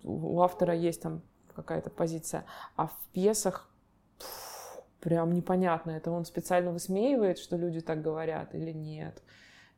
у 0.04 0.40
автора 0.40 0.74
есть 0.74 1.02
там 1.02 1.22
какая-то 1.54 1.90
позиция, 1.90 2.44
а 2.76 2.86
в 2.86 2.96
пьесах 3.12 3.68
прям 5.00 5.32
непонятно, 5.34 5.90
это 5.90 6.10
он 6.10 6.24
специально 6.24 6.70
высмеивает, 6.70 7.38
что 7.38 7.56
люди 7.56 7.80
так 7.80 8.00
говорят 8.00 8.54
или 8.54 8.72
нет 8.72 9.22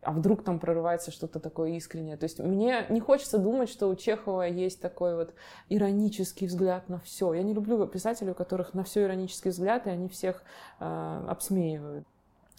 а 0.06 0.12
вдруг 0.12 0.44
там 0.44 0.60
прорывается 0.60 1.10
что-то 1.10 1.40
такое 1.40 1.70
искреннее. 1.70 2.16
То 2.16 2.24
есть 2.24 2.38
мне 2.38 2.86
не 2.90 3.00
хочется 3.00 3.38
думать, 3.38 3.68
что 3.68 3.88
у 3.88 3.96
Чехова 3.96 4.42
есть 4.42 4.80
такой 4.80 5.16
вот 5.16 5.34
иронический 5.68 6.46
взгляд 6.46 6.88
на 6.88 7.00
все. 7.00 7.34
Я 7.34 7.42
не 7.42 7.52
люблю 7.52 7.84
писателей, 7.88 8.30
у 8.30 8.34
которых 8.34 8.72
на 8.72 8.84
все 8.84 9.02
иронический 9.02 9.50
взгляд, 9.50 9.88
и 9.88 9.90
они 9.90 10.08
всех 10.08 10.44
э, 10.78 11.24
обсмеивают. 11.28 12.06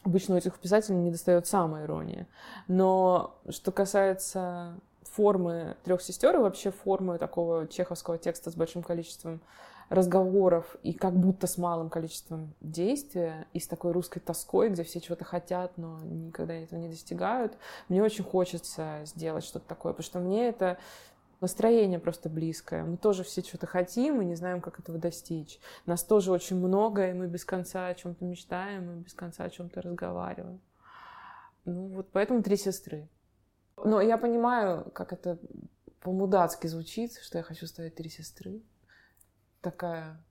Обычно 0.04 0.36
у 0.36 0.38
этих 0.38 0.60
писателей 0.60 0.98
не 0.98 1.10
достает 1.10 1.48
самая 1.48 1.86
ирония. 1.86 2.28
Но 2.68 3.40
что 3.48 3.72
касается 3.72 4.74
формы 5.04 5.78
трех 5.86 6.02
сестер 6.02 6.36
и 6.36 6.40
вообще 6.40 6.72
формы 6.72 7.18
такого 7.18 7.66
чеховского 7.66 8.18
текста 8.18 8.52
с 8.52 8.56
большим 8.56 8.84
количеством 8.84 9.40
разговоров 9.90 10.76
и 10.84 10.94
как 10.94 11.14
будто 11.14 11.48
с 11.48 11.58
малым 11.58 11.90
количеством 11.90 12.54
действия 12.62 13.48
и 13.54 13.60
с 13.60 13.68
такой 13.68 13.92
русской 13.92 14.20
тоской, 14.20 14.70
где 14.70 14.84
все 14.84 15.00
чего-то 15.00 15.24
хотят, 15.24 15.78
но 15.78 16.00
никогда 16.04 16.54
этого 16.54 16.80
не 16.80 16.90
достигают. 16.90 17.58
Мне 17.88 18.04
очень 18.04 18.24
хочется 18.24 19.02
сделать 19.06 19.44
что-то 19.44 19.68
такое, 19.68 19.94
потому 19.94 20.06
что 20.06 20.20
мне 20.20 20.50
это 20.50 20.78
настроение 21.40 22.00
просто 22.00 22.30
близкое. 22.30 22.84
Мы 22.84 22.98
тоже 22.98 23.24
все 23.24 23.42
что-то 23.42 23.68
хотим 23.68 24.22
и 24.22 24.26
не 24.26 24.36
знаем, 24.36 24.60
как 24.60 24.80
этого 24.80 24.98
достичь. 24.98 25.60
Нас 25.86 26.04
тоже 26.04 26.32
очень 26.32 26.58
много, 26.58 27.10
и 27.10 27.14
мы 27.14 27.28
без 27.28 27.46
конца 27.46 27.88
о 27.88 27.96
чем-то 27.96 28.26
мечтаем, 28.26 28.92
и 28.92 29.04
без 29.04 29.14
конца 29.14 29.44
о 29.44 29.50
чем-то 29.50 29.82
разговариваем. 29.82 30.60
Ну 31.66 31.88
вот 31.88 32.10
поэтому 32.12 32.44
три 32.44 32.58
сестры. 32.58 33.08
Но 33.84 34.02
я 34.02 34.18
понимаю, 34.18 34.90
как 34.92 35.14
это 35.14 35.38
по-мудацки 36.02 36.68
звучит, 36.68 37.14
что 37.22 37.38
я 37.38 37.44
хочу 37.44 37.68
ставить 37.68 37.96
три 37.96 38.10
сестры 38.10 38.62
такая, 39.72 40.24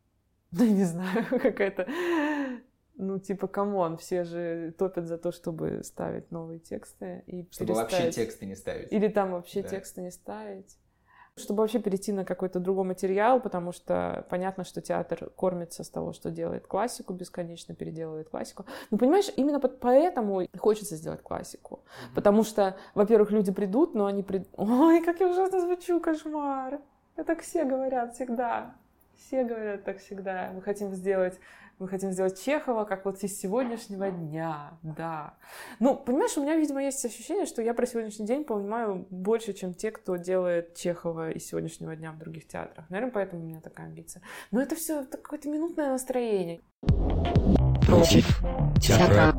ну, 0.52 0.64
не 0.64 0.84
знаю, 0.84 1.24
какая-то, 1.30 1.86
ну, 2.96 3.18
типа, 3.18 3.46
come 3.46 3.75
on, 3.75 3.96
все 3.96 4.24
же 4.24 4.74
топят 4.78 5.06
за 5.06 5.16
то, 5.16 5.32
чтобы 5.32 5.82
ставить 5.84 6.30
новые 6.30 6.58
тексты 6.58 7.22
и 7.26 7.48
Чтобы 7.50 7.74
вообще 7.74 8.10
тексты 8.10 8.46
не 8.46 8.56
ставить. 8.56 8.92
Или 8.92 9.08
там 9.08 9.32
вообще 9.32 9.62
да. 9.62 9.68
тексты 9.68 10.02
не 10.02 10.10
ставить. 10.10 10.76
Чтобы 11.36 11.60
вообще 11.60 11.78
перейти 11.78 12.12
на 12.12 12.24
какой-то 12.24 12.58
другой 12.58 12.84
материал, 12.84 13.40
потому 13.40 13.72
что 13.72 14.26
понятно, 14.28 14.64
что 14.64 14.82
театр 14.82 15.30
кормится 15.36 15.84
с 15.84 15.88
того, 15.88 16.12
что 16.12 16.30
делает 16.30 16.66
классику, 16.66 17.14
бесконечно 17.14 17.74
переделывает 17.74 18.28
классику. 18.28 18.66
Но 18.90 18.98
понимаешь, 18.98 19.32
именно 19.36 19.60
поэтому 19.60 20.46
хочется 20.58 20.96
сделать 20.96 21.22
классику. 21.22 21.76
Mm-hmm. 21.84 22.14
Потому 22.16 22.42
что, 22.42 22.76
во-первых, 22.94 23.30
люди 23.30 23.52
придут, 23.52 23.94
но 23.94 24.06
они 24.06 24.22
придут... 24.22 24.48
Ой, 24.56 25.02
как 25.02 25.20
я 25.20 25.28
ужасно 25.28 25.60
звучу, 25.60 26.00
кошмар! 26.00 26.80
Это 27.16 27.36
все 27.36 27.64
говорят 27.64 28.14
всегда. 28.14 28.74
Все 29.26 29.44
говорят 29.44 29.84
так 29.84 29.98
всегда. 29.98 30.50
Мы 30.54 30.62
хотим 30.62 30.94
сделать 30.94 31.38
мы 31.80 31.88
хотим 31.88 32.12
сделать 32.12 32.38
Чехова, 32.38 32.84
как 32.84 33.06
вот 33.06 33.24
из 33.24 33.40
сегодняшнего 33.40 34.10
дня, 34.10 34.72
да. 34.82 35.32
Ну, 35.78 35.96
понимаешь, 35.96 36.36
у 36.36 36.42
меня, 36.42 36.54
видимо, 36.56 36.84
есть 36.84 37.02
ощущение, 37.02 37.46
что 37.46 37.62
я 37.62 37.72
про 37.72 37.86
сегодняшний 37.86 38.26
день 38.26 38.44
понимаю 38.44 39.06
больше, 39.08 39.54
чем 39.54 39.72
те, 39.72 39.90
кто 39.90 40.16
делает 40.16 40.74
Чехова 40.74 41.30
из 41.30 41.46
сегодняшнего 41.46 41.96
дня 41.96 42.12
в 42.12 42.18
других 42.18 42.46
театрах. 42.46 42.84
Наверное, 42.90 43.12
поэтому 43.12 43.42
у 43.42 43.46
меня 43.46 43.62
такая 43.62 43.86
амбиция. 43.86 44.20
Но 44.50 44.60
это 44.60 44.76
все 44.76 45.06
какое-то 45.06 45.48
минутное 45.48 45.88
настроение. 45.88 46.60
Против 47.86 48.26
театра. 48.78 49.34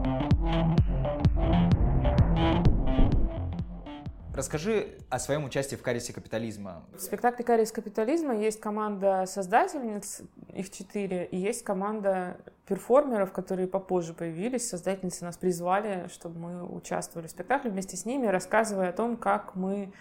Расскажи 4.33 4.97
о 5.09 5.19
своем 5.19 5.43
участии 5.43 5.75
в 5.75 5.81
«Карисе 5.81 6.13
капитализма». 6.13 6.83
В 6.95 7.01
спектакле 7.01 7.43
«Карис 7.43 7.73
капитализма» 7.73 8.33
есть 8.33 8.61
команда 8.61 9.25
создательниц, 9.27 10.21
их 10.53 10.71
четыре, 10.71 11.25
и 11.25 11.35
есть 11.35 11.65
команда 11.65 12.37
перформеров, 12.65 13.33
которые 13.33 13.67
попозже 13.67 14.13
появились. 14.13 14.69
Создательницы 14.69 15.25
нас 15.25 15.35
призвали, 15.35 16.07
чтобы 16.07 16.39
мы 16.39 16.63
участвовали 16.63 17.27
в 17.27 17.31
спектакле 17.31 17.71
вместе 17.71 17.97
с 17.97 18.05
ними, 18.05 18.27
рассказывая 18.27 18.91
о 18.91 18.93
том, 18.93 19.17
как 19.17 19.53
мы 19.55 19.91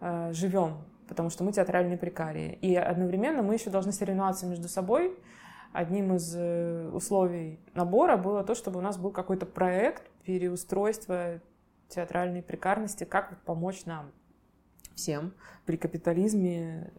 э, 0.00 0.32
живем, 0.32 0.84
потому 1.08 1.28
что 1.30 1.42
мы 1.42 1.50
театральные 1.50 1.98
прикарии. 1.98 2.56
И 2.62 2.76
одновременно 2.76 3.42
мы 3.42 3.54
еще 3.54 3.70
должны 3.70 3.90
соревноваться 3.90 4.46
между 4.46 4.68
собой. 4.68 5.18
Одним 5.72 6.14
из 6.14 6.32
э, 6.36 6.90
условий 6.92 7.58
набора 7.74 8.16
было 8.18 8.44
то, 8.44 8.54
чтобы 8.54 8.78
у 8.78 8.82
нас 8.82 8.98
был 8.98 9.10
какой-то 9.10 9.46
проект 9.46 10.08
переустройства 10.22 11.40
театральной 11.88 12.42
прикарности, 12.42 13.04
как 13.04 13.42
помочь 13.44 13.84
нам 13.84 14.12
всем 14.94 15.34
при 15.66 15.76
капитализме 15.76 16.92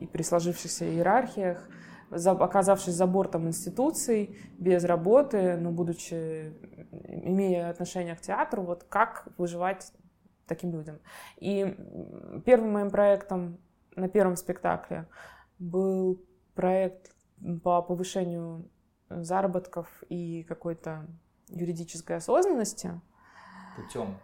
и 0.00 0.06
при 0.06 0.22
сложившихся 0.22 0.84
иерархиях, 0.84 1.68
оказавшись 2.10 2.94
за 2.94 3.06
бортом 3.06 3.48
институций, 3.48 4.36
без 4.58 4.84
работы, 4.84 5.56
но 5.56 5.70
будучи, 5.70 6.52
имея 7.08 7.70
отношение 7.70 8.16
к 8.16 8.20
театру, 8.20 8.62
вот 8.62 8.84
как 8.84 9.28
выживать 9.38 9.92
таким 10.46 10.72
людям. 10.72 10.98
И 11.38 11.76
первым 12.44 12.72
моим 12.72 12.90
проектом 12.90 13.58
на 13.96 14.08
первом 14.08 14.36
спектакле 14.36 15.08
был 15.58 16.20
проект 16.54 17.14
по 17.62 17.82
повышению 17.82 18.68
заработков 19.08 19.88
и 20.08 20.42
какой-то 20.44 21.06
юридической 21.48 22.16
осознанности. 22.16 23.00
Путем 23.76 24.18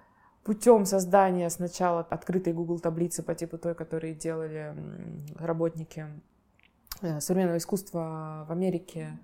путем 0.48 0.86
создания 0.86 1.50
сначала 1.50 2.06
открытой 2.08 2.54
Google 2.54 2.78
таблицы 2.78 3.22
по 3.22 3.34
типу 3.34 3.58
той, 3.58 3.74
которые 3.74 4.14
делали 4.14 4.74
работники 5.36 6.06
э, 7.02 7.20
современного 7.20 7.58
искусства 7.58 8.46
в 8.48 8.52
Америке, 8.52 9.18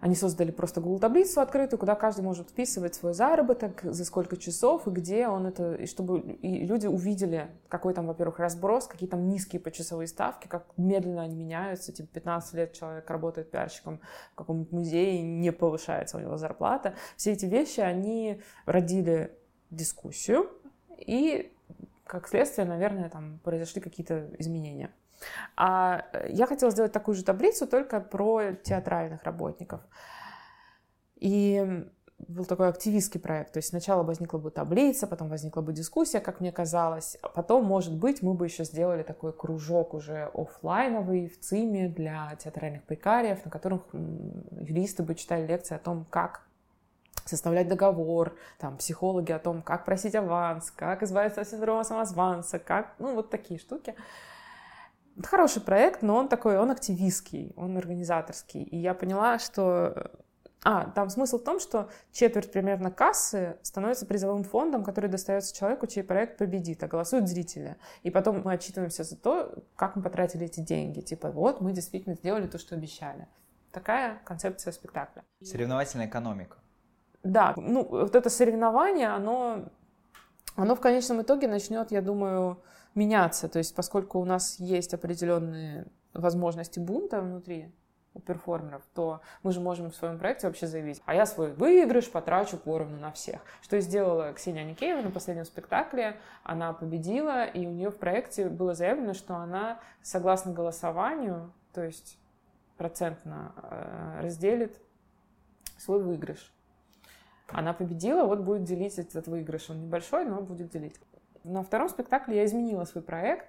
они 0.00 0.16
создали 0.16 0.50
просто 0.50 0.80
Google 0.80 0.98
таблицу 0.98 1.40
открытую, 1.40 1.78
куда 1.78 1.94
каждый 1.94 2.22
может 2.22 2.50
вписывать 2.50 2.96
свой 2.96 3.14
заработок, 3.14 3.80
за 3.84 4.04
сколько 4.04 4.36
часов 4.36 4.88
и 4.88 4.90
где 4.90 5.28
он 5.28 5.46
это, 5.46 5.74
и 5.74 5.86
чтобы 5.86 6.18
и 6.18 6.66
люди 6.66 6.88
увидели, 6.88 7.48
какой 7.68 7.94
там, 7.94 8.08
во-первых, 8.08 8.40
разброс, 8.40 8.88
какие 8.88 9.08
там 9.08 9.28
низкие 9.28 9.60
почасовые 9.60 10.08
ставки, 10.08 10.48
как 10.48 10.66
медленно 10.76 11.22
они 11.22 11.36
меняются, 11.36 11.92
типа 11.92 12.08
15 12.12 12.54
лет 12.54 12.72
человек 12.72 13.08
работает 13.08 13.52
пиарщиком 13.52 14.00
в 14.32 14.34
каком-нибудь 14.34 14.72
музее, 14.72 15.22
не 15.22 15.52
повышается 15.52 16.16
у 16.16 16.20
него 16.20 16.36
зарплата. 16.38 16.94
Все 17.16 17.34
эти 17.34 17.46
вещи, 17.46 17.78
они 17.78 18.40
родили 18.66 19.36
дискуссию, 19.70 20.50
и 20.96 21.52
как 22.04 22.28
следствие, 22.28 22.66
наверное, 22.66 23.08
там 23.08 23.38
произошли 23.44 23.80
какие-то 23.80 24.30
изменения. 24.38 24.90
А 25.56 26.06
я 26.28 26.46
хотела 26.46 26.72
сделать 26.72 26.92
такую 26.92 27.14
же 27.14 27.24
таблицу, 27.24 27.66
только 27.66 28.00
про 28.00 28.52
театральных 28.52 29.22
работников. 29.22 29.80
И 31.16 31.86
был 32.28 32.44
такой 32.44 32.68
активистский 32.68 33.20
проект. 33.20 33.52
То 33.52 33.58
есть 33.58 33.68
сначала 33.68 34.02
возникла 34.02 34.38
бы 34.38 34.50
таблица, 34.50 35.06
потом 35.06 35.28
возникла 35.28 35.60
бы 35.60 35.72
дискуссия, 35.72 36.20
как 36.20 36.40
мне 36.40 36.52
казалось. 36.52 37.16
А 37.22 37.28
потом, 37.28 37.64
может 37.64 37.96
быть, 37.96 38.22
мы 38.22 38.34
бы 38.34 38.46
еще 38.46 38.64
сделали 38.64 39.02
такой 39.02 39.32
кружок 39.32 39.94
уже 39.94 40.30
офлайновый 40.34 41.28
в 41.28 41.40
ЦИМе 41.40 41.88
для 41.88 42.36
театральных 42.36 42.84
прикариев, 42.84 43.44
на 43.44 43.50
которых 43.50 43.82
юристы 43.92 45.02
бы 45.02 45.14
читали 45.14 45.46
лекции 45.46 45.74
о 45.74 45.78
том, 45.78 46.06
как 46.10 46.42
составлять 47.26 47.68
договор, 47.68 48.36
там, 48.58 48.76
психологи 48.76 49.32
о 49.32 49.38
том, 49.38 49.62
как 49.62 49.84
просить 49.84 50.14
аванс, 50.14 50.70
как 50.70 51.02
избавиться 51.02 51.40
от 51.40 51.48
синдрома 51.48 51.84
самозванца, 51.84 52.58
как, 52.58 52.94
ну, 52.98 53.14
вот 53.14 53.30
такие 53.30 53.58
штуки. 53.58 53.94
Это 55.16 55.28
хороший 55.28 55.62
проект, 55.62 56.02
но 56.02 56.16
он 56.16 56.28
такой, 56.28 56.58
он 56.58 56.70
активистский, 56.70 57.52
он 57.56 57.76
организаторский. 57.76 58.62
И 58.62 58.76
я 58.76 58.94
поняла, 58.94 59.38
что... 59.38 60.10
А, 60.62 60.90
там 60.90 61.08
смысл 61.08 61.38
в 61.38 61.44
том, 61.44 61.58
что 61.58 61.88
четверть 62.12 62.52
примерно 62.52 62.90
кассы 62.90 63.56
становится 63.62 64.04
призовым 64.04 64.44
фондом, 64.44 64.84
который 64.84 65.08
достается 65.08 65.56
человеку, 65.56 65.86
чей 65.86 66.02
проект 66.02 66.36
победит, 66.36 66.82
а 66.82 66.86
голосуют 66.86 67.28
зрители. 67.28 67.76
И 68.02 68.10
потом 68.10 68.42
мы 68.44 68.52
отчитываемся 68.52 69.04
за 69.04 69.16
то, 69.16 69.54
как 69.74 69.96
мы 69.96 70.02
потратили 70.02 70.44
эти 70.44 70.60
деньги. 70.60 71.00
Типа, 71.00 71.30
вот, 71.30 71.62
мы 71.62 71.72
действительно 71.72 72.14
сделали 72.14 72.46
то, 72.46 72.58
что 72.58 72.74
обещали. 72.74 73.26
Такая 73.72 74.20
концепция 74.24 74.72
спектакля. 74.72 75.24
Соревновательная 75.42 76.08
экономика. 76.08 76.58
Да, 77.22 77.54
ну, 77.56 77.84
вот 77.84 78.14
это 78.14 78.30
соревнование, 78.30 79.08
оно, 79.08 79.66
оно 80.56 80.74
в 80.74 80.80
конечном 80.80 81.22
итоге 81.22 81.48
начнет, 81.48 81.90
я 81.90 82.00
думаю, 82.00 82.62
меняться. 82.94 83.48
То 83.48 83.58
есть, 83.58 83.74
поскольку 83.74 84.18
у 84.18 84.24
нас 84.24 84.58
есть 84.58 84.94
определенные 84.94 85.86
возможности 86.14 86.78
бунта 86.78 87.20
внутри 87.20 87.72
у 88.14 88.20
перформеров, 88.20 88.82
то 88.94 89.20
мы 89.42 89.52
же 89.52 89.60
можем 89.60 89.90
в 89.90 89.94
своем 89.94 90.18
проекте 90.18 90.48
вообще 90.48 90.66
заявить, 90.66 91.00
а 91.06 91.14
я 91.14 91.26
свой 91.26 91.52
выигрыш 91.52 92.10
потрачу 92.10 92.56
поровну 92.56 92.96
на 92.96 93.12
всех. 93.12 93.40
Что 93.62 93.76
и 93.76 93.80
сделала 93.80 94.32
Ксения 94.32 94.62
Аникеева 94.62 95.02
на 95.02 95.10
последнем 95.10 95.44
спектакле. 95.44 96.16
Она 96.42 96.72
победила, 96.72 97.44
и 97.44 97.66
у 97.66 97.70
нее 97.70 97.90
в 97.90 97.96
проекте 97.96 98.48
было 98.48 98.74
заявлено, 98.74 99.14
что 99.14 99.36
она, 99.36 99.78
согласно 100.02 100.52
голосованию, 100.52 101.52
то 101.72 101.84
есть 101.84 102.18
процентно 102.76 103.52
э, 103.62 104.20
разделит 104.22 104.80
свой 105.76 106.02
выигрыш. 106.02 106.52
Она 107.52 107.72
победила, 107.72 108.24
вот 108.24 108.40
будет 108.40 108.64
делить 108.64 108.98
этот 108.98 109.26
выигрыш. 109.26 109.70
Он 109.70 109.80
небольшой, 109.80 110.24
но 110.24 110.40
будет 110.40 110.70
делить. 110.70 110.94
На 111.44 111.62
втором 111.62 111.88
спектакле 111.88 112.36
я 112.36 112.44
изменила 112.44 112.84
свой 112.84 113.02
проект. 113.02 113.46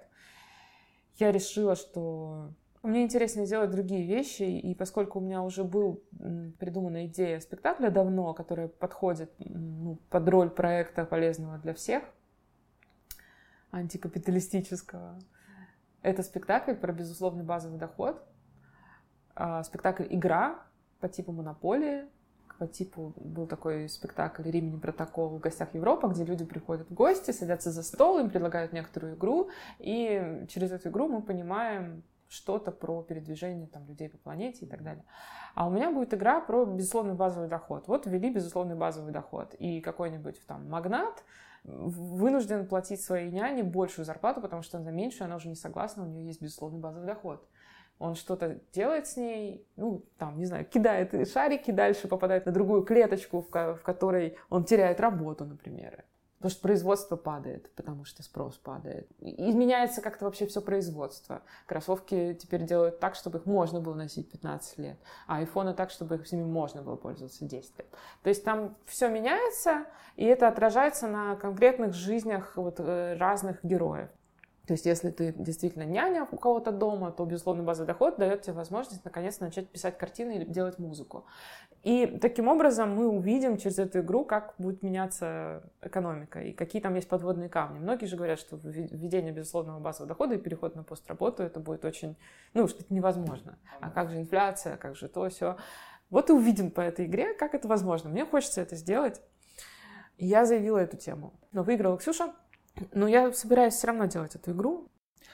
Я 1.16 1.30
решила, 1.30 1.76
что 1.76 2.50
мне 2.82 3.04
интереснее 3.04 3.46
делать 3.46 3.70
другие 3.70 4.04
вещи, 4.06 4.42
и 4.42 4.74
поскольку 4.74 5.20
у 5.20 5.22
меня 5.22 5.42
уже 5.42 5.62
был 5.62 6.02
придумана 6.58 7.06
идея 7.06 7.38
спектакля 7.38 7.90
давно, 7.90 8.34
которая 8.34 8.68
подходит 8.68 9.30
ну, 9.38 9.98
под 10.10 10.28
роль 10.28 10.50
проекта 10.50 11.04
полезного 11.04 11.58
для 11.58 11.74
всех, 11.74 12.02
антикапиталистического, 13.70 15.18
это 16.02 16.22
спектакль 16.24 16.74
про 16.74 16.92
безусловный 16.92 17.44
базовый 17.44 17.78
доход, 17.78 18.20
а, 19.34 19.62
спектакль 19.62 20.06
«Игра» 20.10 20.60
по 20.98 21.08
типу 21.08 21.30
«Монополии», 21.30 22.06
по 22.58 22.66
типу 22.66 23.12
был 23.16 23.46
такой 23.46 23.88
спектакль 23.88 24.42
«Римини 24.42 24.78
протокол» 24.78 25.28
в 25.28 25.40
гостях 25.40 25.74
Европа, 25.74 26.08
где 26.08 26.24
люди 26.24 26.44
приходят 26.44 26.88
в 26.88 26.94
гости, 26.94 27.30
садятся 27.30 27.70
за 27.70 27.82
стол, 27.82 28.18
им 28.18 28.30
предлагают 28.30 28.72
некоторую 28.72 29.14
игру, 29.16 29.50
и 29.78 30.44
через 30.48 30.72
эту 30.72 30.88
игру 30.90 31.08
мы 31.08 31.22
понимаем, 31.22 32.02
что-то 32.32 32.72
про 32.72 33.02
передвижение 33.02 33.66
там, 33.66 33.86
людей 33.86 34.08
по 34.08 34.16
планете 34.16 34.64
и 34.64 34.68
так 34.68 34.82
далее. 34.82 35.04
А 35.54 35.66
у 35.66 35.70
меня 35.70 35.90
будет 35.90 36.14
игра 36.14 36.40
про 36.40 36.64
безусловный 36.64 37.14
базовый 37.14 37.48
доход. 37.48 37.88
Вот 37.88 38.06
ввели 38.06 38.30
безусловный 38.30 38.74
базовый 38.74 39.12
доход. 39.12 39.54
И 39.58 39.82
какой-нибудь 39.82 40.40
там 40.46 40.68
магнат 40.68 41.22
вынужден 41.64 42.66
платить 42.66 43.02
своей 43.02 43.30
няне 43.30 43.62
большую 43.62 44.06
зарплату, 44.06 44.40
потому 44.40 44.62
что 44.62 44.80
за 44.80 44.90
меньшую 44.90 45.26
она 45.26 45.36
уже 45.36 45.48
не 45.48 45.54
согласна, 45.54 46.04
у 46.04 46.06
нее 46.06 46.26
есть 46.26 46.40
безусловный 46.40 46.80
базовый 46.80 47.06
доход. 47.06 47.46
Он 47.98 48.14
что-то 48.14 48.58
делает 48.72 49.06
с 49.06 49.16
ней, 49.16 49.66
ну, 49.76 50.04
там, 50.18 50.38
не 50.38 50.46
знаю, 50.46 50.64
кидает 50.64 51.28
шарики, 51.28 51.70
дальше 51.70 52.08
попадает 52.08 52.46
на 52.46 52.52
другую 52.52 52.82
клеточку, 52.82 53.42
в, 53.42 53.80
которой 53.82 54.36
он 54.50 54.64
теряет 54.64 54.98
работу, 55.00 55.44
например. 55.44 56.04
Потому 56.42 56.50
что 56.50 56.62
производство 56.62 57.14
падает, 57.14 57.72
потому 57.76 58.04
что 58.04 58.24
спрос 58.24 58.56
падает. 58.56 59.08
Изменяется 59.20 60.02
как-то 60.02 60.24
вообще 60.24 60.44
все 60.48 60.60
производство. 60.60 61.42
Кроссовки 61.66 62.34
теперь 62.34 62.64
делают 62.64 62.98
так, 62.98 63.14
чтобы 63.14 63.38
их 63.38 63.46
можно 63.46 63.80
было 63.80 63.94
носить 63.94 64.28
15 64.28 64.78
лет, 64.78 64.98
а 65.28 65.36
айфоны 65.36 65.72
так, 65.72 65.92
чтобы 65.92 66.16
их 66.16 66.26
с 66.26 66.32
ними 66.32 66.42
можно 66.42 66.82
было 66.82 66.96
пользоваться 66.96 67.44
10 67.44 67.78
лет. 67.78 67.86
То 68.24 68.28
есть 68.28 68.42
там 68.42 68.74
все 68.86 69.08
меняется, 69.08 69.86
и 70.16 70.24
это 70.24 70.48
отражается 70.48 71.06
на 71.06 71.36
конкретных 71.36 71.94
жизнях 71.94 72.56
вот, 72.56 72.80
э, 72.80 73.16
разных 73.16 73.64
героев. 73.64 74.10
То 74.66 74.74
есть, 74.74 74.86
если 74.86 75.10
ты 75.10 75.32
действительно 75.36 75.82
няня 75.82 76.26
у 76.30 76.36
кого-то 76.36 76.70
дома, 76.70 77.10
то, 77.10 77.24
безусловно, 77.24 77.64
базовый 77.64 77.88
доход 77.88 78.16
дает 78.16 78.42
тебе 78.42 78.52
возможность 78.52 79.04
наконец 79.04 79.40
начать 79.40 79.68
писать 79.68 79.98
картины 79.98 80.36
или 80.36 80.44
делать 80.44 80.78
музыку. 80.78 81.26
И 81.82 82.18
таким 82.20 82.46
образом 82.46 82.94
мы 82.94 83.08
увидим 83.08 83.56
через 83.56 83.80
эту 83.80 84.00
игру, 84.00 84.24
как 84.24 84.54
будет 84.58 84.82
меняться 84.82 85.64
экономика 85.80 86.40
и 86.40 86.52
какие 86.52 86.80
там 86.80 86.94
есть 86.94 87.08
подводные 87.08 87.48
камни. 87.48 87.80
Многие 87.80 88.06
же 88.06 88.16
говорят, 88.16 88.38
что 88.38 88.56
введение 88.62 89.32
безусловного 89.32 89.80
базового 89.80 90.08
дохода 90.08 90.36
и 90.36 90.38
переход 90.38 90.76
на 90.76 90.84
постработу 90.84 91.42
это 91.42 91.58
будет 91.58 91.84
очень, 91.84 92.16
ну, 92.54 92.68
что 92.68 92.82
это 92.82 92.94
невозможно. 92.94 93.58
А 93.80 93.90
как 93.90 94.10
же 94.10 94.20
инфляция, 94.20 94.76
как 94.76 94.94
же 94.94 95.08
то, 95.08 95.28
все. 95.28 95.56
Вот 96.08 96.30
и 96.30 96.32
увидим 96.32 96.70
по 96.70 96.80
этой 96.80 97.06
игре, 97.06 97.34
как 97.34 97.54
это 97.54 97.66
возможно. 97.66 98.10
Мне 98.10 98.24
хочется 98.24 98.60
это 98.60 98.76
сделать. 98.76 99.20
Я 100.18 100.44
заявила 100.44 100.78
эту 100.78 100.96
тему. 100.96 101.32
Но 101.50 101.64
выиграла 101.64 101.98
Ксюша, 101.98 102.32
но 102.92 103.06
я 103.08 103.32
собираюсь 103.32 103.74
все 103.74 103.88
равно 103.88 104.06
делать 104.06 104.34
эту 104.34 104.52
игру. 104.52 104.88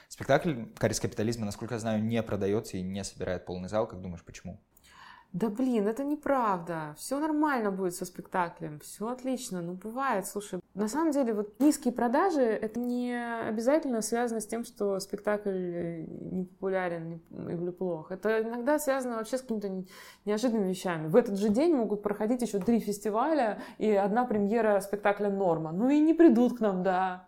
Спектакль 0.07 0.65
«Карис 0.77 0.99
капитализма», 0.99 1.45
насколько 1.45 1.75
я 1.75 1.79
знаю, 1.79 2.03
не 2.03 2.21
продается 2.23 2.77
и 2.77 2.81
не 2.81 3.03
собирает 3.03 3.45
полный 3.45 3.69
зал. 3.69 3.87
Как 3.87 4.01
думаешь, 4.01 4.23
почему? 4.23 4.59
Да 5.31 5.49
блин, 5.49 5.87
это 5.87 6.03
неправда. 6.03 6.95
Все 6.97 7.19
нормально 7.19 7.69
будет 7.69 7.93
со 7.93 8.05
спектаклем. 8.05 8.79
Все 8.79 9.07
отлично. 9.07 9.61
Ну, 9.61 9.73
бывает, 9.73 10.25
слушай. 10.25 10.59
На 10.73 10.87
самом 10.87 11.11
деле, 11.11 11.33
вот 11.33 11.59
низкие 11.59 11.93
продажи 11.93 12.41
это 12.41 12.79
не 12.79 13.13
обязательно 13.47 14.01
связано 14.01 14.41
с 14.41 14.47
тем, 14.47 14.63
что 14.63 14.99
спектакль 14.99 15.49
э, 15.49 16.05
не 16.07 16.45
популярен 16.45 17.21
или 17.29 17.69
плох. 17.69 18.11
Это 18.11 18.41
иногда 18.41 18.79
связано 18.79 19.17
вообще 19.17 19.37
с 19.37 19.41
какими-то 19.41 19.85
неожиданными 20.25 20.69
вещами. 20.69 21.07
В 21.07 21.15
этот 21.15 21.37
же 21.37 21.49
день 21.49 21.75
могут 21.75 22.01
проходить 22.01 22.41
еще 22.41 22.57
три 22.57 22.79
фестиваля 22.79 23.61
и 23.77 23.91
одна 23.91 24.25
премьера 24.25 24.79
спектакля 24.79 25.29
Норма. 25.29 25.71
Ну 25.71 25.89
и 25.91 25.99
не 25.99 26.15
придут 26.15 26.57
к 26.57 26.59
нам, 26.59 26.81
да. 26.81 27.27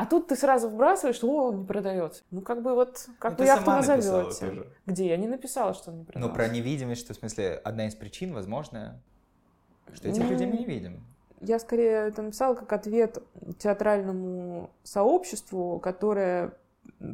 А 0.00 0.06
тут 0.06 0.28
ты 0.28 0.36
сразу 0.36 0.70
вбрасываешь, 0.70 1.16
что 1.16 1.28
о, 1.28 1.48
он 1.48 1.58
не 1.58 1.64
продается. 1.66 2.22
Ну, 2.30 2.40
как 2.40 2.62
бы 2.62 2.74
вот, 2.74 3.06
как 3.18 3.36
бы 3.36 3.44
яхту 3.44 3.70
на 3.70 3.82
залете. 3.82 4.64
Где? 4.86 5.08
Я 5.08 5.18
не 5.18 5.28
написала, 5.28 5.74
что 5.74 5.90
он 5.90 5.98
не 5.98 6.04
продается. 6.04 6.26
Ну, 6.26 6.34
про 6.34 6.48
невидимость, 6.48 7.02
что 7.02 7.12
в 7.12 7.18
смысле 7.18 7.60
одна 7.62 7.86
из 7.86 7.94
причин, 7.94 8.32
возможно, 8.32 9.02
что 9.92 10.08
этих 10.08 10.22
ну, 10.22 10.30
людей 10.30 10.46
мы 10.46 10.56
не 10.56 10.64
видим. 10.64 11.04
Я 11.42 11.58
скорее 11.58 12.08
это 12.08 12.22
написала 12.22 12.54
как 12.54 12.72
ответ 12.72 13.22
театральному 13.58 14.70
сообществу, 14.84 15.78
которое 15.80 16.54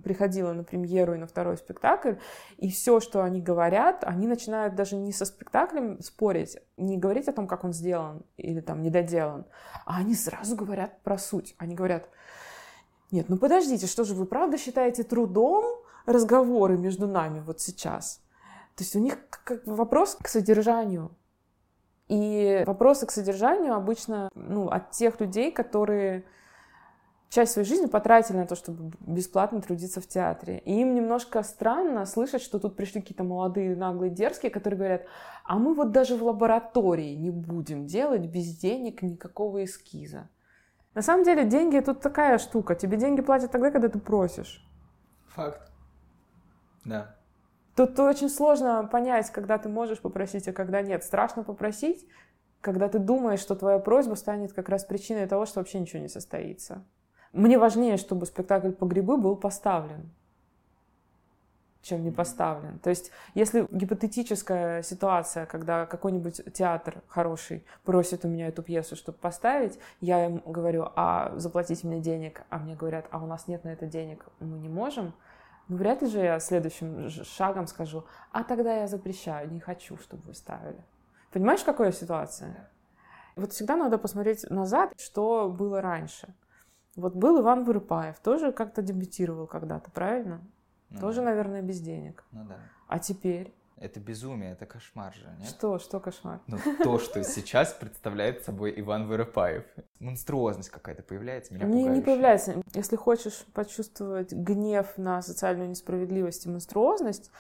приходила 0.05 0.53
на 0.53 0.63
премьеру 0.63 1.15
и 1.15 1.19
на 1.19 1.27
второй 1.27 1.57
спектакль, 1.57 2.15
и 2.57 2.71
все, 2.71 3.01
что 3.01 3.25
они 3.25 3.43
говорят, 3.43 4.05
они 4.05 4.29
начинают 4.29 4.77
даже 4.77 4.95
не 4.95 5.13
со 5.13 5.25
спектаклем 5.25 6.01
спорить, 6.03 6.59
не 6.77 6.97
говорить 6.97 7.27
о 7.27 7.33
том, 7.33 7.49
как 7.49 7.65
он 7.65 7.73
сделан 7.73 8.23
или 8.37 8.61
там 8.61 8.81
недоделан, 8.81 9.45
а 9.85 9.99
они 9.99 10.15
сразу 10.15 10.55
говорят 10.55 11.03
про 11.03 11.19
суть. 11.19 11.57
Они 11.59 11.75
говорят, 11.75 12.09
нет, 13.11 13.29
ну 13.29 13.37
подождите, 13.37 13.87
что 13.87 14.05
же 14.05 14.15
вы 14.15 14.27
правда 14.27 14.59
считаете 14.59 15.03
трудом 15.03 15.65
разговоры 16.07 16.77
между 16.77 17.07
нами 17.07 17.41
вот 17.41 17.61
сейчас? 17.61 18.21
То 18.75 18.85
есть 18.85 18.95
у 18.97 18.99
них 18.99 19.19
как 19.31 19.67
вопрос 19.67 20.17
к 20.21 20.29
содержанию. 20.29 21.11
И 22.09 22.63
вопросы 22.67 23.07
к 23.07 23.11
содержанию 23.11 23.75
обычно 23.75 24.29
ну, 24.35 24.69
от 24.69 24.93
тех 24.93 25.19
людей, 25.21 25.51
которые 25.51 26.25
часть 27.31 27.53
своей 27.53 27.67
жизни 27.67 27.87
потратили 27.87 28.37
на 28.37 28.47
то, 28.47 28.55
чтобы 28.55 28.93
бесплатно 29.01 29.61
трудиться 29.61 30.01
в 30.01 30.07
театре. 30.07 30.59
И 30.65 30.81
им 30.81 30.95
немножко 30.95 31.43
странно 31.43 32.07
слышать, 32.07 32.43
что 32.43 32.59
тут 32.59 32.77
пришли 32.77 33.01
какие-то 33.01 33.25
молодые, 33.25 33.75
наглые, 33.75 34.11
дерзкие, 34.11 34.51
которые 34.51 34.79
говорят, 34.79 35.07
а 35.45 35.59
мы 35.59 35.75
вот 35.75 35.91
даже 35.91 36.17
в 36.17 36.23
лаборатории 36.23 37.15
не 37.15 37.31
будем 37.31 37.87
делать 37.87 38.27
без 38.27 38.57
денег 38.57 39.03
никакого 39.03 39.65
эскиза. 39.65 40.29
На 40.97 41.03
самом 41.03 41.25
деле 41.25 41.45
деньги 41.45 41.79
тут 41.81 42.01
такая 42.01 42.39
штука. 42.39 42.75
Тебе 42.75 42.97
деньги 42.97 43.21
платят 43.21 43.51
тогда, 43.51 43.71
когда 43.71 43.91
ты 43.91 43.99
просишь. 43.99 44.67
Факт. 45.27 45.71
Да. 46.87 47.15
Тут 47.75 48.01
очень 48.01 48.31
сложно 48.31 48.89
понять, 48.91 49.31
когда 49.31 49.59
ты 49.59 49.69
можешь 49.69 50.01
попросить, 50.01 50.49
а 50.49 50.55
когда 50.55 50.81
нет. 50.81 51.05
Страшно 51.05 51.45
попросить, 51.45 52.09
когда 52.63 52.89
ты 52.89 52.99
думаешь, 52.99 53.41
что 53.41 53.55
твоя 53.55 53.79
просьба 53.79 54.15
станет 54.15 54.55
как 54.55 54.71
раз 54.71 54.87
причиной 54.87 55.27
того, 55.27 55.45
что 55.45 55.61
вообще 55.61 55.81
ничего 55.81 56.01
не 56.01 56.09
состоится. 56.09 56.83
Мне 57.35 57.59
важнее, 57.59 57.99
чтобы 57.99 58.25
спектакль 58.25 58.71
по 58.71 58.87
грибы 58.87 59.19
был 59.19 59.37
поставлен 59.37 60.11
чем 61.87 62.03
не 62.03 62.11
поставлен. 62.11 62.79
То 62.81 62.91
есть, 62.91 63.11
если 63.35 63.67
гипотетическая 63.71 64.83
ситуация, 64.83 65.47
когда 65.47 65.87
какой-нибудь 65.87 66.53
театр 66.53 67.03
хороший 67.07 67.65
просит 67.85 68.25
у 68.25 68.29
меня 68.29 68.49
эту 68.49 68.63
пьесу, 68.63 68.97
чтобы 68.97 69.19
поставить, 69.19 69.79
я 70.01 70.27
им 70.27 70.43
говорю, 70.45 70.89
а 70.97 71.33
заплатите 71.37 71.87
мне 71.87 72.01
денег, 72.01 72.43
а 72.51 72.59
мне 72.59 72.75
говорят, 72.75 73.07
а 73.11 73.23
у 73.23 73.27
нас 73.27 73.47
нет 73.47 73.65
на 73.65 73.69
это 73.69 73.87
денег, 73.87 74.27
мы 74.41 74.59
не 74.59 74.69
можем, 74.69 75.15
ну, 75.69 75.77
вряд 75.77 76.03
ли 76.03 76.09
же 76.09 76.21
я 76.21 76.41
следующим 76.41 77.09
шагом 77.11 77.67
скажу, 77.67 78.05
а 78.33 78.45
тогда 78.45 78.77
я 78.77 78.87
запрещаю, 78.89 79.51
не 79.51 79.61
хочу, 79.61 79.97
чтобы 79.97 80.23
вы 80.27 80.35
ставили. 80.35 80.85
Понимаешь, 81.33 81.63
какая 81.65 81.93
ситуация? 81.93 82.71
Вот 83.37 83.53
всегда 83.53 83.77
надо 83.77 83.99
посмотреть 83.99 84.49
назад, 84.51 84.93
что 84.97 85.49
было 85.49 85.81
раньше. 85.81 86.35
Вот 86.97 87.15
был 87.15 87.41
Иван 87.41 87.65
Вырыпаев, 87.65 88.19
тоже 88.21 88.53
как-то 88.53 88.81
дебютировал 88.81 89.47
когда-то, 89.47 89.91
правильно? 89.91 90.41
Ну, 90.97 91.01
Тоже, 91.01 91.21
да. 91.21 91.27
наверное, 91.27 91.63
без 91.63 91.81
денег. 91.81 92.25
Ну 92.33 92.45
да. 92.45 92.57
А 92.89 92.99
теперь? 92.99 93.53
Это 93.79 94.01
безумие, 94.01 94.53
это 94.53 94.65
кошмар 94.65 95.13
же, 95.13 95.29
нет? 95.39 95.49
Что? 95.49 95.79
Что 95.79 96.01
кошмар? 96.01 96.41
Ну, 96.47 96.59
то, 96.83 96.99
что 96.99 97.23
сейчас 97.23 97.75
представляет 97.75 98.43
собой 98.43 98.73
Иван 98.75 99.07
Воропаев. 99.07 99.65
Монструозность 100.01 100.71
какая-то 100.71 101.03
появляется, 101.03 101.53
меня 101.53 101.67
Не, 101.67 101.85
не 101.85 102.01
появляется. 102.01 102.63
Если 102.73 102.97
хочешь 102.97 103.45
почувствовать 103.53 104.33
гнев 104.33 104.97
на 104.97 105.21
социальную 105.21 105.69
несправедливость 105.69 106.47
и 106.47 106.49
монструозность, 106.49 107.31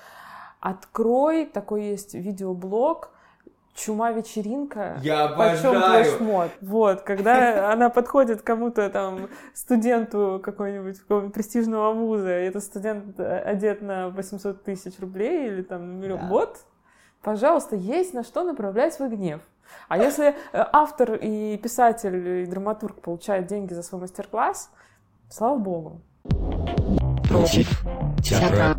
открой, 0.60 1.46
такой 1.46 1.86
есть 1.86 2.12
видеоблог 2.14 3.12
чума-вечеринка. 3.76 4.98
Я 5.02 5.28
Почем 5.28 5.60
твой 5.60 5.76
обожаю! 5.76 6.16
шмот? 6.16 6.50
Вот, 6.60 7.02
когда 7.02 7.72
она 7.72 7.90
подходит 7.90 8.42
кому-то 8.42 8.88
там, 8.90 9.28
студенту 9.54 10.40
какой-нибудь 10.42 11.00
какого-нибудь 11.00 11.34
престижного 11.34 11.92
вуза, 11.92 12.40
и 12.40 12.46
этот 12.46 12.64
студент 12.64 13.20
э, 13.20 13.38
одет 13.40 13.82
на 13.82 14.08
800 14.08 14.64
тысяч 14.64 14.98
рублей 14.98 15.48
или 15.48 15.62
там 15.62 15.98
на 15.98 16.02
миллион. 16.02 16.20
Да. 16.20 16.26
Вот, 16.28 16.58
пожалуйста, 17.22 17.76
есть 17.76 18.14
на 18.14 18.24
что 18.24 18.42
направлять 18.44 18.94
свой 18.94 19.10
гнев. 19.10 19.40
А 19.88 19.98
если 19.98 20.28
э, 20.28 20.34
автор 20.52 21.14
и 21.14 21.56
писатель, 21.58 22.42
и 22.42 22.46
драматург 22.46 23.00
получают 23.00 23.46
деньги 23.46 23.74
за 23.74 23.82
свой 23.82 24.00
мастер-класс, 24.00 24.70
слава 25.28 25.56
богу. 25.58 26.00
Против 27.28 27.82
театра. 28.22 28.76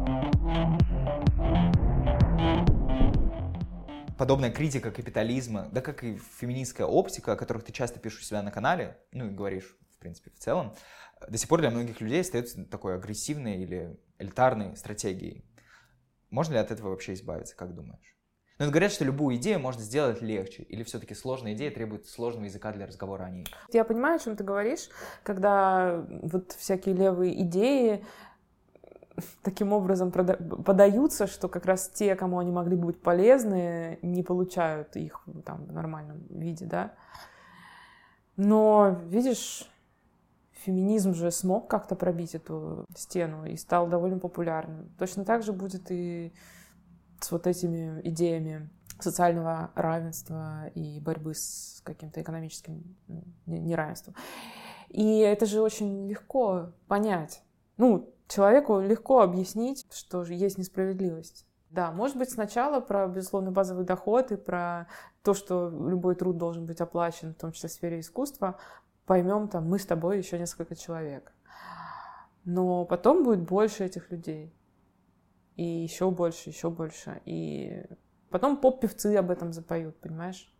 Подобная 4.18 4.52
критика 4.52 4.92
капитализма, 4.92 5.70
да 5.72 5.82
как 5.82 6.04
и 6.04 6.18
феминистская 6.40 6.88
оптика, 6.88 7.34
о 7.34 7.36
которых 7.36 7.64
ты 7.64 7.72
часто 7.72 8.00
пишешь 8.00 8.22
у 8.22 8.24
себя 8.24 8.42
на 8.42 8.52
канале, 8.52 8.98
ну 9.12 9.28
и 9.28 9.30
говоришь, 9.30 9.78
в 9.96 10.00
принципе, 10.00 10.32
в 10.32 10.40
целом, 10.40 10.76
до 11.28 11.38
сих 11.38 11.48
пор 11.48 11.62
для 11.62 11.72
многих 11.72 12.02
людей 12.02 12.22
остается 12.22 12.66
такой 12.66 12.96
агрессивной 12.96 13.58
или 13.58 14.00
элитарной 14.20 14.76
стратегией. 14.76 15.46
Можно 16.30 16.54
ли 16.54 16.60
от 16.60 16.72
этого 16.72 16.90
вообще 16.90 17.14
избавиться, 17.14 17.56
как 17.56 17.74
думаешь? 17.74 18.18
Ну, 18.60 18.66
это 18.66 18.72
говорят, 18.72 18.92
что 18.92 19.06
любую 19.06 19.36
идею 19.36 19.60
можно 19.60 19.84
сделать 19.84 20.22
легче, 20.24 20.64
или 20.64 20.84
все-таки 20.84 21.14
сложная 21.14 21.54
идея 21.54 21.70
требует 21.70 22.08
сложного 22.08 22.46
языка 22.46 22.72
для 22.72 22.88
разговора 22.88 23.26
о 23.26 23.30
ней. 23.30 23.46
Я 23.72 23.84
понимаю, 23.84 24.16
о 24.16 24.20
чем 24.20 24.36
ты 24.36 24.44
говоришь, 24.44 24.90
когда 25.22 26.04
вот 26.24 26.54
всякие 26.54 26.96
левые 26.96 27.40
идеи 27.44 28.04
таким 29.42 29.74
образом 29.74 30.12
подаются, 30.12 31.28
что 31.28 31.48
как 31.48 31.66
раз 31.66 31.90
те, 31.90 32.16
кому 32.16 32.40
они 32.40 32.52
могли 32.52 32.76
бы 32.76 32.88
быть 32.88 33.02
полезны, 33.02 34.00
не 34.02 34.24
получают 34.24 34.96
их 34.96 35.24
там 35.46 35.66
в 35.66 35.74
нормальном 35.74 36.26
виде, 36.30 36.66
да. 36.66 36.94
Но, 38.36 39.00
видишь, 39.06 39.68
феминизм 40.52 41.14
же 41.14 41.32
смог 41.32 41.70
как-то 41.70 41.96
пробить 41.96 42.36
эту 42.36 42.86
стену 42.96 43.46
и 43.46 43.56
стал 43.56 43.88
довольно 43.88 44.20
популярным. 44.20 44.90
Точно 45.00 45.26
так 45.26 45.44
же 45.44 45.54
будет 45.54 45.90
и 45.90 46.34
с 47.20 47.32
вот 47.32 47.48
этими 47.48 48.02
идеями 48.04 48.70
социального 49.00 49.72
равенства 49.76 50.68
и 50.76 51.00
борьбы 51.00 51.34
с 51.34 51.82
каким-то 51.84 52.22
экономическим 52.22 52.96
ну, 53.08 53.24
не- 53.46 53.60
неравенством. 53.60 54.16
И 54.90 55.20
это 55.20 55.46
же 55.46 55.62
очень 55.62 56.08
легко 56.08 56.74
понять. 56.88 57.44
Ну, 57.78 58.14
человеку 58.28 58.80
легко 58.80 59.22
объяснить, 59.22 59.88
что 59.94 60.24
есть 60.24 60.58
несправедливость. 60.58 61.46
Да, 61.70 61.92
может 61.92 62.18
быть, 62.18 62.30
сначала 62.32 62.80
про, 62.80 63.08
безусловно, 63.08 63.52
базовый 63.52 63.86
доход 63.86 64.32
и 64.32 64.38
про 64.38 64.88
то, 65.22 65.34
что 65.34 65.70
любой 65.70 66.16
труд 66.16 66.38
должен 66.38 66.66
быть 66.66 66.80
оплачен, 66.80 67.34
в 67.34 67.38
том 67.38 67.52
числе 67.52 67.68
в 67.68 67.74
сфере 67.74 68.00
искусства, 68.00 68.58
поймем 69.06 69.50
там 69.50 69.68
мы 69.68 69.78
с 69.78 69.86
тобой 69.86 70.18
еще 70.18 70.40
несколько 70.40 70.76
человек. 70.76 71.34
Но 72.46 72.86
потом 72.86 73.24
будет 73.26 73.42
больше 73.42 73.84
этих 73.84 74.10
людей. 74.12 74.54
И 75.56 75.64
еще 75.64 76.12
больше, 76.12 76.50
еще 76.50 76.70
больше. 76.70 77.22
И 77.26 77.84
потом 78.30 78.58
поп-певцы 78.58 79.16
об 79.16 79.32
этом 79.32 79.52
запоют, 79.52 80.00
понимаешь? 80.00 80.54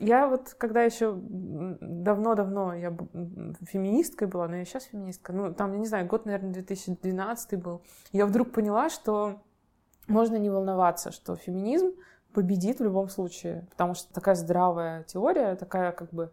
Я 0.00 0.28
вот, 0.28 0.54
когда 0.54 0.82
еще 0.82 1.14
давно-давно 1.14 2.72
я 2.72 2.96
феминисткой 3.60 4.28
была, 4.28 4.48
но 4.48 4.56
я 4.56 4.64
сейчас 4.64 4.84
феминистка, 4.84 5.34
ну, 5.34 5.52
там, 5.52 5.74
я 5.74 5.78
не 5.78 5.86
знаю, 5.86 6.06
год, 6.06 6.24
наверное, 6.24 6.54
2012 6.54 7.62
был, 7.62 7.82
я 8.10 8.24
вдруг 8.24 8.50
поняла, 8.50 8.88
что 8.88 9.42
можно 10.08 10.36
не 10.36 10.48
волноваться, 10.48 11.12
что 11.12 11.36
феминизм 11.36 11.92
победит 12.32 12.80
в 12.80 12.84
любом 12.84 13.10
случае, 13.10 13.66
потому 13.70 13.92
что 13.94 14.10
такая 14.14 14.36
здравая 14.36 15.04
теория, 15.04 15.54
такая 15.54 15.92
как 15.92 16.10
бы 16.10 16.32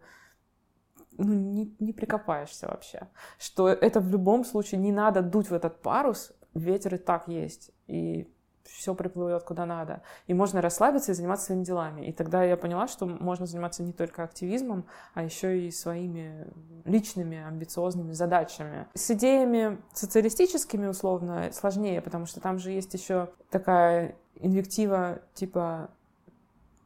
ну, 1.18 1.34
не, 1.34 1.76
не 1.78 1.92
прикопаешься 1.92 2.68
вообще. 2.68 3.08
Что 3.38 3.68
это 3.68 4.00
в 4.00 4.08
любом 4.08 4.46
случае 4.46 4.80
не 4.80 4.92
надо 4.92 5.20
дуть 5.20 5.50
в 5.50 5.52
этот 5.52 5.82
парус, 5.82 6.32
ветер 6.54 6.94
и 6.94 6.98
так 6.98 7.28
есть, 7.28 7.70
и 7.86 8.32
все 8.68 8.94
приплывет 8.94 9.42
куда 9.42 9.66
надо. 9.66 10.02
И 10.26 10.34
можно 10.34 10.60
расслабиться 10.60 11.12
и 11.12 11.14
заниматься 11.14 11.46
своими 11.46 11.64
делами. 11.64 12.06
И 12.06 12.12
тогда 12.12 12.42
я 12.44 12.56
поняла, 12.56 12.88
что 12.88 13.06
можно 13.06 13.46
заниматься 13.46 13.82
не 13.82 13.92
только 13.92 14.22
активизмом, 14.22 14.86
а 15.14 15.22
еще 15.22 15.60
и 15.60 15.70
своими 15.70 16.46
личными 16.84 17.42
амбициозными 17.42 18.12
задачами. 18.12 18.86
С 18.94 19.10
идеями 19.10 19.78
социалистическими, 19.92 20.86
условно, 20.86 21.50
сложнее, 21.52 22.00
потому 22.00 22.26
что 22.26 22.40
там 22.40 22.58
же 22.58 22.70
есть 22.70 22.94
еще 22.94 23.30
такая 23.50 24.16
инвектива 24.40 25.20
типа 25.34 25.90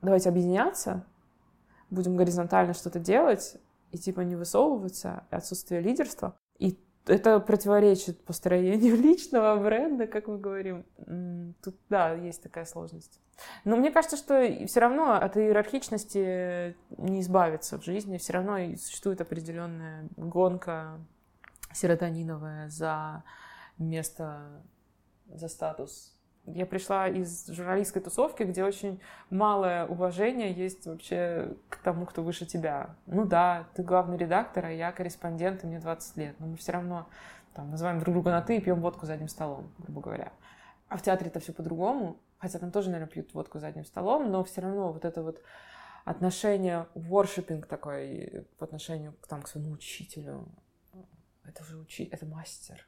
давайте 0.02 0.28
объединяться, 0.28 1.04
будем 1.90 2.16
горизонтально 2.16 2.74
что-то 2.74 2.98
делать 2.98 3.56
и 3.92 3.98
типа 3.98 4.20
не 4.20 4.36
высовываться, 4.36 5.24
отсутствие 5.30 5.80
лидерства. 5.80 6.34
Это 7.06 7.40
противоречит 7.40 8.22
построению 8.24 8.96
личного 9.02 9.60
бренда, 9.62 10.06
как 10.06 10.28
мы 10.28 10.38
говорим. 10.38 10.84
Тут, 11.62 11.76
да, 11.88 12.14
есть 12.14 12.42
такая 12.42 12.64
сложность. 12.64 13.20
Но 13.64 13.76
мне 13.76 13.90
кажется, 13.90 14.16
что 14.16 14.66
все 14.66 14.80
равно 14.80 15.14
от 15.14 15.36
иерархичности 15.36 16.76
не 16.96 17.20
избавиться 17.20 17.78
в 17.78 17.84
жизни. 17.84 18.18
Все 18.18 18.34
равно 18.34 18.76
существует 18.76 19.20
определенная 19.20 20.08
гонка 20.16 21.00
серотониновая 21.72 22.68
за 22.68 23.24
место, 23.78 24.62
за 25.26 25.48
статус. 25.48 26.14
Я 26.44 26.66
пришла 26.66 27.08
из 27.08 27.46
журналистской 27.46 28.02
тусовки, 28.02 28.42
где 28.42 28.64
очень 28.64 29.00
малое 29.30 29.86
уважение 29.86 30.52
есть 30.52 30.86
вообще 30.86 31.56
к 31.68 31.76
тому, 31.76 32.04
кто 32.04 32.22
выше 32.22 32.46
тебя. 32.46 32.96
Ну 33.06 33.24
да, 33.24 33.68
ты 33.74 33.84
главный 33.84 34.16
редактор, 34.16 34.66
а 34.66 34.72
я 34.72 34.90
корреспондент, 34.90 35.62
и 35.62 35.66
мне 35.68 35.78
20 35.78 36.16
лет. 36.16 36.40
Но 36.40 36.48
мы 36.48 36.56
все 36.56 36.72
равно 36.72 37.06
там, 37.54 37.70
называем 37.70 38.00
друг 38.00 38.14
друга 38.14 38.32
на 38.32 38.42
«ты» 38.42 38.56
и 38.56 38.60
пьем 38.60 38.80
водку 38.80 39.06
за 39.06 39.12
одним 39.12 39.28
столом, 39.28 39.72
грубо 39.78 40.00
говоря. 40.00 40.32
А 40.88 40.96
в 40.96 41.02
театре 41.02 41.30
это 41.30 41.38
все 41.38 41.52
по-другому. 41.52 42.18
Хотя 42.38 42.58
там 42.58 42.72
тоже, 42.72 42.90
наверное, 42.90 43.10
пьют 43.10 43.32
водку 43.34 43.60
за 43.60 43.68
одним 43.68 43.84
столом, 43.84 44.32
но 44.32 44.42
все 44.42 44.62
равно 44.62 44.92
вот 44.92 45.04
это 45.04 45.22
вот 45.22 45.40
отношение, 46.04 46.88
воршипинг 46.94 47.66
такой 47.66 48.46
по 48.58 48.64
отношению 48.64 49.12
к, 49.20 49.28
там, 49.28 49.42
к 49.42 49.48
своему 49.48 49.70
учителю. 49.70 50.48
Это 51.44 51.62
же 51.62 51.78
учитель, 51.78 52.12
это 52.12 52.26
мастер. 52.26 52.84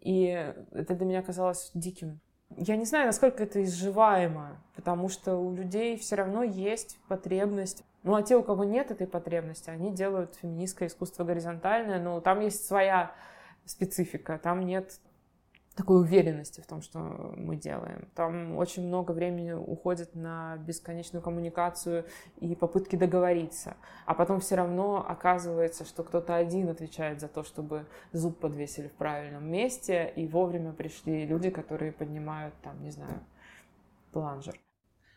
И 0.00 0.26
это 0.72 0.94
для 0.94 1.06
меня 1.06 1.22
казалось 1.22 1.72
диким. 1.74 2.20
Я 2.56 2.76
не 2.76 2.84
знаю, 2.84 3.06
насколько 3.06 3.42
это 3.42 3.62
изживаемо, 3.62 4.56
потому 4.74 5.08
что 5.08 5.36
у 5.36 5.54
людей 5.54 5.96
все 5.96 6.16
равно 6.16 6.42
есть 6.42 6.98
потребность. 7.08 7.84
Ну, 8.02 8.14
а 8.14 8.22
те, 8.22 8.36
у 8.36 8.42
кого 8.42 8.64
нет 8.64 8.90
этой 8.90 9.06
потребности, 9.06 9.70
они 9.70 9.92
делают 9.92 10.36
феминистское 10.40 10.88
искусство 10.88 11.24
горизонтальное, 11.24 12.00
но 12.00 12.20
там 12.20 12.40
есть 12.40 12.66
своя 12.66 13.12
специфика, 13.64 14.38
там 14.38 14.64
нет 14.64 14.98
такой 15.78 16.00
уверенности 16.00 16.60
в 16.60 16.66
том, 16.66 16.82
что 16.82 16.98
мы 17.36 17.54
делаем. 17.56 18.08
Там 18.16 18.56
очень 18.56 18.84
много 18.84 19.12
времени 19.12 19.52
уходит 19.52 20.16
на 20.16 20.56
бесконечную 20.56 21.22
коммуникацию 21.22 22.04
и 22.40 22.56
попытки 22.56 22.96
договориться. 22.96 23.76
А 24.04 24.14
потом 24.14 24.40
все 24.40 24.56
равно 24.56 25.06
оказывается, 25.08 25.84
что 25.84 26.02
кто-то 26.02 26.34
один 26.34 26.68
отвечает 26.68 27.20
за 27.20 27.28
то, 27.28 27.44
чтобы 27.44 27.86
зуб 28.12 28.40
подвесили 28.40 28.88
в 28.88 28.92
правильном 28.94 29.48
месте, 29.48 30.12
и 30.16 30.26
вовремя 30.26 30.72
пришли 30.72 31.24
люди, 31.24 31.50
которые 31.50 31.92
поднимают, 31.92 32.54
там, 32.60 32.82
не 32.82 32.90
знаю, 32.90 33.20
планжер. 34.10 34.58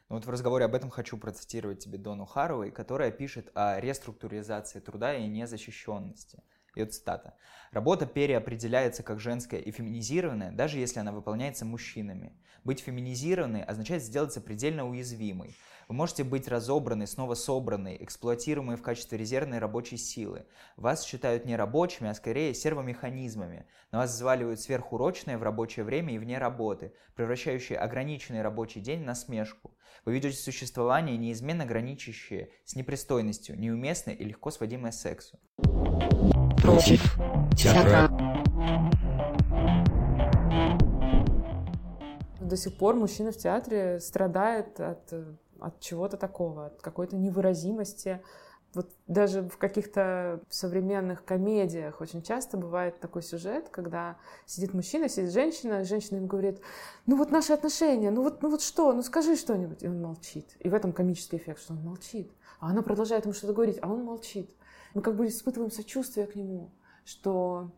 Ну 0.09 0.17
вот 0.17 0.25
в 0.25 0.29
разговоре 0.29 0.65
об 0.65 0.75
этом 0.75 0.91
хочу 0.91 1.17
процитировать 1.17 1.79
тебе 1.79 1.97
Дону 1.97 2.25
Харовой, 2.25 2.69
которая 2.69 3.09
пишет 3.09 3.49
о 3.55 3.79
реструктуризации 3.79 4.79
труда 4.79 5.15
и 5.15 5.25
незащищенности. 5.25 6.43
Ее 6.75 6.85
цитата. 6.85 7.35
«Работа 7.71 8.05
переопределяется 8.05 9.03
как 9.03 9.19
женская 9.19 9.59
и 9.59 9.71
феминизированная, 9.71 10.51
даже 10.51 10.79
если 10.79 10.99
она 10.99 11.11
выполняется 11.11 11.65
мужчинами. 11.65 12.33
Быть 12.63 12.79
феминизированной 12.79 13.63
означает 13.63 14.03
сделаться 14.03 14.39
предельно 14.39 14.87
уязвимой. 14.87 15.55
Вы 15.87 15.95
можете 15.95 16.23
быть 16.23 16.47
разобраны, 16.47 17.05
снова 17.05 17.33
собраны, 17.33 17.97
эксплуатируемой 17.99 18.77
в 18.77 18.81
качестве 18.81 19.17
резервной 19.17 19.59
рабочей 19.59 19.97
силы. 19.97 20.45
Вас 20.77 21.03
считают 21.03 21.43
не 21.43 21.57
рабочими, 21.57 22.09
а 22.09 22.13
скорее 22.13 22.53
сервомеханизмами. 22.53 23.65
На 23.91 23.99
вас 23.99 24.11
взваливают 24.11 24.61
сверхурочное 24.61 25.37
в 25.37 25.43
рабочее 25.43 25.83
время 25.83 26.13
и 26.15 26.17
вне 26.17 26.37
работы, 26.37 26.93
превращающие 27.15 27.77
ограниченный 27.77 28.41
рабочий 28.41 28.79
день 28.79 29.03
на 29.03 29.15
смешку. 29.15 29.75
Вы 30.05 30.13
ведете 30.13 30.37
существование, 30.37 31.17
неизменно 31.17 31.65
граничащее 31.65 32.51
с 32.63 32.75
непристойностью, 32.75 33.59
неуместное 33.59 34.13
и 34.13 34.23
легко 34.23 34.49
сводимое 34.49 34.91
к 34.91 34.95
сексу. 34.95 35.39
Против 36.61 37.17
театра. 37.57 38.09
До 42.39 42.55
сих 42.55 42.77
пор 42.77 42.95
мужчина 42.95 43.31
в 43.31 43.37
театре 43.37 43.99
страдает 43.99 44.79
от, 44.79 45.13
от 45.59 45.79
чего-то 45.79 46.17
такого, 46.17 46.67
от 46.67 46.81
какой-то 46.81 47.15
невыразимости, 47.15 48.21
Вот 48.73 48.89
даже 49.07 49.41
в 49.41 49.57
каких-то 49.57 50.39
современных 50.49 51.25
комедиях 51.25 51.99
очень 51.99 52.21
часто 52.21 52.57
бывает 52.57 52.99
такой 52.99 53.21
сюжет, 53.21 53.69
когда 53.69 54.17
сидит 54.45 54.73
мужчина, 54.73 55.09
сидит 55.09 55.31
женщина, 55.31 55.83
женщина 55.83 56.17
им 56.17 56.27
говорит, 56.27 56.61
ну 57.05 57.17
вот 57.17 57.31
наши 57.31 57.51
отношения, 57.53 58.11
ну 58.11 58.23
вот, 58.23 58.41
ну 58.41 58.49
вот 58.49 58.61
что, 58.61 58.93
ну 58.93 59.01
скажи 59.01 59.35
что-нибудь. 59.35 59.83
И 59.83 59.87
он 59.87 60.01
молчит. 60.01 60.55
И 60.59 60.69
в 60.69 60.73
этом 60.73 60.93
комический 60.93 61.37
эффект, 61.37 61.59
что 61.61 61.73
он 61.73 61.83
молчит. 61.83 62.31
А 62.59 62.69
она 62.69 62.81
продолжает 62.81 63.25
ему 63.25 63.33
что-то 63.33 63.53
говорить, 63.53 63.79
а 63.81 63.91
он 63.91 64.05
молчит. 64.05 64.49
Мы 64.93 65.01
как 65.01 65.15
бы 65.15 65.27
испытываем 65.27 65.71
сочувствие 65.71 66.27
к 66.27 66.35
нему, 66.35 66.71
что, 67.05 67.71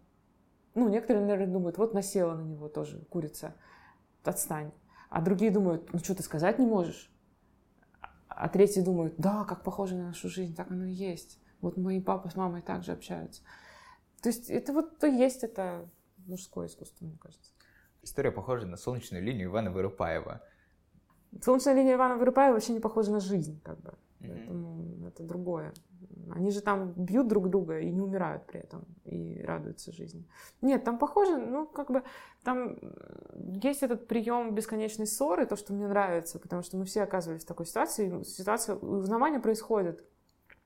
ну, 0.73 0.89
некоторые, 0.89 1.25
наверное, 1.25 1.53
думают, 1.53 1.77
вот 1.77 1.93
насела 1.93 2.35
на 2.35 2.43
него 2.43 2.69
тоже 2.69 2.99
курица, 3.09 3.55
отстань. 4.23 4.71
А 5.09 5.21
другие 5.21 5.51
думают, 5.51 5.93
ну 5.93 5.99
что 5.99 6.15
ты 6.15 6.23
сказать 6.23 6.57
не 6.57 6.65
можешь? 6.65 7.11
А 8.27 8.49
третьи 8.49 8.81
думают, 8.81 9.13
да, 9.17 9.45
как 9.45 9.63
похоже 9.63 9.95
на 9.95 10.07
нашу 10.07 10.27
жизнь, 10.27 10.55
так 10.55 10.71
оно 10.71 10.85
и 10.85 10.91
есть. 10.91 11.39
Вот 11.61 11.77
мои 11.77 12.01
папа 12.01 12.29
с 12.29 12.35
мамой 12.35 12.63
также 12.63 12.93
общаются. 12.93 13.43
То 14.21 14.29
есть 14.29 14.49
это 14.49 14.73
вот 14.73 14.97
то 14.97 15.05
есть 15.05 15.43
это 15.43 15.87
мужское 16.25 16.67
искусство, 16.67 17.05
мне 17.05 17.17
кажется. 17.17 17.51
История 18.01 18.31
похожа 18.31 18.65
на 18.65 18.75
солнечную 18.75 19.23
линию 19.23 19.49
Ивана 19.49 19.71
Вырупаева. 19.71 20.41
Солнечная 21.41 21.75
линия 21.75 21.93
Ивана 21.93 22.17
Вырупаева 22.17 22.55
вообще 22.55 22.73
не 22.73 22.79
похожа 22.79 23.11
на 23.11 23.19
жизнь, 23.19 23.61
как 23.63 23.79
бы. 23.81 23.93
Поэтому 24.19 25.07
это 25.07 25.23
другое. 25.23 25.73
Они 26.31 26.51
же 26.51 26.61
там 26.61 26.93
бьют 26.93 27.27
друг 27.27 27.49
друга 27.49 27.79
и 27.79 27.91
не 27.91 28.01
умирают 28.01 28.45
при 28.45 28.59
этом, 28.59 28.85
и 29.03 29.41
радуются 29.41 29.91
жизни. 29.91 30.27
Нет, 30.61 30.83
там 30.83 30.97
похоже, 30.97 31.37
ну, 31.37 31.65
как 31.65 31.91
бы, 31.91 32.03
там 32.43 32.77
есть 33.61 33.83
этот 33.83 34.07
прием 34.07 34.55
бесконечной 34.55 35.07
ссоры, 35.07 35.45
то, 35.45 35.55
что 35.55 35.73
мне 35.73 35.87
нравится, 35.87 36.39
потому 36.39 36.61
что 36.61 36.77
мы 36.77 36.85
все 36.85 37.03
оказывались 37.03 37.43
в 37.43 37.47
такой 37.47 37.65
ситуации, 37.65 38.23
ситуация 38.23 38.75
узнавания 38.75 39.39
происходит. 39.39 40.03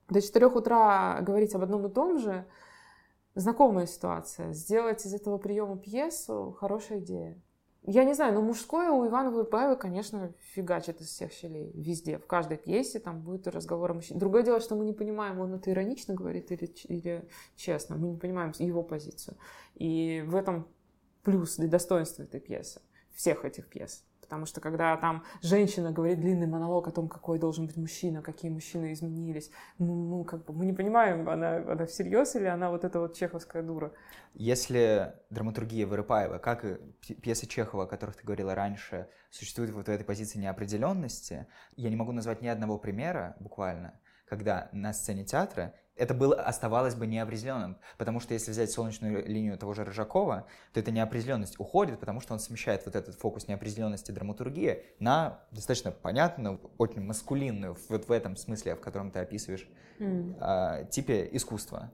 До 0.08 0.20
4 0.20 0.46
утра 0.46 1.20
говорить 1.20 1.54
об 1.54 1.62
одном 1.62 1.86
и 1.86 1.90
том 1.90 2.18
же, 2.18 2.46
знакомая 3.34 3.86
ситуация. 3.86 4.52
Сделать 4.52 5.04
из 5.04 5.14
этого 5.14 5.38
приема 5.38 5.76
пьесу– 5.76 6.56
хорошая 6.58 7.00
идея. 7.00 7.40
Я 7.90 8.04
не 8.04 8.12
знаю, 8.12 8.34
но 8.34 8.42
мужское 8.42 8.90
у 8.90 9.06
Ивана 9.06 9.30
Вырпаева, 9.30 9.74
конечно, 9.74 10.30
фигачит 10.52 11.00
из 11.00 11.06
всех 11.06 11.32
щелей. 11.32 11.72
Везде, 11.74 12.18
в 12.18 12.26
каждой 12.26 12.58
пьесе 12.58 12.98
там 12.98 13.22
будет 13.22 13.48
разговор 13.48 13.92
о 13.92 13.94
мужчине. 13.94 14.20
Другое 14.20 14.42
дело, 14.42 14.60
что 14.60 14.76
мы 14.76 14.84
не 14.84 14.92
понимаем, 14.92 15.40
он 15.40 15.54
это 15.54 15.70
иронично 15.70 16.12
говорит 16.12 16.52
или, 16.52 16.66
или 16.84 17.26
честно. 17.56 17.96
Мы 17.96 18.08
не 18.08 18.18
понимаем 18.18 18.52
его 18.58 18.82
позицию. 18.82 19.38
И 19.74 20.22
в 20.26 20.36
этом 20.36 20.68
плюс 21.22 21.58
и 21.58 21.66
достоинство 21.66 22.24
этой 22.24 22.40
пьесы, 22.40 22.82
всех 23.18 23.44
этих 23.44 23.68
пьес. 23.68 24.04
Потому 24.20 24.46
что 24.46 24.60
когда 24.60 24.96
там 24.96 25.24
женщина 25.42 25.90
говорит 25.90 26.20
длинный 26.20 26.46
монолог 26.46 26.86
о 26.86 26.92
том, 26.92 27.08
какой 27.08 27.38
должен 27.38 27.66
быть 27.66 27.76
мужчина, 27.76 28.22
какие 28.22 28.50
мужчины 28.50 28.92
изменились, 28.92 29.50
ну, 29.78 29.94
ну 29.94 30.24
как 30.24 30.44
бы 30.44 30.52
мы 30.52 30.66
не 30.66 30.72
понимаем, 30.72 31.28
она, 31.28 31.56
она 31.56 31.86
всерьез 31.86 32.36
или 32.36 32.44
она 32.44 32.70
вот 32.70 32.84
эта 32.84 33.00
вот 33.00 33.16
чеховская 33.16 33.62
дура. 33.62 33.92
Если 34.34 35.14
драматургия 35.30 35.86
Вырыпаева, 35.86 36.38
как 36.38 36.64
и 36.64 36.76
пьесы 37.14 37.46
Чехова, 37.46 37.84
о 37.84 37.86
которых 37.86 38.16
ты 38.16 38.24
говорила 38.24 38.54
раньше, 38.54 39.08
существует 39.30 39.70
вот 39.70 39.86
в 39.86 39.90
этой 39.90 40.04
позиции 40.04 40.38
неопределенности, 40.38 41.46
я 41.74 41.90
не 41.90 41.96
могу 41.96 42.12
назвать 42.12 42.40
ни 42.42 42.46
одного 42.46 42.78
примера 42.78 43.34
буквально, 43.40 43.98
когда 44.26 44.68
на 44.72 44.92
сцене 44.92 45.24
театра 45.24 45.74
это 45.98 46.14
было, 46.14 46.34
оставалось 46.34 46.94
бы 46.94 47.06
неопределенным. 47.06 47.76
Потому 47.98 48.20
что 48.20 48.34
если 48.34 48.50
взять 48.50 48.70
солнечную 48.70 49.26
линию 49.26 49.58
того 49.58 49.74
же 49.74 49.84
Рыжакова, 49.84 50.46
то 50.72 50.80
эта 50.80 50.90
неопределенность 50.90 51.58
уходит, 51.58 51.98
потому 52.00 52.20
что 52.20 52.32
он 52.34 52.40
смещает 52.40 52.86
вот 52.86 52.96
этот 52.96 53.16
фокус 53.16 53.48
неопределенности 53.48 54.12
драматургии 54.12 54.84
на 55.00 55.40
достаточно 55.50 55.90
понятную, 55.90 56.60
очень 56.78 57.02
маскулинную, 57.02 57.76
вот 57.88 58.08
в 58.08 58.12
этом 58.12 58.36
смысле, 58.36 58.76
в 58.76 58.80
котором 58.80 59.10
ты 59.10 59.18
описываешь, 59.18 59.68
mm. 59.98 60.38
э, 60.40 60.86
типе 60.90 61.28
искусства 61.32 61.90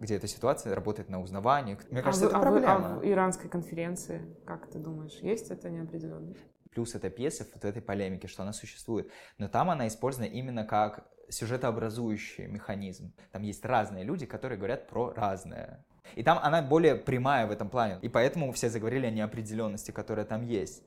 где 0.00 0.14
эта 0.14 0.28
ситуация 0.28 0.74
работает 0.76 1.08
на 1.08 1.20
узнавании. 1.20 1.76
Мне 1.90 2.02
кажется, 2.02 2.26
а 2.26 2.28
это 2.28 2.38
вы, 2.38 2.42
проблема. 2.42 2.72
А, 2.72 2.78
в, 2.78 2.84
а 2.84 2.98
в 3.00 3.04
иранской 3.04 3.50
конференции, 3.50 4.22
как 4.44 4.70
ты 4.70 4.78
думаешь, 4.78 5.18
есть 5.22 5.50
это 5.50 5.70
неопределенность? 5.70 6.38
Плюс 6.70 6.94
эта 6.94 7.10
пьеса 7.10 7.44
вот 7.52 7.62
в 7.62 7.66
этой 7.66 7.82
полемике, 7.82 8.28
что 8.28 8.42
она 8.42 8.52
существует. 8.52 9.10
Но 9.38 9.48
там 9.48 9.70
она 9.70 9.88
использована 9.88 10.28
именно 10.28 10.64
как 10.64 11.08
сюжетообразующий 11.28 12.46
механизм. 12.46 13.12
Там 13.32 13.42
есть 13.42 13.64
разные 13.64 14.04
люди, 14.04 14.26
которые 14.26 14.58
говорят 14.58 14.88
про 14.88 15.12
разное. 15.14 15.84
И 16.14 16.22
там 16.22 16.38
она 16.42 16.62
более 16.62 16.96
прямая 16.96 17.46
в 17.46 17.50
этом 17.50 17.68
плане. 17.68 17.98
И 18.02 18.08
поэтому 18.08 18.52
все 18.52 18.70
заговорили 18.70 19.06
о 19.06 19.10
неопределенности, 19.10 19.90
которая 19.90 20.24
там 20.24 20.42
есть. 20.42 20.82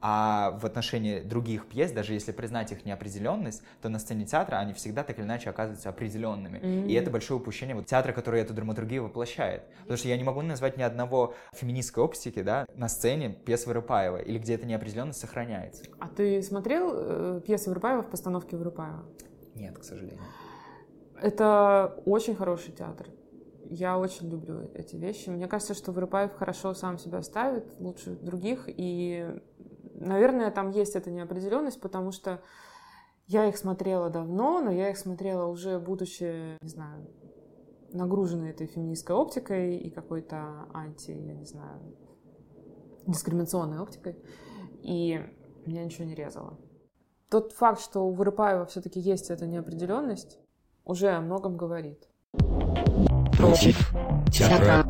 А 0.00 0.58
в 0.60 0.66
отношении 0.66 1.20
других 1.20 1.66
пьес, 1.68 1.90
даже 1.90 2.12
если 2.12 2.30
признать 2.30 2.70
их 2.70 2.84
неопределенность, 2.84 3.62
то 3.80 3.88
на 3.88 3.98
сцене 3.98 4.26
театра 4.26 4.56
они 4.56 4.74
всегда 4.74 5.02
так 5.02 5.18
или 5.18 5.24
иначе 5.24 5.48
оказываются 5.48 5.88
определенными. 5.88 6.58
Mm-hmm. 6.58 6.86
И 6.88 6.92
это 6.92 7.10
большое 7.10 7.40
упущение 7.40 7.74
вот 7.74 7.86
театра, 7.86 8.12
который 8.12 8.42
эту 8.42 8.52
драматургию 8.52 9.04
воплощает. 9.04 9.62
Потому 9.80 9.96
что 9.96 10.08
я 10.08 10.16
не 10.18 10.24
могу 10.24 10.42
назвать 10.42 10.76
ни 10.76 10.82
одного 10.82 11.34
феминистской 11.54 12.04
оптики 12.04 12.42
да, 12.42 12.66
на 12.74 12.88
сцене 12.88 13.30
пьес 13.30 13.66
Вырыпаева, 13.66 14.18
или 14.18 14.38
где 14.38 14.54
эта 14.54 14.66
неопределенность 14.66 15.18
сохраняется. 15.18 15.84
А 15.98 16.08
ты 16.08 16.42
смотрел 16.42 16.90
э, 16.92 17.40
пьесы 17.44 17.70
Вырыпаева 17.70 18.02
в 18.02 18.10
постановке 18.10 18.56
Вырыпаева? 18.56 19.04
Нет, 19.56 19.78
к 19.78 19.84
сожалению. 19.84 20.20
Это 21.20 22.00
очень 22.04 22.34
хороший 22.34 22.72
театр. 22.72 23.08
Я 23.68 23.98
очень 23.98 24.28
люблю 24.28 24.70
эти 24.74 24.96
вещи. 24.96 25.28
Мне 25.30 25.48
кажется, 25.48 25.74
что 25.74 25.92
Вырыпаев 25.92 26.34
хорошо 26.34 26.74
сам 26.74 26.98
себя 26.98 27.22
ставит, 27.22 27.80
лучше 27.80 28.10
других. 28.10 28.64
И, 28.68 29.26
наверное, 29.94 30.50
там 30.50 30.70
есть 30.70 30.94
эта 30.94 31.10
неопределенность, 31.10 31.80
потому 31.80 32.12
что 32.12 32.42
я 33.26 33.46
их 33.46 33.56
смотрела 33.56 34.08
давно, 34.08 34.60
но 34.60 34.70
я 34.70 34.90
их 34.90 34.98
смотрела 34.98 35.46
уже 35.46 35.80
будучи, 35.80 36.62
не 36.62 36.68
знаю, 36.68 37.10
нагруженной 37.92 38.50
этой 38.50 38.66
феминистской 38.66 39.16
оптикой 39.16 39.76
и 39.78 39.90
какой-то 39.90 40.68
анти, 40.72 41.10
я 41.10 41.34
не 41.34 41.46
знаю, 41.46 41.80
дискриминационной 43.06 43.80
оптикой. 43.80 44.16
И 44.82 45.20
меня 45.64 45.84
ничего 45.84 46.04
не 46.04 46.14
резало. 46.14 46.58
Тот 47.28 47.52
факт, 47.52 47.80
что 47.80 48.06
у 48.06 48.12
Вырыпаева 48.12 48.66
все-таки 48.66 49.00
есть 49.00 49.30
эта 49.30 49.46
неопределенность, 49.46 50.38
уже 50.84 51.08
о 51.08 51.20
многом 51.20 51.56
говорит. 51.56 52.08
Против 53.36 53.92
театра. 54.32 54.84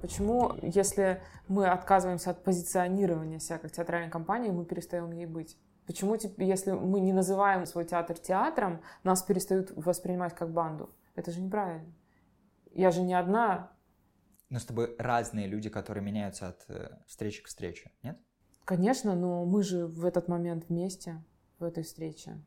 Почему, 0.00 0.52
если 0.62 1.20
мы 1.48 1.66
отказываемся 1.66 2.30
от 2.30 2.42
позиционирования 2.42 3.40
себя 3.40 3.58
как 3.58 3.72
театральной 3.72 4.10
компании, 4.10 4.50
мы 4.50 4.64
перестаем 4.64 5.12
ей 5.12 5.26
быть? 5.26 5.58
Почему, 5.86 6.16
если 6.38 6.72
мы 6.72 7.00
не 7.00 7.12
называем 7.12 7.66
свой 7.66 7.84
театр 7.84 8.16
театром, 8.16 8.80
нас 9.02 9.22
перестают 9.22 9.70
воспринимать 9.76 10.34
как 10.34 10.50
банду? 10.50 10.88
Это 11.14 11.30
же 11.30 11.42
неправильно. 11.42 11.92
Я 12.72 12.90
же 12.90 13.02
не 13.02 13.12
одна 13.12 13.70
но 14.50 14.58
с 14.58 14.64
тобой 14.64 14.94
разные 14.98 15.46
люди, 15.46 15.68
которые 15.68 16.04
меняются 16.04 16.48
от 16.48 16.64
э, 16.68 16.98
встречи 17.06 17.42
к 17.42 17.46
встрече, 17.46 17.92
нет? 18.02 18.18
Конечно, 18.64 19.14
но 19.14 19.44
мы 19.44 19.62
же 19.62 19.86
в 19.86 20.04
этот 20.04 20.28
момент 20.28 20.68
вместе, 20.68 21.22
в 21.58 21.64
этой 21.64 21.82
встрече. 21.82 22.42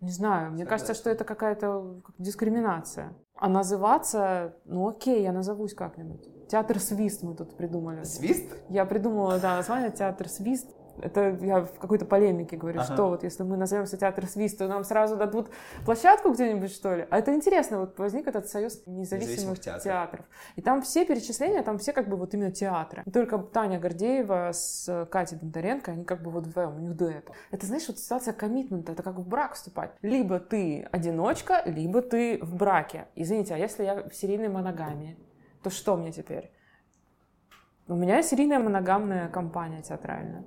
Не 0.00 0.10
знаю, 0.12 0.52
мне 0.52 0.64
Согласен. 0.64 0.68
кажется, 0.68 0.94
что 0.94 1.10
это 1.10 1.24
какая-то 1.24 2.02
дискриминация. 2.18 3.14
А 3.34 3.48
называться, 3.48 4.54
ну 4.64 4.88
окей, 4.88 5.22
я 5.22 5.32
назовусь 5.32 5.74
как-нибудь. 5.74 6.48
Театр 6.48 6.78
Свист 6.78 7.22
мы 7.22 7.34
тут 7.34 7.56
придумали. 7.56 8.04
Свист? 8.04 8.46
Я 8.68 8.84
придумала, 8.84 9.40
да, 9.40 9.56
название 9.56 9.90
Театр 9.90 10.28
Свист. 10.28 10.68
Это 11.02 11.36
я 11.40 11.60
в 11.60 11.78
какой-то 11.78 12.04
полемике 12.04 12.56
говорю, 12.56 12.80
ага. 12.80 12.92
что 12.92 13.08
вот 13.08 13.22
если 13.22 13.42
мы 13.42 13.56
назовемся 13.56 13.96
театр 13.96 14.26
свист, 14.26 14.58
то 14.58 14.68
нам 14.68 14.84
сразу 14.84 15.16
дадут 15.16 15.50
площадку 15.84 16.32
где-нибудь, 16.32 16.72
что 16.72 16.94
ли? 16.94 17.06
А 17.10 17.18
это 17.18 17.34
интересно, 17.34 17.80
вот 17.80 17.98
возник 17.98 18.26
этот 18.26 18.48
союз 18.48 18.82
независимых, 18.86 19.30
независимых 19.30 19.60
театров. 19.60 19.82
театров. 19.82 20.24
И 20.56 20.62
там 20.62 20.82
все 20.82 21.04
перечисления, 21.04 21.62
там 21.62 21.78
все 21.78 21.92
как 21.92 22.08
бы 22.08 22.16
вот 22.16 22.34
именно 22.34 22.50
театры. 22.50 23.02
И 23.04 23.10
только 23.10 23.38
Таня 23.38 23.78
Гордеева 23.78 24.50
с 24.52 25.06
Катей 25.10 25.38
Бондаренко, 25.38 25.92
они 25.92 26.04
как 26.04 26.22
бы 26.22 26.30
вот 26.30 26.46
вдвоем, 26.46 26.76
у 26.76 26.80
них 26.80 26.96
дуэт. 26.96 27.30
Это, 27.50 27.66
знаешь, 27.66 27.86
вот 27.88 27.98
ситуация 27.98 28.34
коммитмента, 28.34 28.92
это 28.92 29.02
как 29.02 29.16
в 29.16 29.26
брак 29.26 29.54
вступать. 29.54 29.92
Либо 30.02 30.38
ты 30.40 30.88
одиночка, 30.92 31.62
либо 31.64 32.02
ты 32.02 32.38
в 32.42 32.54
браке. 32.54 33.06
Извините, 33.14 33.54
а 33.54 33.58
если 33.58 33.84
я 33.84 34.08
в 34.08 34.14
серийной 34.14 34.48
моногамии, 34.48 35.16
то 35.62 35.70
что 35.70 35.96
мне 35.96 36.12
теперь? 36.12 36.50
У 37.88 37.94
меня 37.94 38.22
серийная 38.22 38.58
моногамная 38.58 39.28
компания 39.28 39.82
театральная. 39.82 40.44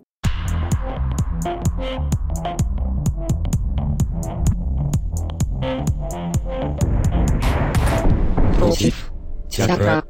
Против 8.57 9.11
театра. 9.49 10.00